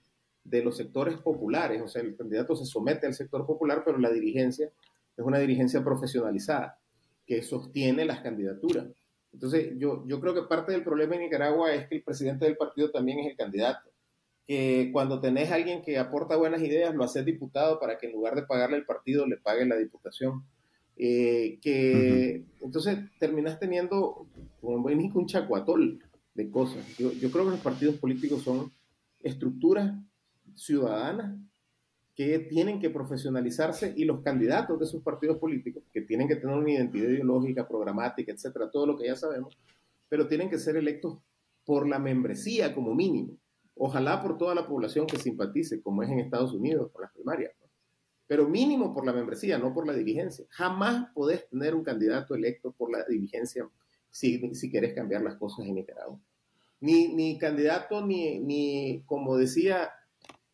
de 0.46 0.64
los 0.64 0.78
sectores 0.78 1.18
populares, 1.18 1.82
o 1.82 1.88
sea, 1.88 2.02
el 2.04 2.16
candidato 2.16 2.56
se 2.56 2.66
somete 2.66 3.08
al 3.08 3.16
sector 3.16 3.46
popular, 3.46 3.82
pero 3.84 3.98
la 3.98 4.12
dirigencia 4.12 4.72
es 5.18 5.26
una 5.26 5.40
dirigencia 5.40 5.84
profesionalizada 5.84 6.80
que 7.26 7.42
sostiene 7.42 8.06
las 8.06 8.22
candidaturas. 8.22 8.86
Entonces, 9.34 9.74
yo, 9.78 10.06
yo 10.08 10.22
creo 10.22 10.34
que 10.34 10.44
parte 10.44 10.72
del 10.72 10.84
problema 10.84 11.16
en 11.16 11.22
Nicaragua 11.22 11.74
es 11.74 11.88
que 11.88 11.96
el 11.96 12.04
presidente 12.04 12.46
del 12.46 12.58
partido 12.58 12.92
también 12.92 13.20
es 13.20 13.28
el 13.28 13.36
candidato. 13.36 13.90
Que 14.48 14.92
cuando 14.94 15.20
tenés 15.20 15.52
a 15.52 15.56
alguien 15.56 15.82
que 15.82 15.98
aporta 15.98 16.38
buenas 16.38 16.62
ideas, 16.62 16.94
lo 16.94 17.04
haces 17.04 17.26
diputado 17.26 17.80
para 17.80 17.98
que 17.98 18.06
en 18.06 18.14
lugar 18.14 18.36
de 18.36 18.44
pagarle 18.44 18.78
el 18.78 18.86
partido, 18.86 19.26
le 19.26 19.38
pague 19.38 19.66
la 19.66 19.76
diputación. 19.76 20.46
Eh, 20.98 21.58
que 21.62 22.46
entonces 22.62 22.98
terminas 23.20 23.60
teniendo 23.60 24.28
como 24.62 24.76
un 24.76 25.26
chacuatol 25.26 26.00
de 26.36 26.50
cosas. 26.52 26.86
Yo, 26.98 27.12
yo 27.14 27.32
creo 27.32 27.46
que 27.46 27.52
los 27.52 27.60
partidos 27.60 27.96
políticos 27.96 28.44
son 28.44 28.72
estructuras 29.22 29.94
ciudadanas 30.56 31.38
que 32.16 32.40
tienen 32.40 32.80
que 32.80 32.90
profesionalizarse 32.90 33.94
y 33.96 34.06
los 34.06 34.22
candidatos 34.22 34.80
de 34.80 34.86
esos 34.86 35.04
partidos 35.04 35.38
políticos, 35.38 35.84
que 35.92 36.02
tienen 36.02 36.28
que 36.28 36.38
tener 36.38 36.56
una 36.56 36.72
identidad 36.72 37.10
ideológica, 37.10 37.68
programática, 37.68 38.32
etcétera, 38.32 38.72
todo 38.72 38.86
lo 38.86 38.98
que 38.98 39.08
ya 39.08 39.18
sabemos, 39.18 39.58
pero 40.08 40.28
tienen 40.28 40.50
que 40.50 40.58
ser 40.58 40.78
electos 40.78 41.18
por 41.66 41.88
la 41.88 42.00
membresía 42.00 42.74
como 42.74 42.96
mínimo. 42.96 43.34
Ojalá 43.76 44.22
por 44.22 44.38
toda 44.38 44.56
la 44.56 44.66
población 44.66 45.08
que 45.08 45.18
simpatice, 45.18 45.82
como 45.82 46.04
es 46.04 46.10
en 46.10 46.20
Estados 46.20 46.54
Unidos, 46.54 46.90
por 46.92 47.02
las 47.02 47.12
primarias. 47.12 47.52
Pero 48.28 48.48
mínimo 48.48 48.94
por 48.94 49.06
la 49.06 49.12
membresía, 49.12 49.58
no 49.58 49.74
por 49.74 49.86
la 49.86 49.94
dirigencia. 49.94 50.46
Jamás 50.50 51.10
podés 51.14 51.48
tener 51.50 51.76
un 51.76 51.84
candidato 51.84 52.34
electo 52.34 52.72
por 52.72 52.92
la 52.92 53.04
dirigencia 53.04 53.68
si, 54.10 54.56
si 54.56 54.72
querés 54.72 54.94
cambiar 54.94 55.22
las 55.22 55.36
cosas 55.36 55.66
en 55.66 55.76
Nicaragua. 55.76 56.18
Ni, 56.80 57.14
ni 57.14 57.38
candidato, 57.38 58.06
ni, 58.06 58.40
ni 58.40 59.04
como 59.06 59.36
decía 59.36 59.90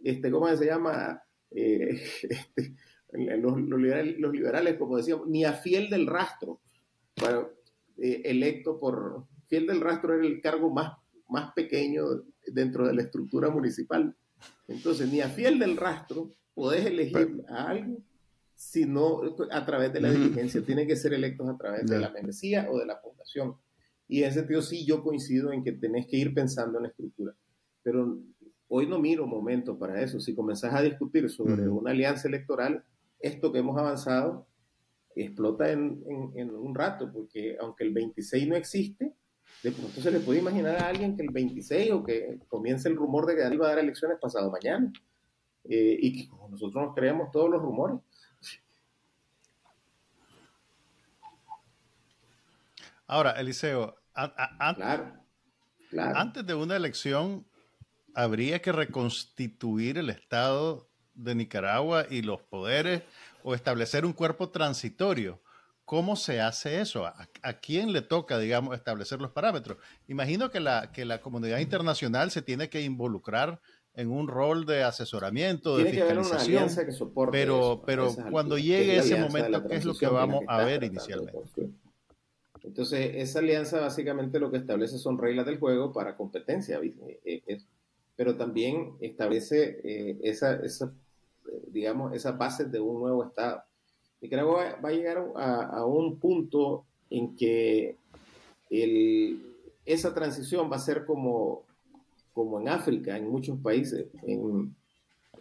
este, 0.03 0.31
¿cómo 0.31 0.55
se 0.55 0.65
llama? 0.65 1.21
Eh, 1.51 2.01
este, 2.29 2.75
los, 3.37 3.57
liberales, 3.59 4.77
como 4.77 4.97
decíamos, 4.97 5.27
ni 5.27 5.43
a 5.45 5.53
fiel 5.53 5.89
del 5.89 6.07
rastro, 6.07 6.61
bueno, 7.19 7.49
eh, 7.97 8.21
electo 8.25 8.79
por, 8.79 9.25
fiel 9.47 9.67
del 9.67 9.81
rastro 9.81 10.15
era 10.15 10.25
el 10.25 10.41
cargo 10.41 10.69
más, 10.69 10.93
más 11.27 11.53
pequeño 11.53 12.03
dentro 12.47 12.87
de 12.87 12.93
la 12.93 13.01
estructura 13.03 13.49
municipal. 13.49 14.15
Entonces, 14.67 15.11
ni 15.11 15.21
a 15.21 15.29
fiel 15.29 15.59
del 15.59 15.77
rastro 15.77 16.33
podés 16.53 16.85
elegir 16.85 17.43
a 17.49 17.69
alguien 17.69 18.03
sino 18.61 19.21
a 19.49 19.65
través 19.65 19.91
de 19.91 19.99
la 19.99 20.11
dirigencia. 20.11 20.61
Tienen 20.61 20.87
que 20.87 20.95
ser 20.95 21.15
electos 21.15 21.49
a 21.49 21.57
través 21.57 21.83
de 21.87 21.97
la 21.97 22.11
membresía 22.11 22.69
o 22.69 22.77
de 22.77 22.85
la 22.85 23.01
población. 23.01 23.55
Y 24.07 24.21
en 24.21 24.29
ese 24.29 24.41
sentido 24.41 24.61
sí 24.61 24.85
yo 24.85 25.01
coincido 25.01 25.51
en 25.51 25.63
que 25.63 25.71
tenés 25.71 26.05
que 26.05 26.17
ir 26.17 26.31
pensando 26.31 26.77
en 26.77 26.83
la 26.83 26.89
estructura. 26.89 27.33
Pero 27.81 28.19
Hoy 28.74 28.88
no 28.88 28.99
miro 28.99 29.28
momento 29.28 29.78
para 29.78 30.01
eso. 30.01 30.22
Si 30.22 30.34
comenzás 30.34 30.74
a 30.74 30.82
discutir 30.82 31.30
sobre 31.30 31.67
una 31.67 31.91
alianza 31.91 32.30
electoral, 32.30 32.86
esto 33.19 33.51
que 33.51 33.59
hemos 33.59 33.78
avanzado 33.78 34.47
explota 35.13 35.69
en, 35.69 36.01
un 36.05 36.74
rato, 36.74 37.11
porque 37.11 37.57
aunque 37.59 37.84
el 37.84 37.93
26 37.93 38.47
no 38.47 38.55
existe, 38.55 39.13
de 39.61 39.72
pronto 39.72 39.99
se 39.99 40.09
le 40.09 40.22
puede 40.22 40.39
imaginar 40.39 40.78
a 40.78 40.88
alguien 40.88 41.17
que 41.17 41.24
el 41.24 41.32
26 41.32 41.91
o 41.91 42.01
que 42.01 42.39
comience 42.47 42.88
el 42.88 42.95
rumor 42.95 43.26
de 43.26 43.36
que 43.36 43.41
Daniel 43.41 43.61
va 43.61 43.65
a 43.65 43.69
dar 43.72 43.80
elecciones 43.80 44.17
pasado 44.22 44.49
mañana. 44.49 44.89
Eh, 45.65 45.97
y 45.99 46.30
que 46.30 46.36
nosotros 46.49 46.82
nos 46.82 46.95
creemos 46.95 47.30
todos 47.30 47.49
los 47.49 47.61
rumores. 47.61 47.99
Ahora, 53.05 53.32
Eliseo, 53.32 53.95
antes 54.13 56.45
de 56.45 56.55
una 56.55 56.78
elección, 56.78 57.45
habría 58.14 58.62
que 58.62 58.72
reconstituir 58.72 59.97
el 59.97 60.09
Estado 60.09 60.89
de 61.14 61.36
Nicaragua 61.36 62.05
y 62.09 62.22
los 62.22 62.41
poderes 62.41 63.03
o 63.43 63.53
establecer 63.55 64.05
un 64.05 64.14
cuerpo 64.14 64.49
transitorio. 64.49 65.41
¿Cómo 65.86 66.16
se 66.16 66.39
hace 66.39 66.80
eso? 66.80 67.05
¿A, 67.05 67.53
quién 67.62 67.91
le 67.91 68.01
toca, 68.01 68.38
digamos, 68.38 68.76
establecer 68.76 69.20
los 69.20 69.32
parámetros? 69.32 69.78
Imagino 70.07 70.49
que 70.49 70.62
la, 70.62 70.91
que 70.91 71.03
la 71.03 71.20
comunidad 71.20 71.59
internacional 71.59 72.32
se 72.32 72.41
tiene 72.41 72.70
que 72.70 72.82
involucrar 72.82 73.59
en 73.93 74.09
un 74.09 74.28
rol 74.28 74.66
de 74.66 74.84
asesoramiento, 74.84 75.78
de 75.78 75.91
fiscalización. 75.91 76.70
pero 77.30 77.82
pero 77.86 78.16
cuando 78.32 78.57
llegue 78.57 78.97
ese 78.97 79.20
momento, 79.20 79.68
¿qué 79.68 79.76
es 79.76 79.86
lo 79.86 79.93
que 79.93 80.07
vamos 80.07 80.43
a 80.47 80.64
ver 80.64 80.84
inicialmente? 80.84 81.39
Entonces, 82.64 83.12
esa 83.16 83.39
alianza 83.39 83.82
básicamente 83.82 84.39
lo 84.39 84.51
que 84.51 84.57
establece 84.57 84.97
son 84.97 85.18
reglas 85.18 85.45
del 85.45 85.59
juego 85.59 85.91
para 85.91 86.16
competencia, 86.16 86.80
pero 88.22 88.38
también 88.38 88.97
establece 88.99 89.82
esa, 90.22 90.53
esa, 90.57 90.93
digamos, 91.69 92.13
esas 92.13 92.38
bases 92.38 92.72
de 92.72 92.80
un 92.80 92.99
nuevo 92.99 93.24
Estado. 93.24 93.63
Nicaragua 94.22 94.78
va 94.80 94.89
a 94.89 94.91
llegar 94.91 95.26
a, 95.36 95.84
un 95.88 96.19
punto 96.19 96.86
en 97.09 97.36
que 97.36 97.97
esa 99.84 100.13
transición 100.13 100.72
va 100.72 100.76
a 100.76 100.86
ser 100.86 101.03
como, 101.03 101.63
como 102.32 102.61
en 102.61 102.69
África, 102.69 103.17
en 103.17 103.28
muchos 103.28 103.57
países. 103.57 104.05
En, 104.28 104.76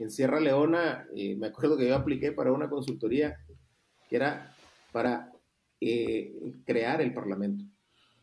Sierra 0.08 0.40
Leona, 0.40 1.06
eh, 1.14 1.36
me 1.36 1.48
acuerdo 1.48 1.76
que 1.76 1.86
yo 1.86 1.94
apliqué 1.94 2.32
para 2.32 2.50
una 2.50 2.70
consultoría 2.70 3.36
que 4.08 4.16
era 4.16 4.56
para 4.90 5.30
eh, 5.82 6.32
crear 6.64 7.02
el 7.02 7.12
Parlamento. 7.12 7.62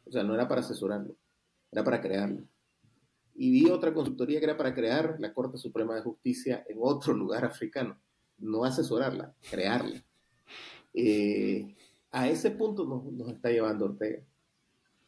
O 0.08 0.12
sea, 0.12 0.24
no 0.24 0.34
era 0.34 0.47
para 0.47 0.62
asesorarlo, 0.62 1.16
era 1.72 1.84
para 1.84 2.01
crearlo. 2.01 2.41
Y 3.39 3.51
vi 3.51 3.69
otra 3.69 3.93
consultoría 3.93 4.39
que 4.39 4.45
era 4.45 4.57
para 4.57 4.73
crear 4.73 5.17
la 5.19 5.31
Corte 5.31 5.59
Suprema 5.59 5.93
de 5.95 6.01
Justicia 6.01 6.65
en 6.67 6.79
otro 6.81 7.13
lugar 7.13 7.45
africano. 7.45 7.97
No 8.39 8.65
asesorarla, 8.65 9.35
crearla. 9.49 10.03
Eh, 10.93 11.75
a 12.11 12.27
ese 12.27 12.49
punto 12.51 12.83
nos, 12.85 13.31
está 13.31 13.51
llevando 13.51 13.85
Ortega. 13.85 14.23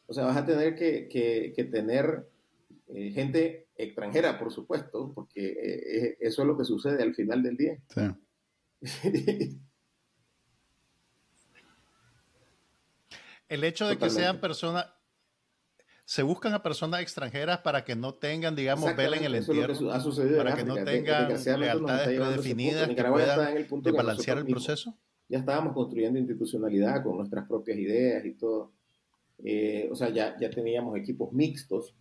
O 0.06 0.14
sea, 0.14 0.24
vas 0.26 0.36
a 0.36 0.46
tener 0.46 0.76
que, 0.76 1.68
tener 1.72 2.28
eh, 2.88 3.10
gente 3.10 3.66
extranjera, 3.76 4.38
por 4.38 4.52
supuesto, 4.52 5.12
porque 5.12 5.48
eh, 5.48 6.16
eso 6.20 6.42
es 6.42 6.48
lo 6.48 6.56
que 6.56 6.64
sucede 6.64 7.02
al 7.02 7.14
final 7.14 7.42
del 7.42 7.56
día. 7.56 7.78
El 13.48 13.64
hecho 13.64 13.88
de 13.88 13.98
que 13.98 14.08
sean 14.08 14.40
personas, 14.40 14.86
se 16.10 16.24
buscan 16.24 16.52
a 16.54 16.60
personas 16.60 17.02
extranjeras 17.02 17.58
para 17.58 17.84
que 17.84 17.94
no 17.94 18.14
tengan, 18.14 18.56
digamos, 18.56 18.96
vela 18.96 19.16
en 19.16 19.24
el 19.26 19.36
entierro, 19.36 19.74
para 20.36 20.56
que 20.56 20.64
no 20.64 20.74
tengan 20.74 21.28
lealtades 21.60 22.18
predefinidas 22.18 22.88
que 22.88 23.04
puedan 23.04 23.94
balancear 23.96 24.38
el 24.38 24.46
proceso 24.46 24.96
ya 25.30 25.38
estábamos 25.38 25.74
construyendo 25.74 26.18
institucionalidad 26.18 27.04
con 27.04 27.16
nuestras 27.16 27.46
propias 27.46 27.78
ideas 27.78 28.24
y 28.26 28.32
todo. 28.32 28.72
Eh, 29.44 29.88
o 29.90 29.94
sea, 29.94 30.10
ya, 30.10 30.36
ya 30.40 30.50
teníamos 30.50 30.98
equipos 30.98 31.32
mixtos. 31.32 31.94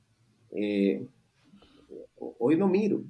Eh, 0.49 1.07
hoy 2.17 2.57
no 2.57 2.67
miro. 2.67 3.03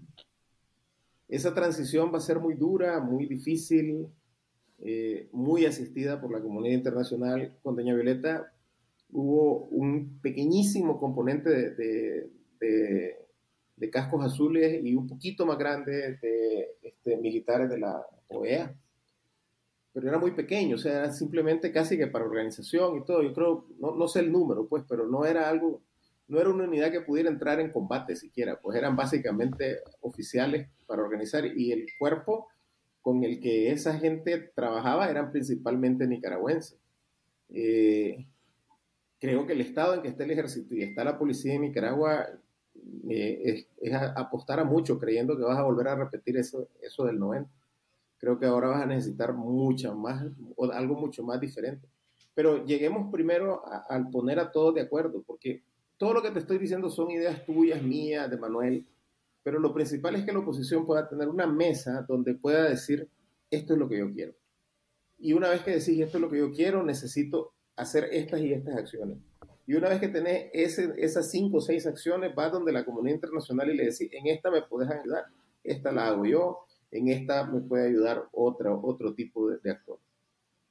Esa 1.30 1.54
transición 1.54 2.12
va 2.14 2.18
a 2.18 2.22
ser 2.22 2.38
muy 2.38 2.56
dura, 2.56 3.00
muy 3.00 3.28
difícil, 3.28 4.08
eh, 4.80 5.30
muy 5.32 5.66
asistida 5.66 6.20
por 6.20 6.34
la 6.34 6.42
comunidad 6.42 6.76
internacional. 6.76 7.56
Con 7.64 7.78
Doña 7.78 7.96
Violeta 7.96 8.52
hubo 9.12 9.66
un 9.68 10.20
pequeñísimo 10.22 11.00
componente 11.00 11.50
de, 11.50 12.30
de, 12.60 13.90
cascos 13.92 14.24
azules 14.24 14.84
y 14.84 14.94
un 14.94 15.08
poquito 15.08 15.46
más 15.46 15.58
grande 15.58 16.18
de 16.22 16.78
este, 16.84 17.18
militares 17.18 17.70
de 17.70 17.80
la 17.80 18.06
OEA 18.28 18.76
pero 20.00 20.08
era 20.08 20.20
muy 20.20 20.32
pequeño, 20.32 20.76
o 20.76 20.80
sea, 20.80 21.00
era 21.00 21.12
simplemente 21.12 21.72
casi 21.72 21.98
que 21.98 22.08
para 22.08 22.26
organización 22.26 22.98
y 22.98 23.06
todo. 23.06 23.24
Yo 23.24 23.34
creo, 23.34 23.66
no, 23.80 23.96
no 23.96 24.08
sé 24.08 24.20
el 24.20 24.32
número, 24.32 24.68
pues, 24.68 24.84
pero 24.88 25.08
no 25.08 25.26
era 25.26 25.50
algo, 25.50 25.82
no 26.28 26.40
era 26.40 26.50
una 26.50 26.66
unidad 26.66 26.92
que 26.92 27.02
pudiera 27.02 27.30
entrar 27.30 27.60
en 27.60 27.72
combate 27.72 28.16
siquiera, 28.16 28.60
pues 28.62 28.78
eran 28.78 28.96
básicamente 28.96 29.80
oficiales 30.02 30.70
para 30.86 31.02
organizar 31.04 31.46
y 31.46 31.72
el 31.72 31.88
cuerpo 31.98 32.48
con 33.02 33.24
el 33.24 33.40
que 33.40 33.72
esa 33.72 33.98
gente 33.98 34.52
trabajaba 34.56 35.10
eran 35.10 35.32
principalmente 35.32 36.08
nicaragüenses. 36.08 36.78
Eh, 37.50 38.28
creo 39.20 39.46
que 39.46 39.54
el 39.54 39.62
estado 39.62 39.96
en 39.96 40.02
que 40.02 40.08
está 40.08 40.24
el 40.24 40.32
ejército 40.32 40.76
y 40.76 40.84
está 40.84 41.04
la 41.04 41.18
policía 41.18 41.54
en 41.54 41.62
Nicaragua 41.62 42.28
eh, 43.10 43.68
es, 43.82 43.94
apostar 44.16 44.60
a 44.60 44.64
mucho 44.64 44.98
creyendo 44.98 45.38
que 45.38 45.44
vas 45.44 45.58
a 45.58 45.64
volver 45.64 45.88
a 45.90 45.96
repetir 45.96 46.38
eso, 46.38 46.70
eso 46.82 47.06
del 47.06 47.20
90 47.20 47.52
creo 48.20 48.38
que 48.38 48.46
ahora 48.46 48.68
vas 48.68 48.84
a 48.84 48.86
necesitar 48.86 49.34
mucha 49.34 49.94
más, 49.96 50.24
o 50.56 50.72
algo 50.72 50.96
mucho 50.96 51.24
más 51.24 51.40
diferente. 51.40 51.88
Pero 52.36 52.66
lleguemos 52.66 53.12
primero 53.12 53.64
al 53.90 54.10
poner 54.10 54.40
a 54.40 54.52
todos 54.52 54.76
de 54.76 54.82
acuerdo, 54.82 55.24
porque 55.26 55.64
todo 55.98 56.14
lo 56.14 56.22
que 56.22 56.32
te 56.32 56.40
estoy 56.40 56.58
diciendo 56.58 56.90
son 56.90 57.12
ideas 57.12 57.44
tuyas, 57.46 57.82
mías, 57.82 58.30
de 58.30 58.38
Manuel, 58.38 58.86
pero 59.42 59.60
lo 59.60 59.74
principal 59.74 60.16
es 60.16 60.26
que 60.26 60.34
la 60.34 60.40
oposición 60.40 60.86
pueda 60.86 61.08
tener 61.08 61.28
una 61.28 61.48
mesa 61.48 62.06
donde 62.08 62.36
pueda 62.36 62.70
decir, 62.70 63.10
esto 63.50 63.74
es 63.74 63.80
lo 63.80 63.90
que 63.90 63.98
yo 63.98 64.12
quiero. 64.14 64.34
Y 65.18 65.34
una 65.34 65.50
vez 65.50 65.64
que 65.64 65.72
decís, 65.72 66.00
esto 66.00 66.18
es 66.18 66.22
lo 66.22 66.30
que 66.30 66.38
yo 66.38 66.52
quiero, 66.52 66.84
necesito 66.84 67.54
hacer 67.80 68.10
estas 68.12 68.42
y 68.42 68.54
estas 68.54 68.76
acciones. 68.76 69.18
Y 69.66 69.76
una 69.76 69.90
vez 69.90 70.00
que 70.00 70.10
tenés 70.10 70.50
esas 70.54 71.30
cinco 71.32 71.58
o 71.58 71.62
seis 71.62 71.86
acciones, 71.86 72.34
vas 72.36 72.52
donde 72.52 72.72
la 72.72 72.84
comunidad 72.84 73.16
internacional 73.16 73.70
y 73.70 73.78
le 73.78 73.86
decís, 73.86 74.10
en 74.12 74.28
esta 74.28 74.52
me 74.52 74.64
puedes 74.64 74.90
ayudar, 74.90 75.26
esta 75.64 75.92
la 75.92 76.08
hago 76.08 76.26
yo, 76.26 76.60
en 76.92 77.08
esta 77.08 77.46
me 77.46 77.62
puede 77.62 77.88
ayudar 77.88 78.28
otra, 78.32 78.76
otro 78.76 79.14
tipo 79.14 79.50
de, 79.50 79.72
actor. 79.72 80.00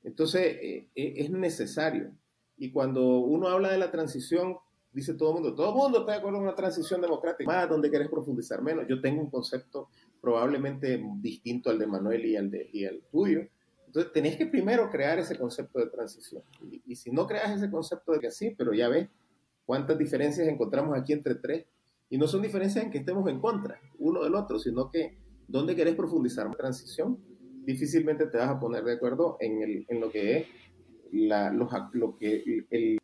Entonces, 0.02 0.58
eh, 0.60 0.88
eh, 0.94 1.14
es 1.16 1.30
necesario. 1.30 2.12
Y 2.56 2.72
cuando 2.72 3.20
uno 3.20 3.48
habla 3.48 3.70
de 3.70 3.78
la 3.78 3.90
transición, 3.90 4.56
dice 4.92 5.14
todo 5.14 5.30
el 5.30 5.34
mundo, 5.36 5.54
todo 5.54 5.70
el 5.70 5.76
mundo 5.76 6.00
está 6.00 6.12
de 6.12 6.18
acuerdo 6.18 6.38
en 6.38 6.44
una 6.44 6.56
transición 6.56 7.00
democrática, 7.00 7.50
más 7.50 7.68
donde 7.68 7.90
querés 7.90 8.08
profundizar 8.08 8.62
menos. 8.62 8.86
Yo 8.88 9.00
tengo 9.00 9.20
un 9.20 9.30
concepto 9.30 9.88
probablemente 10.20 11.00
distinto 11.20 11.70
al 11.70 11.78
de 11.78 11.86
Manuel 11.86 12.26
y 12.26 12.36
al, 12.36 12.50
de, 12.50 12.68
y 12.72 12.84
al 12.84 13.00
tuyo. 13.12 13.46
Entonces, 13.88 14.12
tenés 14.12 14.36
que 14.36 14.46
primero 14.46 14.88
crear 14.90 15.18
ese 15.18 15.36
concepto 15.36 15.80
de 15.80 15.86
transición. 15.86 16.42
Y, 16.86 16.94
si 16.94 17.10
no 17.10 17.26
creas 17.26 17.50
ese 17.50 17.70
concepto 17.70 18.12
de 18.12 18.20
que 18.20 18.30
sí, 18.30 18.54
pero 18.56 18.72
ya 18.72 18.88
ves 18.88 19.08
cuántas 19.66 19.98
diferencias 19.98 20.46
encontramos 20.46 20.96
aquí 20.96 21.12
entre 21.12 21.34
tres. 21.34 21.66
Y 22.10 22.16
no 22.16 22.26
son 22.26 22.42
diferencias 22.42 22.84
en 22.84 22.90
que 22.90 22.98
estemos 22.98 23.28
en 23.28 23.40
contra 23.40 23.80
uno 23.98 24.22
del 24.22 24.34
otro, 24.34 24.58
sino 24.58 24.90
que 24.90 25.18
¿Dónde 25.48 25.74
querés 25.74 25.94
profundizar 25.94 26.46
la 26.46 26.52
transición? 26.52 27.18
Difícilmente 27.64 28.26
te 28.26 28.36
vas 28.36 28.50
a 28.50 28.60
poner 28.60 28.84
de 28.84 28.92
acuerdo 28.92 29.38
en, 29.40 29.62
el, 29.62 29.86
en 29.88 30.00
lo 30.00 30.10
que 30.10 30.36
es 30.36 30.46
la, 31.10 31.50
lo 31.50 32.18
que 32.18 32.66
el, 32.70 32.98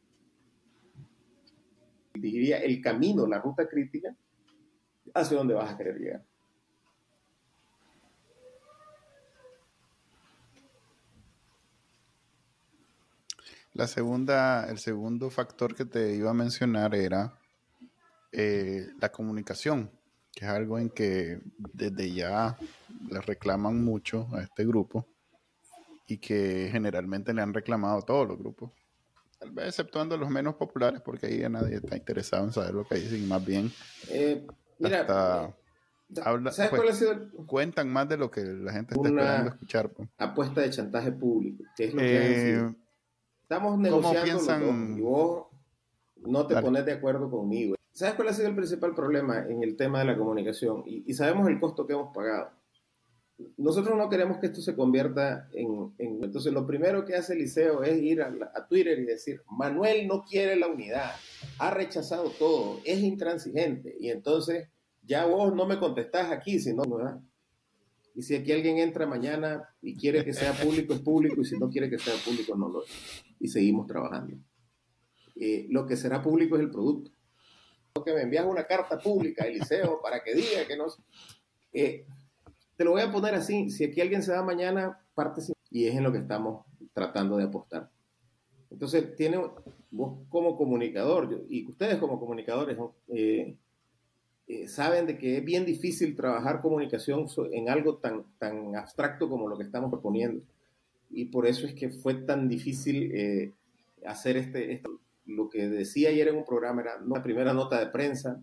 diría 2.13 2.59
el 2.59 2.83
camino, 2.83 3.27
la 3.27 3.41
ruta 3.41 3.67
crítica 3.67 4.15
hacia 5.15 5.39
dónde 5.39 5.55
vas 5.55 5.73
a 5.73 5.79
querer 5.79 5.99
llegar. 5.99 6.25
La 13.75 13.87
segunda, 13.87 14.69
el 14.71 14.79
segundo 14.79 15.31
factor 15.31 15.75
que 15.75 15.85
te 15.85 16.15
iba 16.15 16.31
a 16.31 16.35
mencionar 16.35 16.95
era 16.95 17.37
eh, 18.33 18.87
la 19.01 19.11
comunicación 19.11 19.91
que 20.35 20.45
es 20.45 20.51
algo 20.51 20.79
en 20.79 20.91
que 20.91 21.41
desde 21.73 22.13
ya 22.13 22.57
le 23.09 23.21
reclaman 23.21 23.83
mucho 23.83 24.29
a 24.33 24.43
este 24.43 24.67
grupo 24.67 25.07
y 26.07 26.19
que 26.19 26.69
generalmente 26.71 27.33
le 27.33 27.43
han 27.43 27.55
reclamado 27.55 27.99
a 27.99 28.03
todos 28.03 28.29
los 28.29 28.39
grupos, 28.39 28.73
tal 29.39 29.53
vez 29.53 29.69
exceptuando 29.69 30.17
los 30.19 30.29
menos 30.29 30.57
populares, 30.57 31.01
porque 31.01 31.27
ahí 31.27 31.49
nadie 31.49 31.77
está 31.77 31.97
interesado 31.97 32.45
en 32.45 32.53
saber 32.53 32.75
lo 32.75 32.85
que 32.85 32.97
dicen, 32.97 33.27
más 33.29 33.45
bien 33.45 33.73
eh, 34.11 34.47
mira, 34.79 35.07
¿sabes 36.51 36.71
cuál 36.71 36.89
ha 36.89 36.93
sido 36.93 37.31
cuentan 37.47 37.89
más 37.91 38.09
de 38.09 38.17
lo 38.17 38.31
que 38.31 38.43
la 38.43 38.73
gente 38.73 38.95
está 38.95 39.09
esperando 39.09 39.51
escuchar. 39.51 39.91
Pues. 39.91 40.09
Apuesta 40.19 40.61
de 40.61 40.71
chantaje 40.71 41.13
público, 41.13 41.65
que 41.77 41.85
es 41.85 41.95
lo 41.95 42.01
que 42.01 42.55
eh, 42.55 42.75
Estamos 43.45 43.79
negociando 43.79 44.97
y 44.97 45.03
vos 45.03 45.49
no 46.17 46.47
te 46.47 46.59
pones 46.63 46.87
de 46.87 46.93
acuerdo 46.93 47.31
conmigo. 47.31 47.75
¿Sabes 47.93 48.15
cuál 48.15 48.29
ha 48.29 48.33
sido 48.33 48.49
el 48.49 48.57
principal 48.57 48.95
problema 48.95 49.45
en 49.47 49.63
el 49.63 49.77
tema 49.77 49.99
de 49.99 50.07
la 50.07 50.17
comunicación? 50.17 50.83
Y, 50.87 51.13
sabemos 51.13 51.47
el 51.51 51.61
costo 51.61 51.87
que 51.87 51.93
hemos 51.93 52.15
pagado. 52.15 52.53
Nosotros 53.59 53.99
no 53.99 54.09
queremos 54.09 54.39
que 54.39 54.47
esto 54.47 54.63
se 54.63 54.75
convierta 54.75 55.47
en, 55.53 55.93
Entonces, 55.99 56.55
lo 56.55 56.67
primero 56.67 57.05
que 57.05 57.17
hace 57.17 57.35
Eliseo 57.35 57.83
es 57.83 58.01
ir 58.01 58.23
a, 58.23 58.67
Twitter 58.67 58.99
y 58.99 59.05
decir, 59.05 59.43
Manuel 59.51 60.09
no 60.09 60.25
quiere 60.25 60.57
la 60.57 60.69
unidad, 60.69 61.13
ha 61.59 61.71
rechazado 61.71 62.31
todo, 62.31 62.81
es 62.87 63.01
intransigente. 63.01 63.95
Y 64.01 64.09
entonces, 64.09 64.71
ya 65.03 65.27
vos 65.27 65.55
no 65.55 65.67
me 65.67 65.79
contestás 65.79 66.33
aquí, 66.33 66.59
sino... 66.59 66.83
¿verdad? 66.85 67.21
Y 68.15 68.23
si 68.23 68.37
aquí 68.37 68.53
alguien 68.53 68.79
entra 68.79 69.07
mañana 69.07 69.69
y 69.83 69.97
quiere 69.97 70.25
que 70.25 70.33
sea 70.33 70.53
público, 70.53 70.95
es 70.95 71.01
público, 71.01 71.41
y 71.41 71.45
si 71.45 71.59
no 71.59 71.69
quiere 71.69 71.91
que 71.91 71.99
sea 71.99 72.15
público, 72.25 72.57
no 72.57 72.69
lo 72.69 72.85
es. 72.85 72.91
Y 73.41 73.49
seguimos 73.49 73.87
trabajando. 73.87 74.37
Eh, 75.37 75.67
lo 75.71 75.85
que 75.85 75.97
será 75.97 76.23
público 76.23 76.57
es 76.57 76.63
el 76.63 76.71
producto 76.71 77.11
que 78.03 78.13
me 78.13 78.23
envías 78.23 78.45
una 78.45 78.65
carta 78.65 78.99
pública, 78.99 79.45
Eliseo, 79.45 80.01
para 80.03 80.23
que 80.23 80.35
diga 80.35 80.67
que 80.67 80.77
no... 80.77 80.87
Eh, 81.73 82.07
te 82.77 82.85
lo 82.85 82.91
voy 82.91 83.03
a 83.03 83.13
poner 83.13 83.35
así, 83.35 83.71
si 83.71 83.85
aquí 83.85 84.01
alguien 84.01 84.23
se 84.23 84.33
da 84.33 84.43
mañana, 84.43 85.01
parte 85.15 85.43
y 85.71 85.87
es 85.87 85.95
en 85.95 86.03
lo 86.03 86.11
que 86.11 86.19
estamos 86.19 86.67
tratando 86.93 87.37
de 87.37 87.45
apostar. 87.45 87.89
Entonces, 88.71 89.15
tiene 89.15 89.41
vos 89.93 90.19
como 90.29 90.57
comunicador, 90.57 91.45
y 91.49 91.69
ustedes 91.71 91.99
como 91.99 92.19
comunicadores, 92.19 92.77
eh, 93.09 93.57
eh, 94.47 94.69
saben 94.69 95.07
de 95.07 95.19
que 95.19 95.39
es 95.39 95.45
bien 95.45 95.65
difícil 95.65 96.17
trabajar 96.17 96.61
comunicación 96.61 97.27
en 97.53 97.69
algo 97.69 97.97
tan, 97.97 98.25
tan 98.39 98.77
abstracto 98.77 99.29
como 99.29 99.49
lo 99.49 99.57
que 99.57 99.65
estamos 99.65 99.91
proponiendo. 99.91 100.43
Y 101.11 101.27
por 101.27 101.47
eso 101.47 101.67
es 101.67 101.75
que 101.75 101.91
fue 101.91 102.15
tan 102.15 102.49
difícil 102.49 103.53
hacer 104.05 104.37
este, 104.37 104.83
lo 105.27 105.49
que 105.49 105.69
decía 105.69 106.11
ayer 106.11 106.29
en 106.29 106.37
un 106.37 106.45
programa 106.45 106.83
era 106.83 107.01
la 107.01 107.23
primera 107.23 107.53
nota 107.53 107.79
de 107.79 107.87
prensa. 107.87 108.43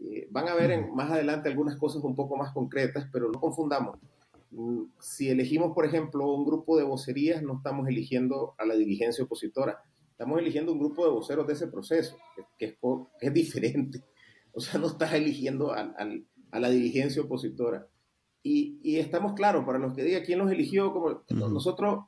Eh, 0.00 0.28
van 0.30 0.48
a 0.48 0.54
ver 0.54 0.70
en, 0.70 0.94
más 0.94 1.10
adelante 1.10 1.48
algunas 1.48 1.76
cosas 1.76 2.02
un 2.02 2.14
poco 2.14 2.36
más 2.36 2.52
concretas, 2.52 3.08
pero 3.12 3.30
no 3.30 3.40
confundamos. 3.40 3.98
Mm, 4.50 4.84
si 5.00 5.28
elegimos, 5.28 5.74
por 5.74 5.84
ejemplo, 5.84 6.32
un 6.32 6.44
grupo 6.44 6.76
de 6.76 6.84
vocerías, 6.84 7.42
no 7.42 7.56
estamos 7.56 7.88
eligiendo 7.88 8.54
a 8.58 8.64
la 8.64 8.74
diligencia 8.74 9.24
opositora, 9.24 9.82
estamos 10.10 10.38
eligiendo 10.38 10.72
un 10.72 10.78
grupo 10.78 11.04
de 11.04 11.12
voceros 11.12 11.46
de 11.46 11.52
ese 11.52 11.68
proceso, 11.68 12.16
que, 12.58 12.66
es, 12.66 12.74
es, 13.20 13.32
diferente. 13.32 14.02
O 14.58 14.60
sea, 14.60 14.80
no 14.80 14.88
estás 14.88 15.12
eligiendo 15.12 15.72
a, 15.72 15.94
a 16.50 16.60
la 16.60 16.68
diligencia 16.68 17.22
opositora. 17.22 17.86
Y, 18.42 18.80
y, 18.82 18.96
estamos 18.96 19.34
claros, 19.34 19.64
para 19.64 19.78
los 19.78 19.94
que 19.94 20.02
digan 20.02 20.24
quién 20.24 20.40
los 20.40 20.50
eligió, 20.50 20.92
como 20.92 21.22
nosotros 21.28 22.06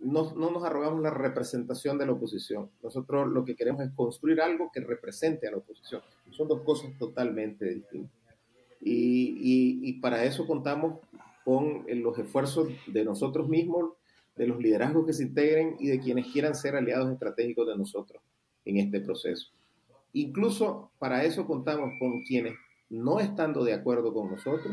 no, 0.00 0.34
no, 0.34 0.50
nos 0.50 0.64
arrogamos 0.64 1.02
la 1.02 1.10
representación 1.10 1.98
de 1.98 2.06
la 2.06 2.12
oposición. 2.12 2.70
Nosotros 2.82 3.28
lo 3.28 3.44
que 3.44 3.54
queremos 3.54 3.82
es 3.82 3.92
construir 3.92 4.40
algo 4.40 4.70
que 4.72 4.80
represente 4.80 5.46
a 5.46 5.52
la 5.52 5.58
oposición. 5.58 6.02
Son 6.30 6.48
dos 6.48 6.62
cosas 6.62 6.90
totalmente 6.98 7.64
distintas. 7.66 8.16
Y, 8.80 9.80
y, 9.82 10.00
para 10.00 10.24
eso 10.24 10.46
contamos 10.46 11.00
con 11.44 11.84
los 11.88 12.18
esfuerzos 12.18 12.68
de 12.86 13.04
nosotros 13.04 13.48
mismos, 13.48 13.92
de 14.36 14.46
los 14.46 14.60
liderazgos 14.60 15.06
que 15.06 15.12
se 15.12 15.24
integren 15.24 15.76
y 15.78 15.88
de 15.88 16.00
quienes 16.00 16.26
quieran 16.28 16.54
ser 16.54 16.74
aliados 16.76 17.10
estratégicos 17.12 17.66
de 17.66 17.76
nosotros 17.76 18.22
en 18.64 18.78
este 18.78 19.00
proceso. 19.00 19.50
Incluso 20.12 20.90
para 20.98 21.24
eso 21.24 21.46
contamos 21.46 21.90
con 21.98 22.22
quienes, 22.22 22.54
no 22.90 23.20
estando 23.20 23.64
de 23.64 23.74
acuerdo 23.74 24.12
con 24.12 24.30
nosotros, 24.30 24.72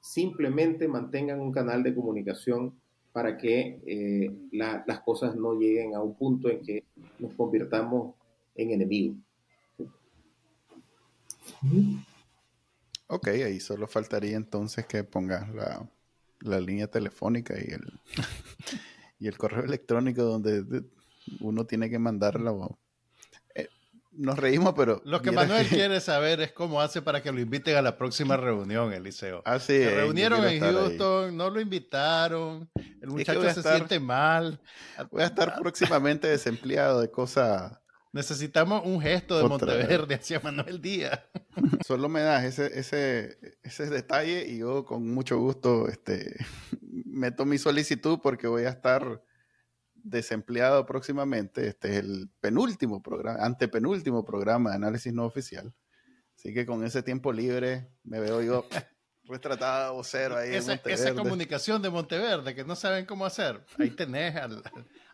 simplemente 0.00 0.88
mantengan 0.88 1.40
un 1.40 1.52
canal 1.52 1.82
de 1.82 1.94
comunicación 1.94 2.74
para 3.12 3.36
que 3.36 3.80
eh, 3.86 4.30
las 4.52 5.00
cosas 5.00 5.36
no 5.36 5.54
lleguen 5.54 5.94
a 5.94 6.00
un 6.00 6.14
punto 6.14 6.48
en 6.48 6.62
que 6.62 6.84
nos 7.18 7.34
convirtamos 7.34 8.14
en 8.54 8.70
enemigos. 8.70 9.16
Ok, 13.08 13.28
ahí 13.28 13.60
solo 13.60 13.86
faltaría 13.86 14.36
entonces 14.36 14.86
que 14.86 15.04
pongas 15.04 15.52
la, 15.54 15.86
la 16.40 16.60
línea 16.60 16.86
telefónica 16.86 17.54
y 17.58 17.72
el, 17.72 17.82
y 19.18 19.28
el 19.28 19.36
correo 19.36 19.64
electrónico 19.64 20.22
donde 20.22 20.84
uno 21.40 21.66
tiene 21.66 21.90
que 21.90 21.98
mandarla 21.98 22.52
nos 24.12 24.38
reímos, 24.38 24.74
pero... 24.76 25.00
Lo 25.04 25.22
que 25.22 25.32
Manuel 25.32 25.66
quiere 25.66 26.00
saber 26.00 26.40
es 26.40 26.52
cómo 26.52 26.80
hace 26.80 27.02
para 27.02 27.22
que 27.22 27.32
lo 27.32 27.40
inviten 27.40 27.76
a 27.76 27.82
la 27.82 27.96
próxima 27.96 28.36
reunión, 28.36 28.92
Eliseo. 28.92 29.42
Ah, 29.44 29.58
sí. 29.58 29.78
Se 29.78 29.94
reunieron 29.94 30.44
en 30.44 30.60
Houston, 30.60 31.36
no 31.36 31.50
lo 31.50 31.60
invitaron, 31.60 32.70
el 33.00 33.08
muchacho 33.08 33.42
se 33.52 33.62
siente 33.62 33.98
mal. 34.00 34.60
Voy 35.10 35.22
a 35.22 35.26
estar 35.26 35.56
próximamente 35.60 36.28
desempleado 36.28 37.00
de 37.00 37.10
cosas... 37.10 37.72
Necesitamos 38.12 38.82
un 38.84 39.00
gesto 39.00 39.38
de 39.38 39.48
Monteverde 39.48 40.14
hacia 40.14 40.38
Manuel 40.38 40.82
Díaz. 40.82 41.18
Solo 41.86 42.10
me 42.10 42.20
das 42.20 42.44
ese, 42.44 42.78
ese, 42.78 43.38
ese 43.62 43.88
detalle 43.88 44.46
y 44.46 44.58
yo 44.58 44.84
con 44.84 45.08
mucho 45.14 45.38
gusto 45.38 45.88
este, 45.88 46.36
meto 46.82 47.46
mi 47.46 47.56
solicitud 47.56 48.18
porque 48.22 48.46
voy 48.46 48.64
a 48.64 48.68
estar 48.68 49.22
desempleado 50.02 50.84
próximamente. 50.86 51.68
Este 51.68 51.92
es 51.92 51.96
el 51.98 52.30
penúltimo 52.40 53.02
programa, 53.02 53.44
antepenúltimo 53.44 54.24
programa 54.24 54.70
de 54.70 54.76
análisis 54.76 55.12
no 55.12 55.24
oficial. 55.24 55.74
Así 56.36 56.52
que 56.52 56.66
con 56.66 56.84
ese 56.84 57.02
tiempo 57.02 57.32
libre 57.32 57.88
me 58.02 58.20
veo 58.20 58.42
yo 58.42 58.66
retratado 59.24 59.94
vocero 59.94 60.36
ahí. 60.36 60.54
Esa, 60.54 60.74
esa 60.74 61.14
comunicación 61.14 61.82
de 61.82 61.90
Monteverde 61.90 62.54
que 62.54 62.64
no 62.64 62.76
saben 62.76 63.06
cómo 63.06 63.26
hacer. 63.26 63.64
Ahí 63.78 63.90
tenés 63.90 64.36
al, 64.36 64.62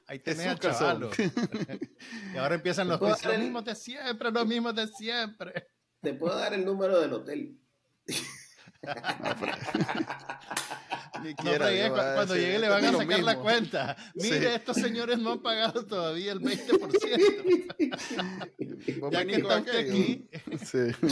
ahí 0.07 0.19
tenés 0.19 0.47
al 0.47 0.59
chavalo. 0.59 1.11
y 2.35 2.37
ahora 2.37 2.55
empiezan 2.55 2.89
los, 2.89 3.01
los 3.01 3.39
mismos 3.39 3.65
de 3.65 3.75
siempre, 3.75 4.31
los 4.31 4.47
mismos 4.47 4.75
de 4.75 4.89
siempre. 4.89 5.69
Te 6.01 6.15
puedo 6.15 6.39
dar 6.39 6.55
el 6.55 6.65
número 6.65 7.01
del 7.01 7.13
hotel. 7.13 7.61
cuando 12.15 12.37
llegue 12.37 12.59
le 12.59 12.69
van 12.69 12.85
a 12.85 12.93
sacar 12.93 13.21
la 13.21 13.39
cuenta. 13.39 13.97
Mire, 14.15 14.57
estos 14.57 14.77
señores 14.77 15.19
no 15.19 15.33
han 15.33 15.41
pagado 15.41 15.85
todavía 15.85 16.33
el 16.33 16.41
20%. 16.41 17.75
ya 19.11 19.25
que 19.25 19.35
está 19.35 19.57
aquí, 19.57 20.29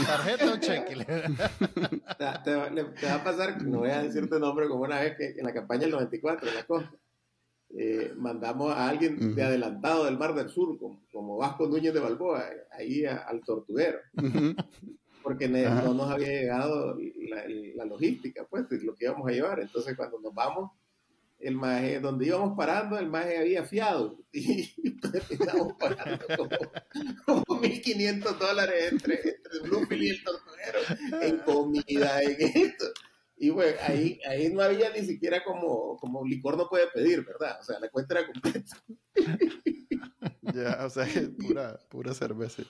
tarjeta 0.07 0.53
o 0.53 0.59
cheque. 0.59 0.97
te, 2.45 2.55
va, 2.55 2.71
a 3.15 3.25
pasar, 3.25 3.61
no 3.63 3.79
voy 3.81 3.91
a 3.91 4.03
decirte 4.03 4.39
nombre, 4.39 4.69
como 4.69 4.85
una 4.85 5.01
vez 5.01 5.17
que 5.17 5.35
en 5.39 5.45
la 5.45 5.53
campaña 5.53 5.81
del 5.83 5.91
94, 5.93 6.49
en 6.49 6.55
la 6.55 6.65
costa, 6.65 6.95
eh, 7.77 8.13
mandamos 8.17 8.73
a 8.73 8.89
alguien 8.89 9.35
de 9.35 9.43
adelantado 9.43 10.05
del 10.05 10.17
Mar 10.19 10.35
del 10.35 10.49
Sur, 10.49 10.79
como, 10.79 11.37
Vasco 11.37 11.67
Núñez 11.67 11.93
de 11.93 12.01
Balboa, 12.01 12.45
ahí 12.71 13.05
al 13.05 13.43
tortuguero 13.45 13.99
porque 15.27 15.49
no 15.49 15.93
nos 15.93 16.09
había 16.09 16.29
llegado 16.29 16.97
la, 17.75 17.85
logística, 17.85 18.47
pues, 18.49 18.67
lo 18.85 18.95
que 18.95 19.07
íbamos 19.07 19.29
a 19.29 19.33
llevar. 19.33 19.59
Entonces, 19.59 19.97
cuando 19.97 20.21
nos 20.21 20.33
vamos, 20.33 20.71
el 21.41 21.57
maje, 21.57 21.99
donde 21.99 22.27
íbamos 22.27 22.57
parando, 22.57 22.97
el 22.97 23.09
maje 23.09 23.37
había 23.37 23.65
fiado 23.65 24.21
y 24.31 24.69
terminamos 25.01 25.73
pagando 25.81 26.25
como, 27.27 27.45
1.500 27.61 28.39
dólares 28.39 28.93
entre, 28.93 29.15
entre 29.17 29.59
Bluefield 29.65 30.03
y 30.05 30.11
el 30.11 30.23
tortuguero 30.23 31.23
en 31.23 31.39
comida, 31.39 32.23
en 32.23 32.37
esto. 32.41 32.85
Y 33.37 33.51
bueno, 33.51 33.77
ahí, 33.83 34.21
ahí 34.29 34.53
no 34.53 34.63
había 34.63 34.91
ni 34.91 35.05
siquiera 35.05 35.43
como, 35.43 35.97
como 35.97 36.25
licor 36.25 36.57
no 36.57 36.69
puede 36.69 36.87
pedir, 36.95 37.25
¿verdad? 37.25 37.59
O 37.61 37.65
sea, 37.65 37.81
la 37.81 37.89
cuenta 37.89 38.21
era 38.21 38.31
completa. 38.31 38.81
ya, 40.55 40.87
o 40.87 40.91
sea, 40.91 41.05
pura, 41.37 41.81
pura 41.89 42.15
cerveza. 42.15 42.63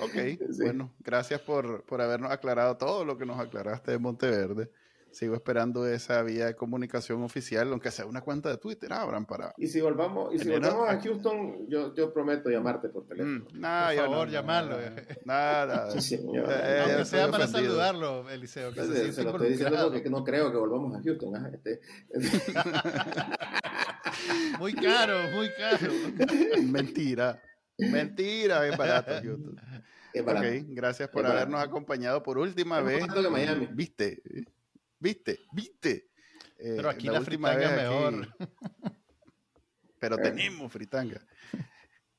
Ok, 0.00 0.14
bueno, 0.58 0.92
gracias 1.00 1.40
por, 1.40 1.84
por, 1.84 2.00
habernos 2.00 2.30
aclarado 2.30 2.76
todo 2.76 3.04
lo 3.04 3.18
que 3.18 3.26
nos 3.26 3.38
aclaraste 3.38 3.92
de 3.92 3.98
Monteverde. 3.98 4.70
Sigo 5.10 5.34
esperando 5.34 5.86
esa 5.86 6.22
vía 6.22 6.46
de 6.46 6.54
comunicación 6.54 7.22
oficial, 7.22 7.70
aunque 7.70 7.90
sea 7.90 8.04
una 8.04 8.20
cuenta 8.20 8.50
de 8.50 8.58
Twitter, 8.58 8.92
abran 8.92 9.24
para. 9.24 9.54
Y 9.56 9.66
si 9.66 9.80
volvamos, 9.80 10.34
y 10.34 10.38
si 10.38 10.50
volvamos 10.50 10.88
a 10.88 11.00
Houston, 11.00 11.66
yo, 11.66 11.94
yo 11.94 12.12
prometo 12.12 12.50
llamarte 12.50 12.90
por 12.90 13.06
teléfono. 13.06 13.46
Mm, 13.52 13.60
por 13.60 13.96
favor, 13.96 14.28
llamarlo. 14.28 14.76
Nada. 15.24 15.90
sí, 16.00 16.16
eh, 16.16 16.82
aunque 16.84 17.04
sea 17.06 17.30
para 17.30 17.46
saludarlo, 17.46 18.28
Eliseo. 18.28 18.72
Que 18.72 18.84
se, 18.84 19.12
se, 19.12 19.24
lo 19.24 19.30
estoy 19.30 19.50
diciendo 19.50 19.90
porque 19.90 20.10
no 20.10 20.22
creo 20.22 20.52
que 20.52 20.58
volvamos 20.58 20.94
a 20.94 21.02
Houston. 21.02 21.36
¿ah? 21.36 21.50
Este, 21.54 21.80
muy 24.58 24.74
caro, 24.74 25.16
muy 25.34 25.48
caro. 25.58 25.90
Mentira. 26.62 27.40
Mentira, 27.78 28.62
bien 28.62 28.76
barato 28.76 29.12
Houston. 29.22 29.60
Ok, 30.20 30.42
gracias 30.70 31.08
por 31.10 31.24
habernos 31.26 31.62
acompañado 31.62 32.22
por 32.22 32.38
última 32.38 32.80
vez. 32.80 33.06
Viste, 33.72 34.22
viste, 34.98 35.40
viste. 35.52 36.10
Eh, 36.58 36.74
Pero 36.76 36.90
aquí 36.90 37.06
la, 37.06 37.20
fritanga 37.20 37.64
es 37.64 37.82
mejor. 37.82 38.28
Pero 40.00 40.16
tenemos 40.16 40.72
fritanga. 40.72 41.20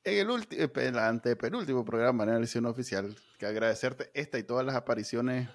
En 0.02 0.18
el, 0.18 0.30
último, 0.30 0.62
eh, 0.62 0.70
el 0.76 0.98
antepenúltimo 0.98 1.84
programa 1.84 2.24
de 2.24 2.30
análisis 2.30 2.62
oficial, 2.62 3.14
que 3.38 3.44
agradecerte 3.44 4.10
esta 4.14 4.38
y 4.38 4.44
todas 4.44 4.64
las 4.64 4.76
apariciones 4.76 5.48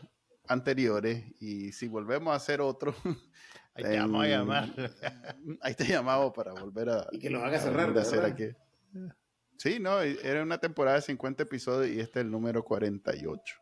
anteriores. 0.47 1.23
Y 1.39 1.71
si 1.71 1.87
volvemos 1.87 2.31
a 2.31 2.35
hacer 2.35 2.61
otro, 2.61 2.93
ahí 3.73 3.83
te 3.83 3.97
vamos 3.97 4.23
a 4.23 4.27
llamar. 4.27 4.69
Ahí 5.61 5.73
te 5.73 5.85
llamamos 5.85 6.31
para 6.33 6.53
volver 6.53 6.89
a. 6.89 7.07
Y 7.11 7.19
que 7.19 7.29
lo 7.29 7.43
haga 7.43 7.59
cerrar. 7.59 7.97
A 7.97 8.01
hacer 8.01 8.23
aquí. 8.23 8.49
Sí, 9.57 9.79
no, 9.79 10.01
era 10.01 10.43
una 10.43 10.59
temporada 10.59 10.97
de 10.97 11.03
50 11.03 11.43
episodios 11.43 11.95
y 11.95 11.99
este 11.99 12.19
es 12.19 12.25
el 12.25 12.31
número 12.31 12.63
48. 12.63 13.55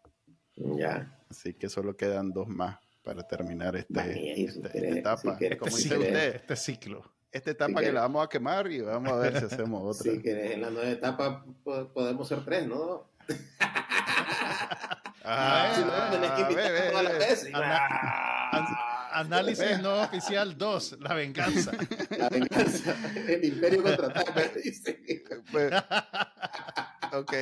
Ya. 0.55 1.17
Así 1.29 1.53
que 1.53 1.69
solo 1.69 1.95
quedan 1.95 2.31
dos 2.31 2.47
más 2.47 2.77
para 3.03 3.23
terminar 3.27 3.75
este, 3.75 4.43
este 4.43 4.67
esta 4.67 4.99
etapa. 4.99 5.37
como 5.59 5.75
dice 5.75 5.97
usted, 5.97 6.35
este 6.35 6.55
ciclo. 6.55 7.03
Esta 7.31 7.51
etapa 7.51 7.81
que 7.81 7.91
la 7.91 8.01
vamos 8.01 8.23
a 8.23 8.29
quemar 8.29 8.71
y 8.71 8.81
vamos 8.81 9.11
a 9.11 9.15
ver 9.15 9.39
si 9.39 9.45
hacemos 9.45 9.81
otra. 9.99 10.11
Sí, 10.11 10.21
que 10.21 10.53
en 10.53 10.61
la 10.61 10.69
nueva 10.69 10.89
etapa 10.89 11.45
podemos 11.63 12.27
ser 12.27 12.45
tres, 12.45 12.67
¿no? 12.67 13.09
Ah, 15.25 15.71
no, 15.79 16.17
tenés 16.17 16.31
que 16.31 16.41
invitar 16.41 16.91
toda 16.91 17.03
la 17.03 17.11
vez. 17.13 17.49
Análisis 19.13 19.79
no 19.81 20.01
oficial 20.01 20.57
2, 20.57 20.97
la 20.99 21.13
venganza. 21.13 21.71
La 22.17 22.29
venganza, 22.29 22.95
el 23.27 23.45
imperio 23.45 23.83
contraataca, 23.83 24.51
dice. 24.63 25.23
Pues, 25.51 25.73
ok, 27.13 27.33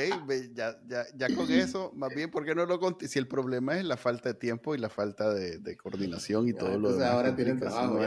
ya, 0.53 0.77
ya, 0.87 1.05
ya, 1.15 1.35
con 1.35 1.51
eso, 1.51 1.91
más 1.95 2.13
bien, 2.13 2.29
¿por 2.29 2.45
qué 2.45 2.55
no 2.55 2.65
lo 2.65 2.79
conté? 2.79 3.07
Si 3.07 3.19
el 3.19 3.27
problema 3.27 3.77
es 3.77 3.85
la 3.85 3.97
falta 3.97 4.29
de 4.29 4.35
tiempo 4.35 4.75
y 4.75 4.77
la 4.77 4.89
falta 4.89 5.33
de, 5.33 5.57
de 5.59 5.77
coordinación 5.77 6.47
y 6.47 6.53
todo 6.53 6.77
lo 6.77 6.93
demás. 6.93 7.09
ahora 7.09 7.35
tienen 7.35 7.59
trabajo. 7.59 7.99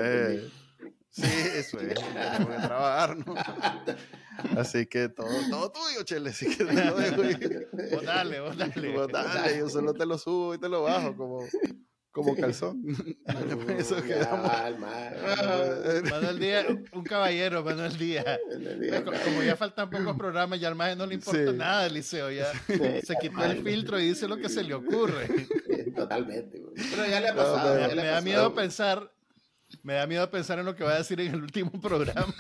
Sí, 1.11 1.23
eso 1.55 1.79
es, 1.79 1.95
tenemos 1.95 2.57
que 2.57 2.67
trabajar, 2.67 3.17
¿no? 3.17 3.35
Así 4.59 4.85
que 4.87 5.09
todo, 5.09 5.29
todo 5.49 5.71
tuyo, 5.71 6.03
Chele, 6.03 6.31
así 6.31 6.57
que 6.57 6.65
te 6.65 6.85
lo 6.85 6.97
dejo. 6.97 7.23
Vos 7.93 8.05
dale, 8.05 8.41
vos 8.41 8.57
dale. 8.57 8.93
Vos 8.97 9.13
dale, 9.13 9.59
yo 9.59 9.69
solo 9.69 9.95
te 9.95 10.07
lo 10.07 10.19
subo 10.19 10.55
y 10.55 10.59
te 10.59 10.69
lo 10.69 10.83
bajo, 10.83 11.17
como, 11.17 11.45
como 12.15 12.37
calzón. 12.37 12.81
Eso 13.77 13.97
Manuel 16.09 16.39
Díaz, 16.39 16.67
un 16.93 17.03
caballero, 17.03 17.65
Manuel 17.65 17.99
Díaz. 17.99 18.39
Como 19.25 19.43
ya 19.43 19.57
faltan 19.57 19.91
pocos 19.91 20.17
programas, 20.17 20.61
ya 20.61 20.69
al 20.69 20.77
más 20.77 20.97
no 20.97 21.07
le 21.07 21.17
importa 21.17 21.53
nada, 21.53 21.87
Eliseo. 21.87 22.31
Ya 22.31 22.53
se 22.69 23.17
quitó 23.21 23.45
el 23.45 23.65
filtro 23.65 23.99
y 23.99 24.11
dice 24.11 24.29
lo 24.29 24.37
que 24.37 24.49
se 24.49 24.63
le 24.63 24.75
ocurre. 24.75 25.27
Totalmente. 25.97 26.63
Pero 26.91 27.05
ya 27.05 27.21
le 27.21 27.29
ha 27.31 27.35
pasado. 27.35 27.97
me, 27.97 28.05
da 28.05 28.21
miedo 28.21 28.55
pensar. 28.55 29.11
Me 29.83 29.95
da 29.95 30.07
miedo 30.07 30.31
pensar 30.31 30.61
en 30.61 30.67
lo 30.67 30.77
que 30.77 30.85
va 30.85 30.93
a 30.93 30.99
decir 30.99 31.21
en 31.21 31.35
el 31.35 31.43
último 31.43 31.73
programa. 31.83 32.33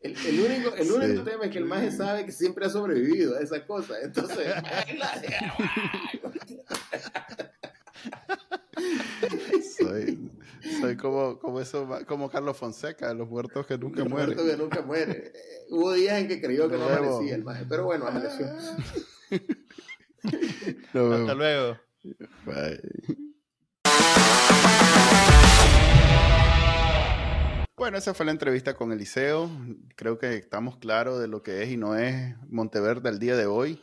El, 0.00 0.40
único, 0.40 0.74
el 0.74 0.90
único 0.90 1.22
tema 1.22 1.44
es 1.44 1.50
que 1.50 1.58
el 1.58 1.66
maje 1.66 1.92
sabe 1.92 2.24
que 2.24 2.32
siempre 2.32 2.66
ha 2.66 2.70
sobrevivido 2.70 3.36
a 3.36 3.40
esa 3.40 3.64
cosa. 3.64 3.94
Entonces, 4.02 4.46
soy, 9.78 10.30
soy 10.80 10.96
como, 10.96 11.38
como, 11.38 11.60
eso, 11.60 11.88
como 12.06 12.30
Carlos 12.30 12.56
Fonseca, 12.56 13.12
los 13.14 13.28
muertos 13.28 13.66
que 13.66 13.78
nunca 13.78 14.00
los 14.00 14.08
mueren. 14.08 14.34
Muertos 14.34 14.50
que 14.50 14.56
nunca 14.56 14.82
mueren. 14.82 15.16
Eh, 15.16 15.32
hubo 15.70 15.92
días 15.92 16.18
en 16.18 16.28
que 16.28 16.40
creyó 16.40 16.68
que 16.68 16.76
no 16.76 16.86
merecía 16.88 17.34
el 17.34 17.44
maje, 17.44 17.64
pero 17.68 17.84
bueno, 17.84 18.06
amaneció. 18.06 18.46
Hasta 20.92 21.34
luego. 21.34 21.76
Bueno, 27.76 27.96
esa 27.96 28.12
fue 28.12 28.26
la 28.26 28.32
entrevista 28.32 28.74
con 28.74 28.92
Eliseo. 28.92 29.48
Creo 29.94 30.18
que 30.18 30.34
estamos 30.34 30.78
claros 30.78 31.20
de 31.20 31.28
lo 31.28 31.42
que 31.42 31.62
es 31.62 31.70
y 31.70 31.76
no 31.76 31.96
es 31.96 32.34
Monteverde 32.48 33.08
al 33.08 33.18
día 33.18 33.36
de 33.36 33.46
hoy. 33.46 33.80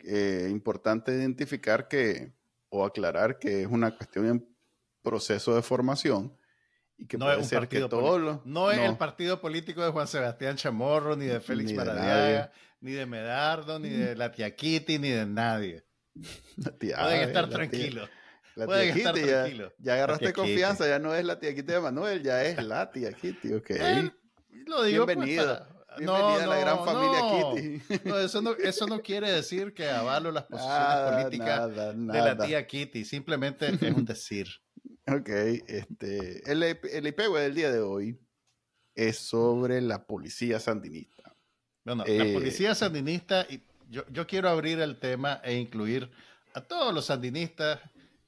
Eh, 0.00 0.48
importante 0.50 1.12
identificar 1.12 1.88
que, 1.88 2.32
o 2.68 2.84
aclarar 2.84 3.38
que 3.38 3.62
es 3.62 3.66
una 3.68 3.96
cuestión 3.96 4.26
en 4.26 4.56
proceso 5.02 5.54
de 5.54 5.62
formación 5.62 6.36
y 6.98 7.06
que 7.06 7.18
no 7.18 7.26
puede 7.26 7.44
ser 7.44 7.68
que 7.68 7.80
todo 7.80 8.18
lo, 8.18 8.42
no, 8.44 8.70
es 8.70 8.78
el 8.78 8.96
partido 8.96 9.40
político 9.40 9.84
de 9.84 9.90
Juan 9.90 10.08
Sebastián 10.08 10.56
Chamorro, 10.56 11.14
ni 11.16 11.26
de 11.26 11.40
Félix 11.40 11.72
Maradiaga, 11.74 12.52
ni 12.80 12.92
de 12.92 13.06
Medardo, 13.06 13.78
ni 13.78 13.90
de 13.90 14.16
la 14.16 14.32
tía 14.32 14.54
Kitty, 14.54 14.98
ni 14.98 15.10
de 15.10 15.26
nadie. 15.26 15.84
Pueden 16.80 17.28
estar 17.28 17.48
tranquilos. 17.50 18.08
La 18.54 18.66
tía 18.66 18.94
Kitty, 18.94 19.26
ya, 19.26 19.72
ya, 19.78 19.94
agarraste 19.94 20.32
confianza, 20.32 20.88
ya 20.88 20.98
no 20.98 21.14
es 21.14 21.24
la 21.24 21.38
tía 21.38 21.54
Kitty 21.54 21.72
de 21.72 21.80
Manuel, 21.80 22.22
ya 22.22 22.42
es 22.42 22.62
la 22.64 22.90
tía 22.90 23.12
Kitty, 23.12 23.52
ok. 23.52 23.70
Eh, 23.70 24.10
lo 24.66 24.82
digo 24.84 25.04
pues, 25.04 25.18
Bienvenida. 25.96 26.28
Bienvenida 26.28 26.44
a 26.44 26.46
la 26.46 26.58
gran 26.58 26.84
familia 26.84 27.80
Kitty. 27.80 28.08
No, 28.08 28.18
eso 28.18 28.42
no, 28.42 28.52
eso 28.52 28.86
no 28.86 29.00
quiere 29.02 29.30
decir 29.30 29.74
que 29.74 29.88
avalo 29.88 30.30
las 30.32 30.44
posiciones 30.44 31.12
políticas 31.12 31.74
de 31.74 31.94
la 31.94 32.38
tía 32.38 32.66
Kitty, 32.66 33.04
simplemente 33.04 33.66
es 33.68 33.82
un 33.82 34.04
decir. 34.04 34.48
Ok, 35.08 35.28
este, 35.28 36.50
el, 36.50 36.64
el 36.64 37.06
IPW 37.06 37.36
del 37.36 37.54
día 37.54 37.70
de 37.70 37.78
hoy 37.78 38.18
es 38.96 39.18
sobre 39.18 39.80
la 39.80 40.04
policía 40.04 40.58
sandinista. 40.58 41.36
Bueno, 41.84 42.04
la 42.04 42.12
eh, 42.24 42.32
policía 42.32 42.74
sandinista, 42.74 43.46
y 43.48 43.62
yo, 43.88 44.02
yo 44.10 44.26
quiero 44.26 44.48
abrir 44.48 44.80
el 44.80 44.98
tema 44.98 45.40
e 45.44 45.54
incluir 45.54 46.10
a 46.54 46.60
todos 46.60 46.92
los 46.92 47.06
sandinistas 47.06 47.78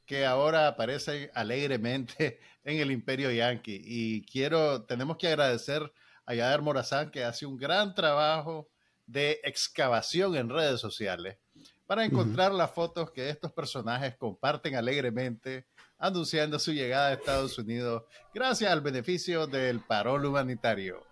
que 0.07 0.25
ahora 0.25 0.69
aparece 0.69 1.31
alegremente 1.35 2.39
en 2.65 2.79
el 2.79 2.91
Imperio 2.91 3.31
Yankee. 3.31 3.81
Y 3.85 4.23
quiero, 4.27 4.83
tenemos 4.85 5.17
que 5.17 5.29
agradecer 5.29 5.93
a 6.29 6.35
Yader 6.35 6.61
Morazán 6.61 7.11
que 7.11 7.25
hace 7.25 7.47
un 7.47 7.57
gran 7.57 7.95
trabajo 7.95 8.69
de 9.07 9.41
excavación 9.45 10.37
en 10.37 10.51
redes 10.51 10.79
sociales 10.79 11.39
para 11.87 12.05
encontrar 12.05 12.53
las 12.53 12.71
fotos 12.71 13.11
que 13.13 13.31
estos 13.31 13.51
personajes 13.51 14.15
comparten 14.17 14.75
alegremente 14.75 15.65
anunciando 15.97 16.59
su 16.59 16.73
llegada 16.73 17.09
a 17.09 17.13
Estados 17.15 17.59
Unidos 17.59 18.03
gracias 18.35 18.71
al 18.71 18.83
beneficio 18.83 19.47
del 19.47 19.81
parol 19.81 20.27
humanitario. 20.27 21.03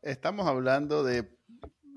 Estamos 0.00 0.46
hablando 0.46 1.04
de 1.04 1.28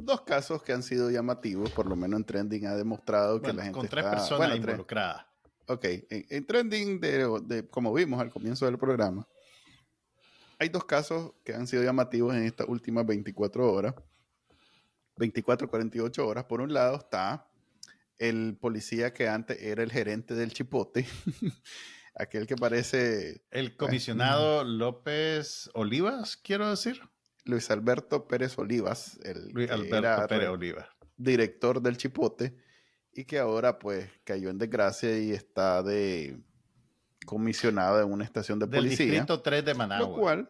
dos 0.03 0.23
casos 0.23 0.61
que 0.61 0.73
han 0.73 0.83
sido 0.83 1.09
llamativos, 1.09 1.71
por 1.71 1.85
lo 1.85 1.95
menos 1.95 2.19
en 2.19 2.25
Trending 2.25 2.67
ha 2.67 2.75
demostrado 2.75 3.41
que 3.41 3.53
la 3.53 3.63
gente 3.63 3.79
con 3.79 3.87
tres 3.87 4.03
personas 4.03 4.57
involucradas. 4.57 5.25
Ok, 5.67 5.85
en, 6.09 6.45
trending, 6.45 6.99
de, 6.99 7.65
como 7.71 7.93
vimos 7.93 8.19
al 8.19 8.29
comienzo 8.29 8.65
del 8.65 8.77
programa, 8.77 9.25
hay 10.63 10.69
dos 10.69 10.85
casos 10.85 11.33
que 11.43 11.53
han 11.53 11.67
sido 11.67 11.83
llamativos 11.83 12.33
en 12.33 12.43
estas 12.43 12.69
últimas 12.69 13.05
24 13.05 13.69
horas, 13.71 13.95
24, 15.17 15.69
48 15.69 16.25
horas. 16.25 16.45
Por 16.45 16.61
un 16.61 16.73
lado 16.73 16.95
está 16.95 17.49
el 18.17 18.57
policía 18.59 19.13
que 19.13 19.27
antes 19.27 19.61
era 19.61 19.83
el 19.83 19.91
gerente 19.91 20.35
del 20.35 20.53
Chipote, 20.53 21.05
aquel 22.15 22.47
que 22.47 22.55
parece... 22.55 23.43
El 23.51 23.75
comisionado 23.75 24.63
López 24.63 25.69
Olivas, 25.73 26.37
quiero 26.37 26.69
decir. 26.69 27.01
Luis 27.43 27.69
Alberto 27.69 28.25
Pérez 28.29 28.57
Olivas, 28.57 29.19
el 29.23 29.49
Luis 29.49 29.69
Alberto 29.69 30.27
Pérez 30.27 30.47
Olivas. 30.47 30.87
director 31.17 31.81
del 31.81 31.97
Chipote 31.97 32.55
y 33.11 33.25
que 33.25 33.37
ahora 33.37 33.79
pues 33.79 34.09
cayó 34.23 34.49
en 34.49 34.57
desgracia 34.57 35.19
y 35.19 35.31
está 35.33 35.83
de 35.83 36.39
comisionado 37.25 38.01
en 38.01 38.11
una 38.11 38.23
estación 38.23 38.59
de 38.59 38.67
policía. 38.67 39.05
Del 39.05 39.15
distrito 39.15 39.41
3 39.41 39.65
de 39.65 39.73
Managua. 39.73 40.07
Lo 40.07 40.15
cual, 40.15 40.49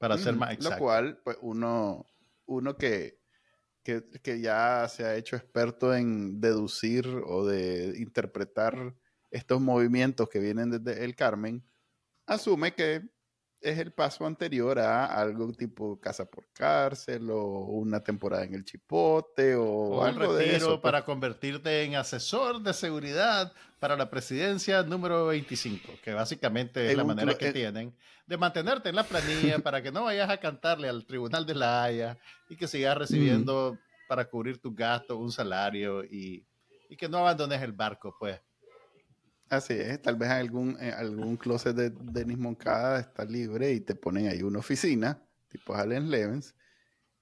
para 0.00 0.16
ser 0.16 0.34
más 0.34 0.54
exacto. 0.54 0.76
Lo 0.76 0.78
cual, 0.78 1.20
pues 1.22 1.36
uno, 1.42 2.06
uno 2.46 2.74
que, 2.78 3.20
que, 3.82 4.02
que, 4.22 4.40
ya 4.40 4.88
se 4.88 5.04
ha 5.04 5.14
hecho 5.14 5.36
experto 5.36 5.94
en 5.94 6.40
deducir 6.40 7.06
o 7.06 7.46
de 7.46 7.92
interpretar 7.98 8.94
estos 9.30 9.60
movimientos 9.60 10.30
que 10.30 10.38
vienen 10.38 10.70
desde 10.70 11.04
el 11.04 11.14
Carmen, 11.14 11.62
asume 12.24 12.74
que 12.74 13.02
es 13.60 13.78
el 13.78 13.92
paso 13.92 14.26
anterior 14.26 14.78
a 14.78 15.04
algo 15.06 15.52
tipo 15.52 16.00
casa 16.00 16.24
por 16.24 16.46
cárcel 16.52 17.28
o 17.30 17.42
una 17.42 18.02
temporada 18.02 18.44
en 18.44 18.54
el 18.54 18.64
chipote 18.64 19.54
o, 19.54 20.02
algo 20.02 20.34
de 20.34 20.56
eso. 20.56 20.68
Pues. 20.68 20.80
para 20.80 21.04
convertirte 21.04 21.82
en 21.84 21.96
asesor 21.96 22.62
de 22.62 22.72
seguridad 22.72 23.52
para 23.78 23.96
la 23.96 24.08
presidencia 24.08 24.82
número 24.82 25.26
25, 25.26 25.92
que 26.02 26.12
básicamente 26.12 26.90
es 26.90 26.96
la 26.96 27.04
manera 27.04 27.34
que 27.34 27.52
tienen 27.52 27.94
de 28.26 28.36
mantenerte 28.36 28.88
en 28.88 28.96
la 28.96 29.04
planilla 29.04 29.58
para 29.62 29.82
que 29.82 29.90
no 29.90 30.04
vayas 30.04 30.30
a 30.30 30.38
cantarle 30.38 30.88
al 30.88 31.04
tribunal 31.04 31.44
de 31.44 31.54
la 31.54 31.82
Haya 31.82 32.18
y 32.48 32.56
que 32.56 32.68
sigas 32.68 32.96
recibiendo 32.96 33.76
para 34.08 34.24
cubrir 34.24 34.60
tus 34.60 34.74
gastos 34.74 35.18
un 35.18 35.32
salario 35.32 36.04
y, 36.04 36.46
y 36.88 36.96
que 36.96 37.08
no 37.08 37.18
abandones 37.18 37.60
el 37.62 37.72
barco, 37.72 38.16
pues. 38.18 38.40
Así 39.50 39.72
es, 39.72 40.00
tal 40.00 40.14
vez 40.14 40.30
algún, 40.30 40.78
eh, 40.80 40.92
algún 40.92 41.36
closet 41.36 41.74
de 41.74 41.90
Denis 41.90 42.38
Moncada 42.38 43.00
está 43.00 43.24
libre 43.24 43.72
y 43.72 43.80
te 43.80 43.96
ponen 43.96 44.28
ahí 44.28 44.42
una 44.42 44.60
oficina, 44.60 45.20
tipo 45.48 45.74
Allen 45.74 46.08
Levens, 46.08 46.54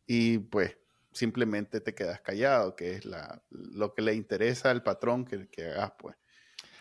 y 0.07 0.37
pues 0.37 0.77
simplemente 1.11 1.81
te 1.81 1.95
quedas 1.95 2.21
callado, 2.21 2.77
que 2.77 2.93
es 2.93 3.07
la, 3.07 3.43
lo 3.49 3.95
que 3.95 4.03
le 4.03 4.13
interesa 4.13 4.71
al 4.71 4.83
patrón 4.83 5.25
que, 5.25 5.49
que 5.49 5.69
hagas, 5.69 5.93
pues. 5.99 6.17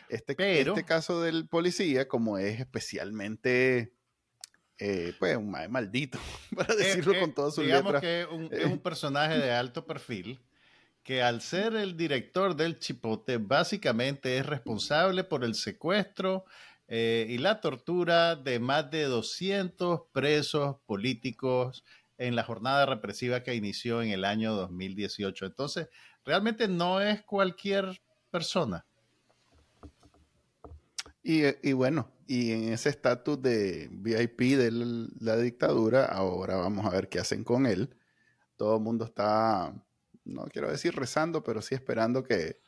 Este, 0.10 0.36
este 0.60 0.84
caso 0.84 1.22
del 1.22 1.48
policía, 1.48 2.10
como 2.10 2.38
es 2.38 2.60
especialmente, 2.60 3.94
eh, 4.80 5.14
pues, 5.18 5.38
un 5.38 5.50
maldito, 5.50 6.20
para 6.58 6.74
eh, 6.74 6.78
decirlo 6.78 7.18
con 7.22 7.34
todo 7.34 7.52
su 7.52 7.62
digamos 7.62 8.02
que 8.02 8.28
es 8.52 8.66
un 8.66 8.80
personaje 8.80 9.38
de 9.38 9.54
alto 9.54 9.86
perfil, 9.86 10.42
que 11.08 11.24
al 11.24 11.40
ser 11.40 11.74
el 11.78 11.96
director 11.96 12.54
del 12.54 12.80
Chipote, 12.80 13.38
básicamente 13.38 14.38
es 14.38 14.46
responsable 14.46 15.24
por 15.24 15.46
el 15.46 15.56
secuestro 15.56 16.44
eh, 16.90 17.26
y 17.30 17.38
la 17.38 17.62
tortura 17.62 18.36
de 18.36 18.60
más 18.60 18.92
de 18.92 19.04
200 19.04 20.02
presos 20.12 20.76
políticos 20.86 21.86
en 22.18 22.36
la 22.36 22.44
jornada 22.44 22.86
represiva 22.86 23.42
que 23.42 23.56
inició 23.56 24.02
en 24.02 24.10
el 24.10 24.26
año 24.26 24.54
2018. 24.54 25.46
Entonces, 25.46 25.88
realmente 26.26 26.68
no 26.68 27.00
es 27.00 27.24
cualquier 27.24 28.02
persona. 28.30 28.86
Y, 31.24 31.72
bueno, 31.72 32.12
y 32.28 32.52
en 32.52 32.74
ese 32.74 32.90
estatus 32.90 33.42
de 33.42 33.88
VIP 33.90 34.58
de 34.58 34.72
la 35.22 35.38
dictadura, 35.38 36.04
ahora 36.04 36.58
vamos 36.58 36.86
a 36.86 36.90
ver 36.90 37.08
qué 37.08 37.20
hacen 37.20 37.46
con 37.46 37.66
él. 37.66 37.96
Todo 38.58 38.76
el 38.76 38.84
mundo 38.84 39.06
está 39.06 39.74
no 40.28 40.46
quiero 40.46 40.70
decir 40.70 40.96
rezando, 40.96 41.44
pero 41.44 41.62
sí 41.62 41.76
esperando 41.76 42.24
que, 42.24 42.60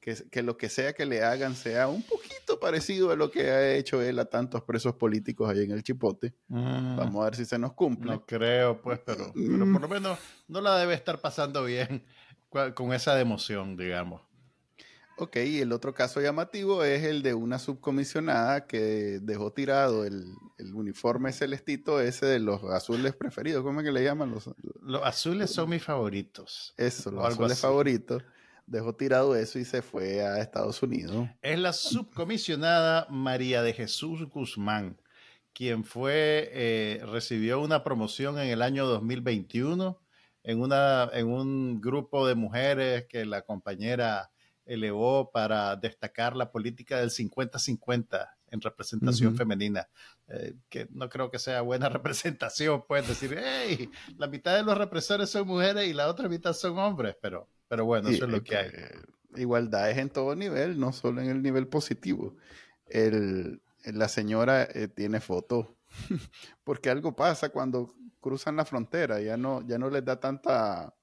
que, 0.00 0.42
lo 0.42 0.56
que 0.56 0.68
sea 0.68 0.92
que 0.92 1.06
le 1.06 1.22
hagan 1.22 1.54
sea 1.54 1.88
un 1.88 2.02
poquito 2.02 2.60
parecido 2.60 3.10
a 3.10 3.16
lo 3.16 3.30
que 3.30 3.50
ha 3.50 3.74
hecho 3.74 4.02
él 4.02 4.18
a 4.18 4.26
tantos 4.26 4.62
presos 4.62 4.94
políticos 4.94 5.48
ahí 5.48 5.64
en 5.64 5.70
el 5.70 5.82
Chipote. 5.82 6.34
Mm. 6.48 6.96
Vamos 6.96 7.22
a 7.22 7.24
ver 7.26 7.36
si 7.36 7.44
se 7.44 7.58
nos 7.58 7.72
cumple. 7.72 8.12
No 8.12 8.26
creo, 8.26 8.80
pues, 8.82 9.00
pero, 9.04 9.32
pero 9.34 9.72
por 9.72 9.80
lo 9.80 9.88
menos 9.88 10.18
no 10.48 10.60
la 10.60 10.76
debe 10.78 10.94
estar 10.94 11.20
pasando 11.20 11.64
bien 11.64 12.04
con 12.74 12.92
esa 12.92 13.18
emoción, 13.18 13.76
digamos. 13.76 14.20
Ok, 15.16 15.36
y 15.36 15.60
el 15.60 15.72
otro 15.72 15.94
caso 15.94 16.20
llamativo 16.20 16.82
es 16.82 17.04
el 17.04 17.22
de 17.22 17.34
una 17.34 17.60
subcomisionada 17.60 18.66
que 18.66 19.20
dejó 19.22 19.52
tirado 19.52 20.04
el, 20.04 20.34
uniforme 20.72 21.32
celestito 21.32 22.00
ese 22.00 22.26
de 22.26 22.40
los 22.40 22.64
azules 22.64 23.14
preferidos. 23.14 23.62
¿Cómo 23.62 23.80
es 23.80 23.86
que 23.86 23.92
le 23.92 24.02
llaman? 24.02 24.30
Los, 24.30 24.50
los 24.80 25.02
azules 25.04 25.50
son 25.50 25.70
mis 25.70 25.82
favoritos. 25.82 26.74
Eso, 26.76 27.10
los 27.10 27.24
azules 27.26 27.60
favoritos. 27.60 28.22
dejó 28.66 28.94
tirado 28.94 29.36
eso 29.36 29.58
y 29.58 29.64
se 29.64 29.82
fue 29.82 30.22
a 30.22 30.40
Estados 30.40 30.82
Unidos. 30.82 31.28
Es 31.42 31.58
la 31.58 31.72
subcomisionada 31.72 33.06
María 33.10 33.62
de 33.62 33.72
Jesús 33.72 34.28
Guzmán, 34.28 35.00
quien 35.52 35.84
fue, 35.84 36.50
eh, 36.52 37.02
recibió 37.06 37.60
una 37.60 37.84
promoción 37.84 38.38
en 38.38 38.48
el 38.48 38.62
año 38.62 38.86
2021 38.86 40.00
en, 40.44 40.60
una, 40.60 41.10
en 41.12 41.26
un 41.28 41.80
grupo 41.80 42.26
de 42.26 42.34
mujeres 42.34 43.06
que 43.06 43.24
la 43.24 43.42
compañera 43.42 44.30
elevó 44.66 45.30
para 45.30 45.76
destacar 45.76 46.36
la 46.36 46.50
política 46.50 46.98
del 46.98 47.10
50-50 47.10 48.30
en 48.50 48.60
representación 48.60 49.36
femenina, 49.36 49.88
eh, 50.28 50.54
que 50.68 50.86
no 50.90 51.08
creo 51.08 51.30
que 51.30 51.38
sea 51.38 51.60
buena 51.62 51.88
representación, 51.90 52.84
puedes 52.86 53.08
decir, 53.08 53.36
hey, 53.36 53.90
la 54.16 54.28
mitad 54.28 54.54
de 54.54 54.62
los 54.62 54.78
represores 54.78 55.30
son 55.30 55.48
mujeres 55.48 55.88
y 55.88 55.92
la 55.92 56.08
otra 56.08 56.28
mitad 56.28 56.52
son 56.52 56.78
hombres, 56.78 57.16
pero, 57.20 57.48
pero 57.68 57.84
bueno, 57.84 58.08
eso 58.08 58.24
es 58.24 58.30
lo 58.30 58.42
que 58.42 58.56
hay. 58.56 58.70
Igualdad 59.36 59.90
es 59.90 59.98
en 59.98 60.10
todo 60.10 60.36
nivel, 60.36 60.78
no 60.78 60.92
solo 60.92 61.20
en 61.20 61.28
el 61.28 61.42
nivel 61.42 61.66
positivo. 61.66 62.36
El, 62.86 63.60
la 63.84 64.08
señora 64.08 64.62
eh, 64.62 64.86
tiene 64.86 65.20
fotos, 65.20 65.66
porque 66.64 66.90
algo 66.90 67.16
pasa 67.16 67.48
cuando 67.48 67.92
cruzan 68.20 68.56
la 68.56 68.64
frontera, 68.64 69.20
ya 69.20 69.36
no, 69.36 69.66
ya 69.66 69.78
no 69.78 69.90
les 69.90 70.04
da 70.04 70.20
tanta 70.20 70.94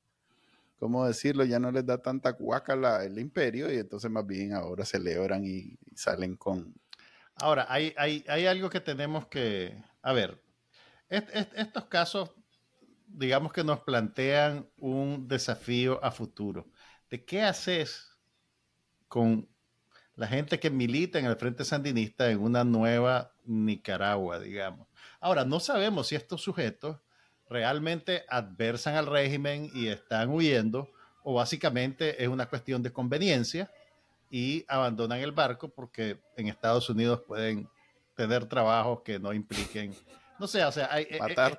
¿cómo 0.82 1.06
decirlo? 1.06 1.46
Ya 1.46 1.60
no 1.60 1.72
les 1.72 1.86
da 1.86 2.00
tanta 2.00 2.34
cuaca 2.34 2.74
el 3.06 3.20
imperio 3.20 3.72
y 3.72 3.78
entonces 3.78 4.10
más 4.10 4.26
bien 4.26 4.54
ahora 4.54 4.84
celebran 4.84 5.46
y, 5.46 5.78
salen 5.94 6.36
con... 6.36 6.74
Ahora, 7.36 7.68
hay, 7.70 7.94
hay, 7.98 8.26
hay, 8.28 8.48
algo 8.48 8.68
que 8.68 8.80
tenemos 8.80 9.28
que... 9.28 9.80
A 10.02 10.12
ver, 10.12 10.42
estos 11.08 11.86
casos, 11.86 12.32
digamos 13.06 13.54
que 13.54 13.64
nos 13.64 13.82
plantean 13.82 14.68
un 14.78 15.28
desafío 15.28 16.04
a 16.04 16.10
futuro. 16.10 16.72
¿De 17.12 17.24
qué 17.26 17.44
haces 17.44 18.18
con 19.08 19.48
la 20.16 20.26
gente 20.26 20.60
que 20.60 20.72
milita 20.72 21.20
en 21.20 21.26
el 21.26 21.36
Frente 21.36 21.64
Sandinista 21.64 22.32
en 22.32 22.40
una 22.40 22.64
nueva 22.64 23.36
Nicaragua, 23.46 24.40
digamos? 24.40 24.88
Ahora, 25.20 25.46
no 25.46 25.60
sabemos 25.60 26.08
si 26.08 26.16
estos 26.16 26.42
sujetos 26.42 26.98
realmente 27.52 28.24
adversan 28.30 28.96
al 28.96 29.08
régimen 29.08 29.70
y 29.74 29.88
están 29.88 30.30
huyendo, 30.30 30.90
o 31.22 31.34
básicamente 31.34 32.24
es 32.24 32.30
una 32.30 32.48
cuestión 32.48 32.82
de 32.82 32.94
conveniencia 32.94 33.70
y 34.30 34.64
abandonan 34.70 35.20
el 35.20 35.34
barco 35.34 35.68
porque 35.68 36.18
en 36.38 36.48
Estados 36.48 36.90
Unidos 36.90 37.22
pueden 37.28 37.68
tener 38.16 38.46
trabajos 38.46 39.02
que 39.02 39.20
no 39.20 39.34
impliquen, 39.34 39.94
no 40.40 40.48
sé, 40.48 40.64
o 40.64 40.72
sea, 40.72 40.88
hay, 40.92 41.04
eh, 41.04 41.20
eh, 41.20 41.58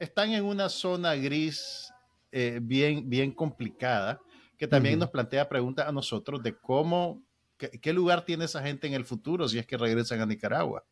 están 0.00 0.32
en 0.32 0.44
una 0.44 0.68
zona 0.68 1.14
gris 1.14 1.92
eh, 2.32 2.58
bien, 2.60 3.08
bien 3.08 3.30
complicada 3.30 4.20
que 4.58 4.66
también 4.66 4.98
nos 4.98 5.10
plantea 5.10 5.48
preguntas 5.48 5.86
a 5.86 5.92
nosotros 5.92 6.42
de 6.42 6.56
cómo, 6.56 7.22
qué, 7.56 7.92
lugar 7.92 8.24
tiene 8.24 8.46
esa 8.46 8.62
gente 8.62 8.86
en 8.86 8.94
el 8.94 9.04
futuro 9.04 9.48
si 9.48 9.58
es 9.58 9.66
que 9.66 9.76
regresan 9.76 10.20
a 10.20 10.26
Nicaragua. 10.26 10.84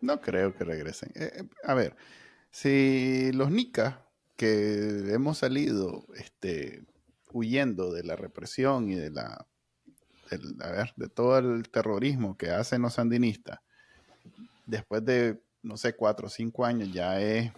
No 0.00 0.20
creo 0.20 0.54
que 0.54 0.64
regresen. 0.64 1.12
a 1.64 1.74
ver, 1.74 1.96
si 2.56 3.32
los 3.32 3.50
nicas 3.50 3.96
que 4.34 5.12
hemos 5.12 5.36
salido 5.36 6.06
este, 6.14 6.86
huyendo 7.30 7.92
de 7.92 8.02
la 8.02 8.16
represión 8.16 8.88
y 8.88 8.94
de 8.94 9.10
la 9.10 9.46
de 10.96 11.08
todo 11.08 11.38
el 11.38 11.68
terrorismo 11.68 12.38
que 12.38 12.50
hacen 12.50 12.80
los 12.80 12.94
sandinistas, 12.94 13.60
después 14.64 15.04
de, 15.04 15.38
no 15.62 15.76
sé, 15.76 15.94
cuatro 15.94 16.28
o 16.28 16.30
cinco 16.30 16.64
años, 16.64 16.90
ya 16.94 17.20
es 17.20 17.52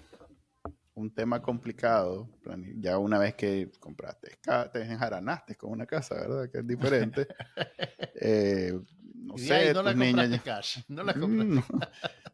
un 0.98 1.10
tema 1.10 1.40
complicado. 1.40 2.28
Ya 2.76 2.98
una 2.98 3.18
vez 3.18 3.34
que 3.34 3.70
compraste, 3.78 4.38
te 4.72 4.82
enjaranaste 4.82 5.54
con 5.54 5.70
una 5.70 5.86
casa, 5.86 6.16
¿verdad? 6.16 6.50
Que 6.50 6.58
es 6.58 6.66
diferente. 6.66 7.26
eh, 8.20 8.78
no 9.14 9.38
sé, 9.38 9.72
no 9.74 9.82
la 9.82 9.94
compraste 9.94 10.40
cash, 10.40 10.78
no 10.88 11.02
la 11.02 11.14
compraste. 11.14 11.62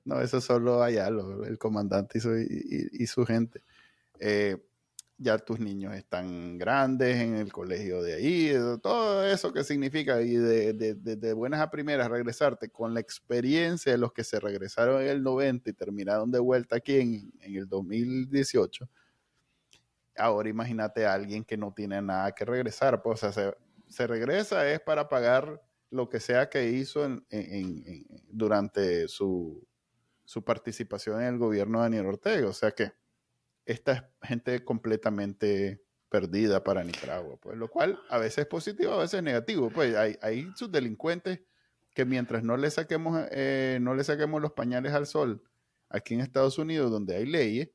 No, 0.05 0.21
eso 0.21 0.41
solo 0.41 0.83
allá, 0.83 1.09
el 1.09 1.59
comandante 1.59 2.19
y 2.19 2.21
su, 2.21 2.37
y, 2.37 3.07
su 3.07 3.25
gente. 3.25 3.63
Eh, 4.19 4.57
ya 5.17 5.39
tus 5.39 5.61
niños 5.61 5.95
están 5.95 6.59
grandes 6.59 7.17
en 7.17 7.37
el 7.37 7.53
colegio 7.53 8.03
de 8.03 8.15
ahí, 8.15 8.53
todo 8.83 9.25
eso 9.25 9.53
que 9.53 9.65
significa, 9.65 10.21
y 10.23 10.37
de, 10.37 11.33
buenas 11.35 11.61
a 11.61 11.71
primeras 11.71 12.09
regresarte 12.09 12.69
con 12.69 12.95
la 12.95 13.01
experiencia 13.01 13.93
de 13.93 13.99
los 13.99 14.13
que 14.13 14.25
se 14.25 14.41
regresaron 14.41 15.03
en 15.03 15.09
el 15.09 15.23
90 15.23 15.71
y 15.71 15.73
terminaron 15.73 16.31
de 16.31 16.41
vuelta 16.41 16.77
aquí 16.77 16.99
en, 16.99 17.33
en 17.41 17.57
el 17.57 17.69
2018. 17.69 18.89
Ahora 20.17 20.49
imagínate 20.49 21.07
a 21.07 21.15
alguien 21.15 21.45
que 21.45 21.57
no 21.57 21.73
tiene 21.73 22.01
nada 22.03 22.33
que 22.33 22.45
regresar, 22.45 23.03
pues 23.03 23.23
o 23.23 23.33
sea, 23.33 23.53
se, 23.53 23.57
se 23.89 24.07
regresa 24.07 24.69
es 24.71 24.81
para 24.81 25.09
pagar 25.09 25.61
lo 25.95 26.09
que 26.09 26.21
sea 26.21 26.51
que 26.51 26.71
hizo 26.71 27.05
en, 27.05 27.25
durante 28.29 29.07
su, 29.09 29.67
su, 30.25 30.43
participación 30.45 31.21
en 31.21 31.29
el 31.29 31.39
gobierno 31.39 31.79
de 31.79 31.85
Daniel 31.85 32.07
Ortega. 32.07 32.49
O 32.49 32.53
sea 32.53 32.73
que 32.73 32.93
esta 33.67 33.93
es 33.93 34.29
gente 34.29 34.65
completamente 34.65 35.83
perdida 36.09 36.63
para 36.63 36.85
Nicaragua, 36.85 37.37
pues 37.41 37.57
lo 37.57 37.69
cual 37.69 38.01
a 38.09 38.19
veces 38.19 38.39
es 38.39 38.47
positivo, 38.47 38.93
a 38.93 38.99
veces 38.99 39.15
es 39.15 39.23
negativo. 39.23 39.71
Pues 39.71 39.97
hay, 39.97 40.17
hay 40.23 40.49
sus 40.55 40.71
delincuentes 40.71 41.41
que 41.93 42.05
mientras 42.05 42.43
no 42.43 42.57
le 42.57 42.71
saquemos, 42.71 43.27
eh, 43.31 43.79
no 43.81 43.95
le 43.95 44.05
saquemos 44.05 44.41
los 44.41 44.53
pañales 44.53 44.93
al 44.93 45.07
sol 45.07 45.43
aquí 45.89 46.15
en 46.15 46.21
Estados 46.21 46.59
Unidos, 46.59 46.91
donde 46.91 47.17
hay 47.17 47.27
leyes, 47.27 47.71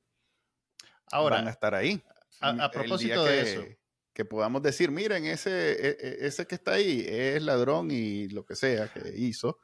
Ahora, 1.11 1.37
van 1.37 1.47
a 1.47 1.51
estar 1.51 1.73
ahí. 1.73 2.03
A, 2.41 2.69
propósito 2.69 3.25
de 3.25 3.41
eso, 3.41 3.65
que 4.13 4.23
podamos 4.23 4.61
decir, 4.61 4.91
miren, 4.91 5.25
ese, 5.25 5.71
e, 5.71 5.97
e, 5.99 6.27
ese 6.27 6.45
que 6.45 6.55
está 6.55 6.73
ahí 6.73 7.05
es 7.07 7.41
ladrón 7.41 7.91
y 7.91 8.29
lo 8.29 8.45
que 8.45 8.55
sea 8.55 8.87
que 8.87 9.13
hizo, 9.17 9.57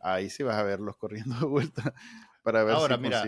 ahí 0.00 0.30
sí 0.30 0.42
vas 0.42 0.56
a 0.56 0.62
verlos 0.62 0.96
corriendo 0.96 1.36
de 1.38 1.46
vuelta 1.46 1.94
para 2.42 2.64
ver 2.64 2.74
Ahora, 2.74 2.96
si 2.96 3.02
mira, 3.02 3.24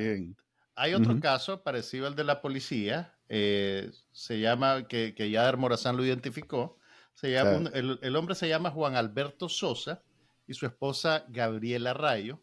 Hay 0.78 0.94
otro 0.94 1.18
caso 1.18 1.62
parecido 1.64 2.06
al 2.06 2.14
de 2.14 2.22
la 2.22 2.40
policía, 2.40 3.12
eh, 3.28 3.90
se 4.12 4.38
llama, 4.38 4.86
que, 4.86 5.12
que 5.12 5.28
ya 5.28 5.50
Morazán 5.56 5.96
lo 5.96 6.04
identificó, 6.04 6.78
se 7.14 7.32
llama, 7.32 7.68
el, 7.74 7.98
el, 8.00 8.16
hombre 8.16 8.36
se 8.36 8.48
llama 8.48 8.70
Juan 8.70 8.94
Alberto 8.94 9.48
Sosa 9.48 10.02
y 10.46 10.54
su 10.54 10.66
esposa 10.66 11.24
Gabriela 11.28 11.94
Rayo. 11.94 12.40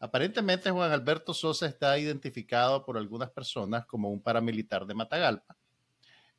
Aparentemente 0.00 0.70
Juan 0.70 0.92
Alberto 0.92 1.32
Sosa 1.32 1.66
está 1.66 1.98
identificado 1.98 2.84
por 2.84 2.98
algunas 2.98 3.30
personas 3.30 3.86
como 3.86 4.10
un 4.10 4.20
paramilitar 4.20 4.84
de 4.86 4.94
Matagalpa. 4.94 5.56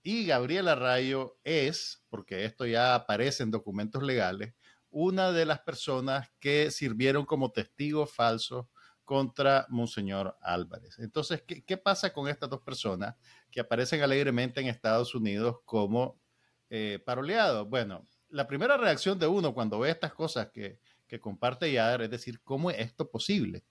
Y 0.04 0.28
Gabriela 0.28 0.76
Rayo 0.76 1.40
es, 1.44 2.04
porque 2.10 2.46
esto 2.46 2.68
ya 2.68 2.94
aparece 2.94 3.42
en 3.42 3.50
documentos 3.50 4.04
legales, 4.04 4.54
una 4.92 5.32
de 5.32 5.46
las 5.46 5.62
personas 5.62 6.30
que 6.40 6.70
sirvieron 6.70 7.26
como 7.26 7.52
testigos 7.52 8.14
falsos 8.14 8.68
contra 9.10 9.66
Monseñor 9.70 10.38
Álvarez. 10.40 11.00
Entonces, 11.00 11.42
¿qué, 11.42 11.78
pasa 11.78 12.14
con 12.14 12.28
estas 12.28 12.48
dos 12.48 12.62
personas 12.62 13.16
que 13.50 13.60
aparecen 13.60 14.04
alegremente 14.04 14.62
en 14.62 14.68
Estados 14.68 15.16
Unidos 15.16 15.62
como 15.66 16.22
eh, 16.70 17.02
paroleados? 17.04 17.68
Bueno, 17.68 18.06
la 18.30 18.46
primera 18.46 18.78
reacción 18.78 19.18
de 19.18 19.26
uno 19.26 19.56
cuando 19.56 19.80
ve 19.80 19.90
estas 19.90 20.14
cosas 20.14 20.52
que, 20.52 20.80
que 21.08 21.20
comparte 21.20 21.72
Yader 21.72 22.04
es 22.04 22.12
decir, 22.12 22.40
¿cómo 22.44 22.70
es 22.70 22.78
esto 22.78 23.10
posible? 23.10 23.64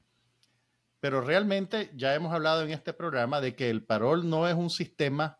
Pero 0.98 1.20
realmente 1.20 1.92
ya 1.94 2.16
hemos 2.16 2.34
hablado 2.34 2.64
en 2.64 2.72
este 2.72 2.92
programa 2.92 3.40
de 3.40 3.54
que 3.54 3.70
el 3.70 3.84
parol 3.84 4.28
no 4.28 4.48
es 4.48 4.56
un 4.56 4.70
sistema 4.70 5.38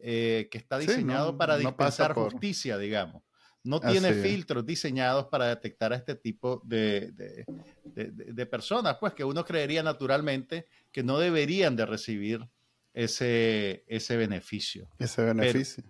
eh, 0.00 0.48
que 0.50 0.58
está 0.58 0.76
diseñado 0.76 1.38
para 1.38 1.56
dispensar 1.56 2.14
justicia, 2.14 2.78
digamos. 2.78 3.22
No 3.66 3.80
tiene 3.80 4.12
filtros 4.12 4.64
diseñados 4.64 5.26
para 5.26 5.48
detectar 5.48 5.92
a 5.92 5.96
este 5.96 6.14
tipo 6.14 6.62
de, 6.64 7.12
de, 7.12 8.46
personas, 8.46 8.96
pues 9.00 9.12
que 9.12 9.24
uno 9.24 9.44
creería 9.44 9.82
naturalmente 9.82 10.66
que 10.92 11.02
no 11.02 11.18
deberían 11.18 11.76
de 11.76 11.86
recibir 11.86 12.48
ese, 12.94 13.84
ese 13.88 14.16
beneficio. 14.16 14.88
Ese 14.98 15.22
beneficio. 15.22 15.84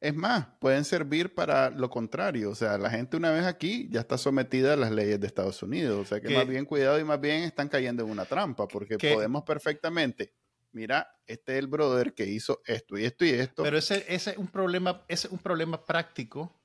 es 0.00 0.14
más, 0.14 0.48
pueden 0.60 0.84
servir 0.84 1.34
para 1.34 1.70
lo 1.70 1.88
contrario. 1.88 2.50
O 2.50 2.54
sea, 2.54 2.76
la 2.76 2.90
gente 2.90 3.16
una 3.16 3.30
vez 3.30 3.44
aquí 3.44 3.88
ya 3.90 4.00
está 4.00 4.18
sometida 4.18 4.74
a 4.74 4.76
las 4.76 4.90
leyes 4.90 5.20
de 5.20 5.26
Estados 5.26 5.62
Unidos. 5.62 5.98
O 6.00 6.04
sea, 6.04 6.20
que, 6.20 6.34
más 6.34 6.46
bien 6.46 6.64
cuidado 6.64 6.98
y 6.98 7.04
más 7.04 7.20
bien 7.20 7.44
están 7.44 7.68
cayendo 7.68 8.04
en 8.04 8.10
una 8.10 8.24
trampa, 8.24 8.66
porque 8.66 8.98
podemos 8.98 9.44
perfectamente 9.44 10.34
mira, 10.72 11.14
este 11.26 11.52
es 11.52 11.58
el 11.58 11.66
brother 11.66 12.14
que 12.14 12.26
hizo 12.26 12.62
esto 12.66 12.98
y 12.98 13.04
esto 13.04 13.24
y 13.24 13.30
esto. 13.30 13.62
Pero 13.62 13.78
ese, 13.78 14.04
ese 14.08 14.30
es 14.32 14.36
un 14.36 14.48
problema, 14.48 15.04
ese 15.08 15.28
es 15.28 15.32
un 15.32 15.38
problema 15.38 15.84
práctico 15.84 16.61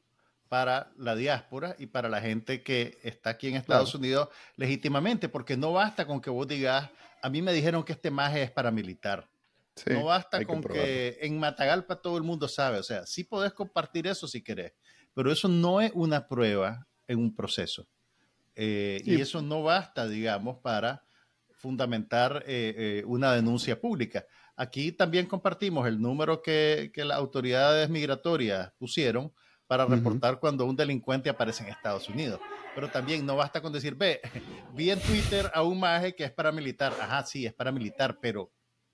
para 0.48 0.92
la 0.98 1.16
diáspora 1.16 1.76
y 1.78 1.88
para 1.88 2.10
la 2.10 2.22
gente 2.22 2.64
que 2.64 2.98
está 3.04 3.32
aquí 3.32 3.48
en 3.48 3.56
Estados 3.56 3.94
Unidos 3.96 4.30
legítimamente, 4.56 5.30
porque 5.30 5.58
no 5.58 5.74
basta 5.74 6.06
con 6.06 6.22
que 6.22 6.30
vos 6.30 6.48
digas, 6.48 6.90
a 7.22 7.30
mí 7.30 7.42
me 7.42 7.54
dijeron 7.54 7.84
que 7.84 7.94
este 7.94 8.12
maje 8.12 8.44
es 8.44 8.52
paramilitar. 8.52 9.30
no 9.86 10.06
basta 10.06 10.44
con 10.46 10.64
que, 10.64 11.18
en 11.22 11.40
Matagalpa 11.40 12.02
todo 12.02 12.18
el 12.18 12.24
mundo 12.24 12.48
sabe, 12.48 12.80
o 12.80 12.84
sea, 12.84 13.06
sí 13.06 13.24
podés 13.24 13.54
compartir 13.54 14.08
eso 14.08 14.28
si 14.28 14.42
querés, 14.42 14.74
pero 15.14 15.32
eso 15.32 15.48
no 15.48 15.82
es 15.82 15.92
una 15.94 16.28
prueba 16.28 16.88
en 17.08 17.20
un 17.20 17.36
proceso. 17.36 17.88
Eh, 18.56 19.02
y 19.06 19.22
eso 19.22 19.42
no 19.42 19.62
basta, 19.62 20.08
digamos, 20.08 20.58
para 20.60 21.04
fundamentar 21.52 22.44
eh, 22.48 22.74
eh, 22.78 23.04
una 23.06 23.34
denuncia 23.34 23.80
pública. 23.80 24.26
Aquí 24.56 24.92
también 24.92 25.28
compartimos 25.28 25.88
el 25.88 26.02
número 26.02 26.42
que, 26.42 26.92
que 26.94 27.06
las 27.06 27.18
autoridades 27.18 27.90
migratorias 27.90 28.72
pusieron 28.80 29.32
para 29.68 29.86
reportar 29.86 30.40
cuando 30.40 30.66
un 30.66 30.76
delincuente 30.76 31.30
aparece 31.30 31.64
en 31.64 31.70
Estados 31.70 32.08
Unidos. 32.10 32.40
Pero 32.74 32.90
también 32.90 33.26
no 33.26 33.36
basta 33.36 33.62
con 33.62 33.74
decir, 33.74 33.96
ve, 33.96 34.22
vi 34.74 34.92
en 34.92 35.00
Twitter 35.00 35.52
a 35.54 35.62
un 35.64 35.80
maje 35.80 36.16
que 36.16 36.24
es 36.24 36.32
paramilitar. 36.32 36.94
Ajá, 37.00 37.24
sí, 37.24 37.46
es 37.46 37.54
paramilitar, 37.54 38.18
pero, 38.20 38.50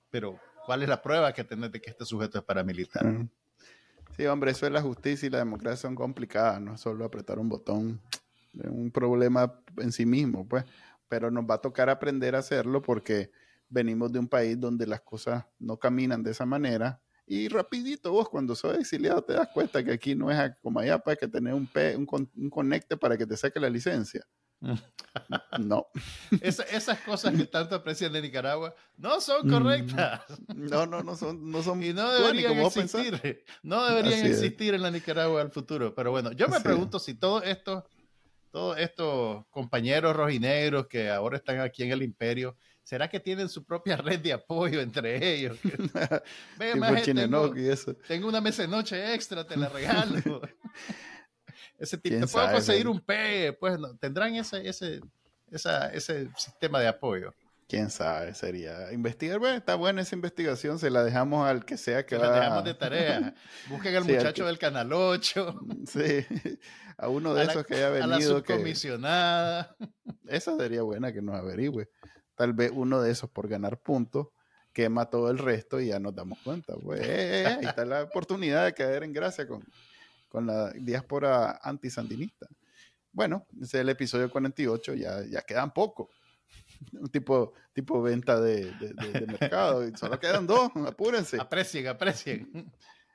pero 0.10 0.40
¿cuál 0.66 0.82
es 0.82 0.90
la 0.90 1.02
prueba 1.02 1.32
que 1.32 1.44
tenés 1.44 1.72
de 1.72 1.80
que 1.80 1.92
este 1.92 2.06
sujeto 2.06 2.40
es 2.40 2.44
paramilitar? 2.44 3.06
Sí, 4.18 4.26
hombre, 4.26 4.52
eso 4.52 4.66
es 4.66 4.72
la 4.72 4.82
justicia 4.82 5.28
y 5.28 5.30
la 5.30 5.40
democracia 5.40 5.78
son 5.78 5.96
complicadas, 5.96 6.60
no 6.62 6.76
es 6.76 6.82
solo 6.82 7.06
apretar 7.06 7.40
un 7.40 7.50
botón, 7.50 8.00
es 8.54 8.70
un 8.70 8.92
problema 8.92 9.60
en 9.78 9.92
sí 9.92 10.06
mismo, 10.06 10.48
pues, 10.48 10.66
pero 11.08 11.32
nos 11.32 11.46
va 11.46 11.56
a 11.56 11.62
tocar 11.62 11.90
aprender 11.90 12.36
a 12.36 12.40
hacerlo 12.40 12.82
porque 12.82 13.32
venimos 13.70 14.12
de 14.12 14.20
un 14.20 14.28
país 14.28 14.60
donde 14.60 14.86
las 14.86 15.02
cosas 15.02 15.46
no 15.58 15.78
caminan 15.78 16.22
de 16.22 16.32
esa 16.32 16.46
manera 16.46 17.02
y 17.26 17.48
rapidito 17.48 18.12
vos 18.12 18.30
cuando 18.30 18.56
sos 18.56 18.78
exiliado 18.78 19.24
te 19.24 19.34
das 19.34 19.48
cuenta 19.54 19.84
que 19.84 19.94
aquí 19.94 20.16
no 20.16 20.30
es 20.30 20.52
como 20.62 20.80
allá 20.80 20.98
para 20.98 21.04
pues, 21.04 21.18
que 21.20 21.28
tener 21.28 21.54
un, 21.54 21.70
un, 21.98 22.32
un 22.36 22.50
conecte 22.50 22.98
para 22.98 23.18
que 23.18 23.26
te 23.26 23.38
saque 23.38 23.60
la 23.60 23.70
licencia. 23.70 24.26
No. 25.60 25.88
esas 26.42 27.00
cosas 27.02 27.36
que 27.36 27.46
tanto 27.46 27.76
aprecian 27.76 28.12
de 28.12 28.22
Nicaragua 28.22 28.74
no 28.98 29.22
son 29.22 29.48
correctas. 29.48 30.22
No, 30.56 30.86
no, 30.86 31.04
no 31.04 31.16
son, 31.16 31.52
no 31.52 31.62
son 31.62 31.84
y 31.84 31.94
no 31.94 32.12
deberían 32.12 32.58
existir. 32.60 33.44
No 33.62 33.86
deberían 33.86 34.26
existir 34.26 34.74
en 34.74 34.82
la 34.82 34.90
Nicaragua 34.90 35.40
del 35.40 35.52
futuro. 35.52 35.94
Pero 35.94 36.12
bueno, 36.12 36.32
yo 36.32 36.48
me 36.48 36.60
pregunto 36.62 36.98
si 36.98 37.14
todos 37.14 37.44
estos, 37.46 37.84
todos 38.52 38.78
estos 38.80 39.46
compañeros 39.48 40.16
rojinegros 40.16 40.88
que 40.88 41.10
ahora 41.10 41.38
están 41.38 41.60
aquí 41.60 41.84
en 41.84 41.92
el 41.92 42.02
imperio, 42.02 42.56
¿será 42.84 43.10
que 43.10 43.20
tienen 43.20 43.50
su 43.50 43.64
propia 43.64 43.98
red 43.98 44.20
de 44.20 44.34
apoyo 44.34 44.82
entre 44.82 45.34
ellos? 45.34 45.58
Ve, 46.58 46.74
tengo, 47.04 47.54
tengo 48.08 48.28
una 48.28 48.42
mesa 48.42 48.62
de 48.64 48.68
noche 48.68 49.14
extra, 49.14 49.46
te 49.46 49.58
la 49.58 49.70
regalo 49.70 50.42
ese 51.80 51.98
tipo. 51.98 52.26
Te 52.26 52.28
puedo 52.28 52.52
conseguir 52.52 52.88
un 52.88 53.00
P, 53.00 53.54
pues 53.60 53.80
no, 53.80 53.96
tendrán 53.98 54.36
ese, 54.36 54.68
ese, 54.68 55.02
ese 55.50 56.30
sistema 56.38 56.80
de 56.80 56.88
apoyo. 56.88 57.34
Quién 57.68 57.90
sabe, 57.90 58.36
sería 58.36 58.92
investigar. 58.92 59.40
Bueno, 59.40 59.56
está 59.56 59.76
buena 59.76 60.02
esa 60.02 60.16
investigación, 60.16 60.78
se 60.78 60.92
la 60.92 61.04
dejamos 61.04 61.48
al 61.48 61.66
que 61.66 61.78
sea 61.78 62.06
que 62.06 62.18
se 62.18 62.22
la 62.22 62.32
dejamos 62.32 62.64
de 62.66 62.74
tarea. 62.74 63.34
Busquen 63.68 63.96
al 63.96 64.04
muchacho 64.04 64.46
del 64.46 64.60
Canal 64.60 64.94
8. 64.94 65.60
Sí, 65.88 66.26
a 66.98 67.08
uno 67.08 67.34
de 67.34 67.46
esos 67.46 67.66
que 67.66 67.76
haya 67.76 67.90
venido. 67.90 68.14
A 68.14 68.20
la 68.20 68.22
subcomisionada. 68.22 69.76
Esa 70.28 70.56
sería 70.58 70.84
buena 70.84 71.12
que 71.12 71.22
nos 71.22 71.36
averigüe. 71.36 71.90
Tal 72.44 72.52
vez 72.52 72.74
uno 72.76 73.02
de 73.02 73.10
esos 73.10 73.30
por 73.30 73.48
ganar 73.48 73.80
puntos 73.80 74.28
quema 74.74 75.06
todo 75.06 75.32
el 75.32 75.38
resto 75.38 75.80
y 75.80 75.88
ya 75.88 76.00
nos 76.00 76.14
damos 76.14 76.40
cuenta. 76.40 76.76
Pues, 76.76 77.00
eh, 77.00 77.44
eh, 77.44 77.46
ahí 77.46 77.66
está 77.66 77.86
la 77.86 78.04
oportunidad 78.04 78.66
de 78.66 78.74
caer 78.74 79.04
en 79.04 79.14
gracia 79.14 79.48
con, 79.48 79.64
con 80.28 80.46
la 80.46 80.72
diáspora 80.72 81.62
antisandinista. 81.64 82.50
Bueno, 83.14 83.48
ese 83.62 83.78
es 83.78 83.82
el 83.82 83.88
episodio 83.88 84.30
48, 84.30 84.94
ya, 84.96 85.24
ya 85.24 85.42
quedan 85.44 85.72
poco. 85.72 86.10
Un 86.92 87.08
tipo, 87.08 87.54
tipo 87.72 88.02
venta 88.02 88.42
de, 88.42 88.74
de, 88.74 89.26
mercado. 89.26 89.90
Solo 89.96 90.20
quedan 90.20 90.46
dos, 90.46 90.70
apúrense. 90.86 91.40
Aprecien, 91.40 91.88
aprecien. 91.88 92.74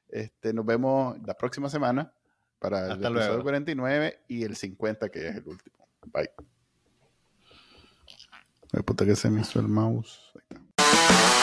Este, 0.08 0.54
nos 0.54 0.64
vemos 0.64 1.18
la 1.26 1.34
próxima 1.34 1.68
semana 1.68 2.10
para 2.58 2.94
el 2.94 3.04
episodio 3.04 3.42
49 3.42 4.24
y 4.26 4.44
el 4.44 4.56
50, 4.56 5.10
que 5.10 5.28
es 5.28 5.36
el 5.36 5.46
último. 5.46 5.86
Bye. 6.06 6.30
Puta 8.84 9.04
que 9.06 9.16
se 9.16 9.30
me 9.30 9.40
hizo 9.40 9.60
el 9.60 9.68
mouse. 9.68 10.18
Ahí 10.34 10.42
está. 10.50 11.37